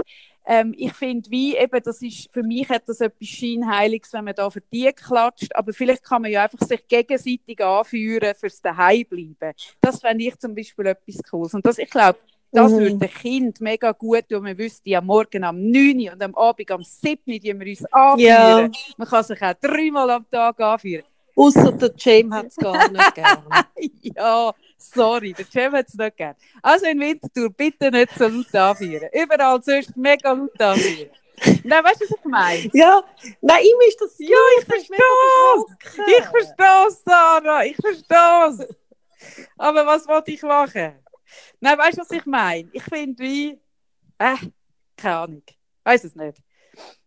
Ähm, 0.44 0.74
ich 0.76 0.92
finde, 0.92 1.30
wie 1.30 1.56
eben, 1.56 1.82
das 1.82 2.02
ist, 2.02 2.32
für 2.32 2.42
mich 2.42 2.68
hat 2.68 2.88
das 2.88 3.00
etwas 3.00 3.28
Scheinheiliges, 3.28 4.12
wenn 4.12 4.24
man 4.24 4.34
da 4.34 4.50
für 4.50 4.60
die 4.60 4.92
klatscht, 4.92 5.54
aber 5.54 5.72
vielleicht 5.72 6.02
kann 6.02 6.22
man 6.22 6.32
ja 6.32 6.44
einfach 6.44 6.66
sich 6.66 6.86
gegenseitig 6.88 7.62
anführen 7.62 8.34
fürs 8.34 8.60
Daheimbleiben. 8.60 9.54
Das 9.80 10.00
fände 10.00 10.24
ich 10.24 10.36
zum 10.38 10.54
Beispiel 10.54 10.86
etwas 10.86 11.22
Cooles. 11.30 11.54
Und 11.54 11.64
das, 11.64 11.78
ich 11.78 11.90
glaube, 11.90 12.18
das 12.52 12.70
mhm. 12.70 12.78
würde 12.78 12.96
dem 12.98 13.10
Kind 13.10 13.60
mega 13.60 13.92
gut 13.92 14.28
tun. 14.28 14.42
Man 14.42 14.56
wüsste 14.56 14.90
ja 14.90 15.00
morgen 15.00 15.42
am 15.42 15.58
9 15.58 16.10
und 16.12 16.22
am 16.22 16.34
Abend 16.34 16.70
am 16.70 16.82
7 16.82 17.18
die 17.26 17.42
wir 17.42 17.66
uns 17.66 17.84
anführen. 17.92 18.72
Ja. 18.72 18.94
Man 18.98 19.08
kann 19.08 19.24
sich 19.24 19.42
auch 19.42 19.54
dreimal 19.54 20.10
am 20.10 20.30
Tag 20.30 20.60
anführen. 20.60 21.04
Außer 21.34 21.72
der 21.72 21.92
Jam 21.96 22.34
hat 22.34 22.48
es 22.48 22.56
gar 22.56 22.90
nicht 22.90 23.14
gerne. 23.14 23.42
ja, 24.02 24.52
sorry, 24.76 25.32
der 25.32 25.46
Jam 25.50 25.72
hat 25.72 25.88
es 25.88 25.94
nicht 25.94 26.16
gerne. 26.16 26.36
Also 26.60 26.86
in 26.86 27.00
Winterthur 27.00 27.48
bitte 27.50 27.90
nicht 27.90 28.14
so 28.18 28.28
laut 28.28 28.54
anführen. 28.54 29.08
Überall 29.12 29.62
sonst 29.62 29.96
mega 29.96 30.32
laut 30.32 30.60
anführen. 30.60 31.10
Nein, 31.64 31.84
weißt 31.84 32.02
du, 32.02 32.04
was 32.04 32.18
ich 32.18 32.24
meine? 32.24 32.70
Ja, 32.74 33.02
nein, 33.40 33.64
ihm 33.64 33.88
ist 33.88 34.00
das 34.00 34.14
Ja, 34.18 34.36
ich 34.58 34.64
verstehe 34.66 34.98
es. 35.56 36.18
Ich 36.18 36.24
verstehe 36.24 36.86
es, 36.86 37.02
Sarah. 37.02 37.64
Ich 37.64 37.76
verstehe 37.76 38.66
es. 38.66 38.76
Aber 39.56 39.86
was 39.86 40.06
wollte 40.06 40.32
ich 40.32 40.42
machen? 40.42 41.02
Nein, 41.60 41.78
weißt 41.78 41.98
du, 41.98 42.02
was 42.02 42.10
ich 42.10 42.26
meine? 42.26 42.68
Ich 42.72 42.82
finde 42.82 43.22
wie. 43.22 43.60
Äh, 44.18 44.36
keine 44.96 45.16
Ahnung. 45.16 45.42
Weiß 45.84 46.04
es 46.04 46.14
nicht. 46.14 46.38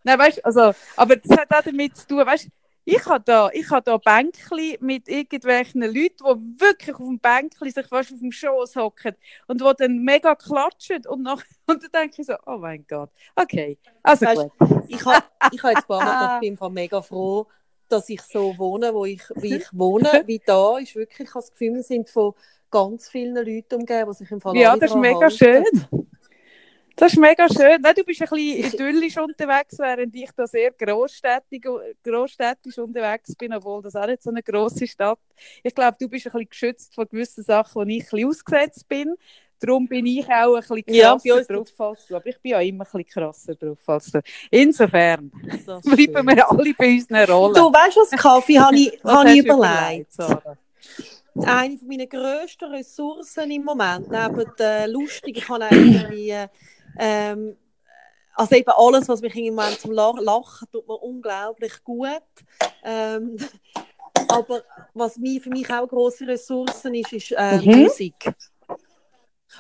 Nein, 0.04 0.20
weißt 0.20 0.38
du, 0.38 0.46
also, 0.46 0.74
aber 0.96 1.16
das 1.16 1.38
hat 1.38 1.54
auch 1.54 1.64
damit 1.64 1.96
zu 1.98 2.08
tun, 2.08 2.26
weißt 2.26 2.46
du, 2.46 2.50
ich 2.88 3.04
habe 3.08 3.24
da, 3.26 3.50
ich 3.52 3.70
habe 3.72 3.82
da 3.82 3.98
Bänkchen 3.98 4.78
mit 4.80 5.08
irgendwelchen 5.08 5.82
Leuten, 5.82 6.18
die 6.20 6.62
wirklich 6.62 6.96
auf 6.96 7.08
dem 7.08 7.20
Bänkchen 7.20 7.72
sich 7.72 7.88
fast 7.88 8.14
auf 8.14 8.20
dem 8.20 8.32
Schoß 8.32 8.76
hocken 8.76 9.16
und 9.48 9.60
die 9.60 9.72
dann 9.78 10.04
mega 10.04 10.36
klatschen 10.36 11.04
und, 11.08 11.24
nach, 11.24 11.42
und 11.66 11.84
dann 11.84 11.92
denke 11.92 12.22
ich 12.22 12.28
so, 12.28 12.36
oh 12.46 12.58
mein 12.58 12.86
Gott, 12.88 13.10
okay, 13.36 13.80
also 14.04 14.26
weißt, 14.28 14.50
gut. 14.60 14.84
Ich 14.88 15.04
habe 15.04 15.26
ich 15.52 15.64
ha 15.64 15.72
jetzt 15.72 15.88
paar 15.88 16.40
ich 16.44 16.58
bin 16.58 16.74
mega 16.74 17.02
froh, 17.02 17.48
dass 17.90 18.08
ich 18.10 18.22
so 18.22 18.56
wohne, 18.58 18.94
wo 18.94 19.06
ich, 19.06 19.24
wie 19.36 19.56
ich 19.56 19.68
wohne, 19.72 20.24
wie 20.28 20.42
da, 20.46 20.78
ist 20.78 20.96
wirklich, 20.96 21.30
das 21.34 21.52
Gefühl, 21.52 21.76
wir 21.76 21.84
sind 21.84 22.08
von 22.08 22.36
ganz 22.76 23.10
vielen 23.10 23.36
Leuten 23.36 23.76
umgeben, 23.76 24.12
die 24.12 24.18
sich 24.18 24.32
im 24.32 24.42
Fall 24.42 24.58
Ja, 24.58 24.76
das 24.76 24.92
ist 24.92 24.98
mega 24.98 25.22
halten. 25.22 25.38
schön. 25.38 25.64
Das 26.98 27.14
ist 27.14 27.20
mega 27.20 27.48
schön. 27.48 27.82
Nein, 27.82 27.94
du 27.96 28.04
bist 28.04 28.22
ein 28.22 28.28
bisschen 28.30 28.74
idyllisch 28.74 29.18
unterwegs, 29.18 29.78
während 29.80 30.14
ich 30.16 30.30
da 30.36 30.46
sehr 30.48 30.72
großstädtisch, 30.72 31.62
großstädtisch 32.04 32.78
unterwegs 32.78 33.36
bin, 33.36 33.54
obwohl 33.54 33.82
das 33.82 33.96
auch 33.96 34.08
nicht 34.08 34.24
so 34.24 34.30
eine 34.30 34.44
grosse 34.44 34.88
Stadt. 34.88 35.20
Ich 35.64 35.74
glaube, 35.74 35.98
du 36.00 36.10
bist 36.10 36.26
ein 36.26 36.32
bisschen 36.32 36.50
geschützt 36.50 36.96
von 36.96 37.08
gewissen 37.10 37.44
Sachen, 37.44 37.76
wo 37.76 37.82
ich 37.84 38.04
ein 38.04 38.10
bisschen 38.10 38.30
ausgesetzt 38.30 38.88
bin. 38.88 39.16
Darum 39.60 39.88
bin 39.88 40.06
ich 40.06 40.26
auch 40.26 40.56
ein 40.56 40.62
bisschen 40.62 40.86
krasser 40.86 41.28
ja, 41.28 41.44
drauf 41.44 41.80
als 41.80 42.08
du. 42.08 42.16
Aber 42.16 42.26
ich 42.26 42.40
bin 42.42 42.52
ja 42.52 42.60
immer 42.60 42.84
ein 42.84 42.92
bisschen 42.92 43.06
krasser 43.06 43.56
drauf 43.56 43.80
als 43.88 44.12
du. 44.12 44.22
Insofern 44.52 45.30
bleiben 45.84 46.28
wir 46.28 46.52
alle 46.52 46.74
bei 46.78 46.90
unseren 46.90 47.30
Rollen. 47.30 47.54
Du 47.56 47.74
weißt, 47.74 47.98
was 47.98 48.12
Kaffee 48.12 48.60
habe 48.60 48.76
ich, 48.76 49.00
hab 49.04 49.28
ich 49.28 49.46
überlegt. 49.46 50.12
Sarah? 50.12 50.58
Eine 51.44 51.78
meiner 51.86 52.08
grössten 52.08 52.72
Ressourcen 52.72 53.52
im 53.52 53.64
Moment, 53.64 54.10
neben 54.10 54.52
der 54.58 54.88
lustig, 54.88 55.38
ich 55.38 55.50
habe 55.50 55.68
irgendwie, 55.70 56.34
ähm, 57.00 57.58
also 58.36 58.56
eben 58.56 58.72
alles, 58.72 59.08
was 59.08 59.22
mich 59.22 59.36
im 59.36 59.56
Moment 59.56 59.80
zum 59.80 59.92
Lachen 59.92 60.68
tut 60.72 60.88
mir 60.88 60.96
unglaublich 60.96 61.84
gut. 61.84 62.24
Ähm, 62.84 63.38
aber 64.28 64.64
was 64.94 65.18
mir, 65.18 65.42
für 65.42 65.50
mich 65.50 65.70
auch 65.70 65.88
grosse 65.88 66.28
Ressourcen 66.28 66.96
ist, 66.96 67.14
ist 67.14 67.32
äh, 67.32 67.58
mhm. 67.58 67.84
Musik. 67.84 68.34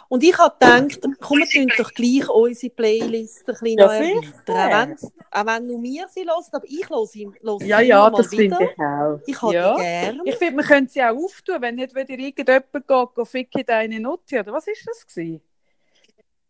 Und 0.07 0.23
ich 0.23 0.37
habe 0.37 0.55
gedacht, 0.59 0.99
komm, 1.19 1.39
wir 1.39 1.47
tun 1.47 1.71
doch 1.77 1.91
gleich 1.91 2.29
unsere 2.29 2.73
Playlist 2.73 3.47
ein 3.47 3.53
bisschen 3.53 3.79
ja, 3.79 3.93
erweitern. 3.93 4.95
Auch 5.31 5.45
wenn 5.45 5.67
nur 5.67 5.83
wir 5.83 6.07
sie 6.09 6.21
hören, 6.21 6.43
aber 6.51 6.65
ich 6.65 6.89
höre 6.89 7.05
sie, 7.05 7.31
höre 7.41 7.61
Ja, 7.63 7.79
ja, 7.79 8.09
das 8.09 8.27
finde 8.27 8.57
ich 8.61 8.79
auch. 8.79 9.19
Ich 9.25 9.41
habe 9.41 9.53
ja. 9.53 9.75
die 9.75 9.81
gerne. 9.81 10.21
Ich 10.25 10.35
finde, 10.35 10.57
wir 10.57 10.63
können 10.63 10.87
sie 10.87 11.01
auch 11.01 11.15
auftun, 11.15 11.61
wenn 11.61 11.75
nicht 11.75 11.95
wieder 11.95 12.09
irgendjemand 12.09 12.71
geht, 12.71 12.87
go 12.87 13.25
ficke 13.25 13.63
deine 13.63 13.99
Nutte, 13.99 14.39
oder 14.39 14.53
was 14.53 14.67
ist 14.67 14.85
das 14.85 15.05
gewesen? 15.07 15.41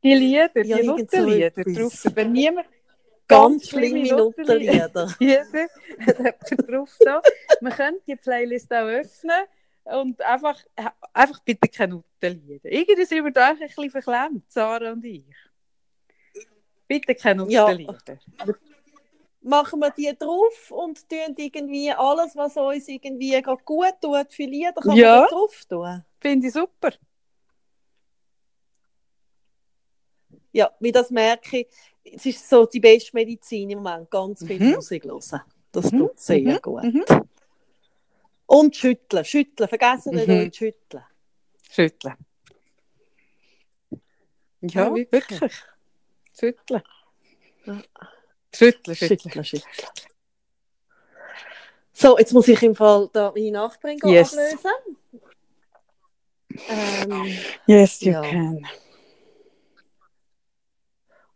Die 0.04 0.14
Lieder, 0.14 0.50
die 0.50 0.70
ja, 0.70 0.84
Nuttenlieder 0.84 1.64
drauf. 1.64 2.06
Wenn 2.14 2.32
niemand... 2.32 2.68
Ganz, 3.28 3.64
ganz 3.64 3.70
schlimme 3.70 4.08
Nuttenlieder. 4.08 5.16
Jeder 5.20 5.68
hat 6.24 6.70
drauf 6.70 6.96
da. 7.00 7.24
Wir 7.60 7.72
können 7.72 7.98
die 8.06 8.16
Playlist 8.16 8.72
auch 8.72 8.86
öffnen 8.86 9.46
und 9.86 10.22
einfach, 10.22 10.60
einfach 11.14 11.40
bitte 11.40 11.68
keine 11.68 11.96
Nuttenlieder. 11.96 12.72
Irgendwie 12.72 13.06
sind 13.06 13.24
wir 13.24 13.32
da 13.32 13.50
ein 13.50 13.60
bisschen 13.60 13.90
verklemmt, 13.90 14.52
Sarah 14.52 14.92
und 14.92 15.06
ich. 15.06 15.24
Bitte 16.88 17.16
keine 17.16 17.44
Nuttenlieder. 17.44 17.98
Ja. 18.08 18.54
Machen 19.42 19.80
wir 19.80 19.92
die 19.92 20.12
drauf 20.18 20.72
und 20.72 21.08
tun 21.08 21.36
irgendwie 21.38 21.92
alles, 21.92 22.36
was 22.36 22.58
uns 22.58 22.88
irgendwie 22.88 23.40
gut 23.64 23.94
tut 24.02 24.34
für 24.34 24.44
Lieder, 24.44 24.74
kann 24.74 24.96
ja. 24.96 25.20
man 25.20 25.30
drauf 25.30 25.66
tun. 25.70 26.04
Finde 26.20 26.48
ich 26.48 26.54
super. 26.54 26.92
Ja, 30.52 30.72
wie 30.80 30.92
das 30.92 31.12
merke 31.12 31.60
ich, 31.60 31.68
es 32.04 32.26
ist 32.26 32.50
so 32.50 32.66
die 32.66 32.80
beste 32.80 33.12
Medizin 33.14 33.70
im 33.70 33.84
Moment, 33.84 34.10
ganz 34.10 34.44
viel 34.44 34.60
mhm. 34.60 34.76
Musik 34.76 35.04
hören. 35.04 35.42
Das 35.72 35.92
mhm. 35.92 36.00
tut 36.00 36.20
sehr 36.20 36.40
mhm. 36.40 36.62
gut. 36.62 37.35
Und 38.48 38.76
schütteln, 38.76 39.26
schütteln, 39.26 39.68
vergessen 39.68 40.16
nicht 40.16 40.28
mhm. 40.28 40.54
schütteln. 40.54 41.04
Schütteln. 41.72 42.16
Ja, 44.62 44.88
ja 44.88 44.96
wirklich. 44.96 45.42
wirklich. 45.42 45.54
Schütteln. 46.38 46.84
Ja. 47.66 47.84
Schütteln, 48.54 48.96
schütteln. 48.96 49.20
Schütteln, 49.20 49.46
schütteln. 49.46 49.90
So, 51.98 52.18
jetzt 52.18 52.34
muss 52.34 52.48
ich 52.50 52.62
im 52.62 52.76
Fall 52.76 53.10
da 53.14 53.32
meine 53.34 53.52
Nachbarin 53.52 53.98
yes. 54.04 54.34
ablösen. 54.34 54.72
Ähm, 56.68 57.38
yes, 57.66 58.02
you 58.02 58.12
ja. 58.12 58.22
can. 58.22 58.68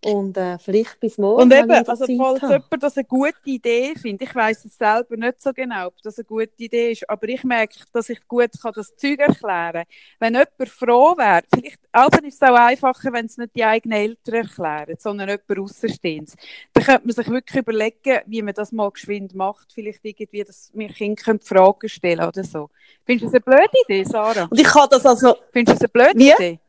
Und 0.03 0.37
äh, 0.37 0.57
vielleicht 0.57 0.99
bis 1.01 1.17
morgen. 1.17 1.41
Und 1.41 1.53
eben, 1.53 1.71
also 1.71 2.05
Zeit 2.05 2.17
falls 2.17 2.41
habe. 2.41 2.53
jemand 2.53 2.83
das 2.83 2.95
eine 2.95 3.03
gute 3.05 3.35
Idee 3.43 3.93
findet, 3.95 4.29
ich 4.29 4.35
weiß 4.35 4.63
es 4.63 4.77
selber 4.77 5.17
nicht 5.17 5.41
so 5.41 5.51
genau, 5.51 5.87
ob 5.87 6.01
das 6.01 6.17
eine 6.17 6.25
gute 6.25 6.51
Idee 6.57 6.91
ist, 6.93 7.09
aber 7.09 7.27
ich 7.27 7.43
merke, 7.43 7.75
dass 7.91 8.09
ich 8.09 8.25
gut 8.27 8.51
kann 8.61 8.71
das 8.73 8.95
Zeug 8.95 9.19
erklären 9.19 9.73
kann. 9.73 9.83
Wenn 10.19 10.33
jemand 10.33 10.69
froh 10.69 11.17
wäre, 11.17 11.43
vielleicht 11.53 11.79
also 11.91 12.19
ist 12.23 12.41
es 12.41 12.49
auch 12.49 12.55
einfacher, 12.55 13.11
wenn 13.11 13.25
es 13.25 13.37
nicht 13.37 13.55
die 13.55 13.63
eigenen 13.65 13.97
Eltern 13.97 14.35
erklären, 14.35 14.95
sondern 14.99 15.29
jemand 15.29 15.59
Außenstehendes. 15.59 16.35
Dann 16.73 16.83
könnte 16.83 17.07
man 17.07 17.15
sich 17.15 17.29
wirklich 17.29 17.57
überlegen, 17.57 18.21
wie 18.25 18.41
man 18.41 18.53
das 18.53 18.71
mal 18.71 18.91
geschwind 18.91 19.35
macht. 19.35 19.73
Vielleicht 19.73 19.99
irgendwie, 20.03 20.43
dass 20.43 20.71
wir 20.73 20.89
Kinder 20.89 21.39
Fragen 21.41 21.89
stellen 21.89 22.25
oder 22.25 22.43
so. 22.43 22.69
Findest 23.05 23.33
du 23.33 23.39
das 23.39 23.47
eine 23.47 23.57
blöde 23.57 23.73
Idee, 23.85 24.03
Sarah? 24.03 24.47
Und 24.49 24.59
ich 24.59 24.67
kann 24.67 24.87
das 24.89 25.05
also, 25.05 25.35
Findest 25.51 25.81
du 25.81 25.87
das 25.87 25.93
eine 25.93 26.13
blöde 26.13 26.19
Wie? 26.19 26.31
Idee? 26.31 26.59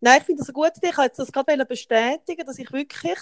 Nein, 0.00 0.18
ich 0.18 0.24
finde 0.24 0.42
das 0.44 0.48
Idee. 0.48 0.90
Ich 0.90 0.98
jetzt 0.98 1.18
das 1.18 1.32
gerade 1.32 1.64
bestätigen, 1.66 2.46
dass 2.46 2.58
ich 2.58 2.72
wirklich 2.72 3.18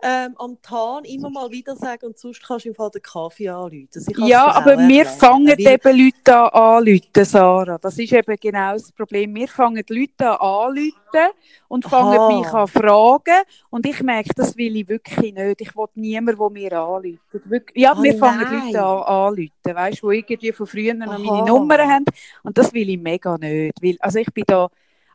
ähm, 0.00 0.36
am 0.38 0.56
Tan 0.62 1.04
immer 1.04 1.28
mal 1.28 1.50
wieder 1.50 1.74
sage 1.74 2.06
und 2.06 2.16
sonst 2.16 2.40
kannst 2.46 2.64
du 2.64 2.68
im 2.68 2.74
Fall 2.76 2.90
den 2.90 3.02
Kaffee 3.02 3.48
anrufen. 3.48 3.88
Ja, 4.28 4.46
aber 4.46 4.74
auch 4.74 4.78
wir 4.78 5.04
erklären, 5.04 5.18
fangen 5.18 5.48
weil- 5.48 5.60
eben 5.72 5.98
Leute 6.04 6.36
an 6.54 6.86
anrufen, 6.86 7.24
Sarah. 7.24 7.78
Das 7.78 7.98
ist 7.98 8.12
eben 8.12 8.36
genau 8.40 8.74
das 8.74 8.92
Problem. 8.92 9.34
Wir 9.34 9.48
fangen 9.48 9.82
die 9.88 9.92
Leute 9.92 10.40
an 10.40 10.68
anrufen 10.68 11.32
und 11.66 11.84
fangen 11.84 12.16
Aha. 12.16 12.38
mich 12.38 12.46
an 12.46 12.68
fragen. 12.68 13.42
Und 13.70 13.86
ich 13.86 14.00
merke, 14.00 14.30
das 14.36 14.56
will 14.56 14.76
ich 14.76 14.88
wirklich 14.88 15.34
nicht. 15.34 15.60
Ich 15.62 15.74
will 15.74 15.86
niemanden, 15.96 16.38
der 16.38 16.50
mir 16.50 16.72
anruft. 16.78 17.72
Ja, 17.74 17.96
Oh 17.98 18.02
wir 18.02 18.16
fangen 18.18 18.42
nein. 18.44 18.66
Leute 18.66 18.80
an 18.84 19.02
anrufen, 19.02 19.50
weißt 19.64 20.00
du, 20.02 20.10
die 20.10 20.18
irgendwie 20.18 20.52
von 20.52 20.66
früher 20.68 20.94
noch 20.94 21.08
Aha. 21.08 21.18
meine 21.18 21.44
Nummern 21.46 21.90
haben. 21.90 22.04
Und 22.44 22.56
das 22.56 22.72
will 22.72 22.88
ich 22.88 22.98
mega 23.00 23.36
nicht. 23.36 23.82
Weil, 23.82 23.96
also 23.98 24.20
ich 24.20 24.32
bin 24.32 24.44
da, 24.46 24.68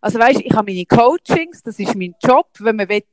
also 0.03 0.19
weißt 0.19 0.41
ich 0.41 0.53
habe 0.53 0.69
meine 0.69 0.85
Coachings, 0.85 1.63
das 1.63 1.79
ist 1.79 1.95
mein 1.95 2.13
Job, 2.21 2.47
wenn 2.59 2.75
man 2.75 2.89
will, 2.89 3.03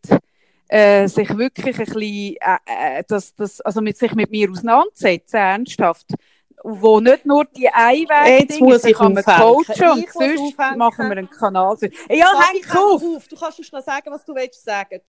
äh, 0.68 1.06
sich 1.06 1.28
wirklich 1.36 1.78
ein 1.78 1.84
bisschen, 1.84 2.02
äh, 2.02 2.98
äh, 2.98 3.04
das, 3.06 3.32
das, 3.36 3.60
also 3.60 3.80
mit 3.80 3.96
sich 3.96 4.12
mit 4.14 4.30
mir 4.30 4.50
auseinandersetzen, 4.50 5.36
ernsthaft, 5.36 6.06
wo 6.64 6.98
nicht 6.98 7.24
nur 7.24 7.44
die 7.44 7.68
Einwege 7.68 8.40
Jetzt 8.40 8.60
muss 8.60 8.84
ich 8.84 8.96
kann 8.96 9.14
man 9.14 9.22
coachen 9.22 9.90
und 9.90 10.10
sonst 10.10 10.58
machen 10.76 11.08
wir 11.08 11.16
einen 11.16 11.30
Kanal. 11.30 11.76
Ja, 12.08 12.40
häng 12.50 12.70
auf! 12.76 13.02
auf! 13.02 13.28
Du 13.28 13.36
kannst 13.36 13.58
uns 13.60 13.70
noch 13.70 13.82
sagen, 13.82 14.10
was 14.10 14.24
du 14.24 14.34
willst 14.34 14.64
sagen. 14.64 15.00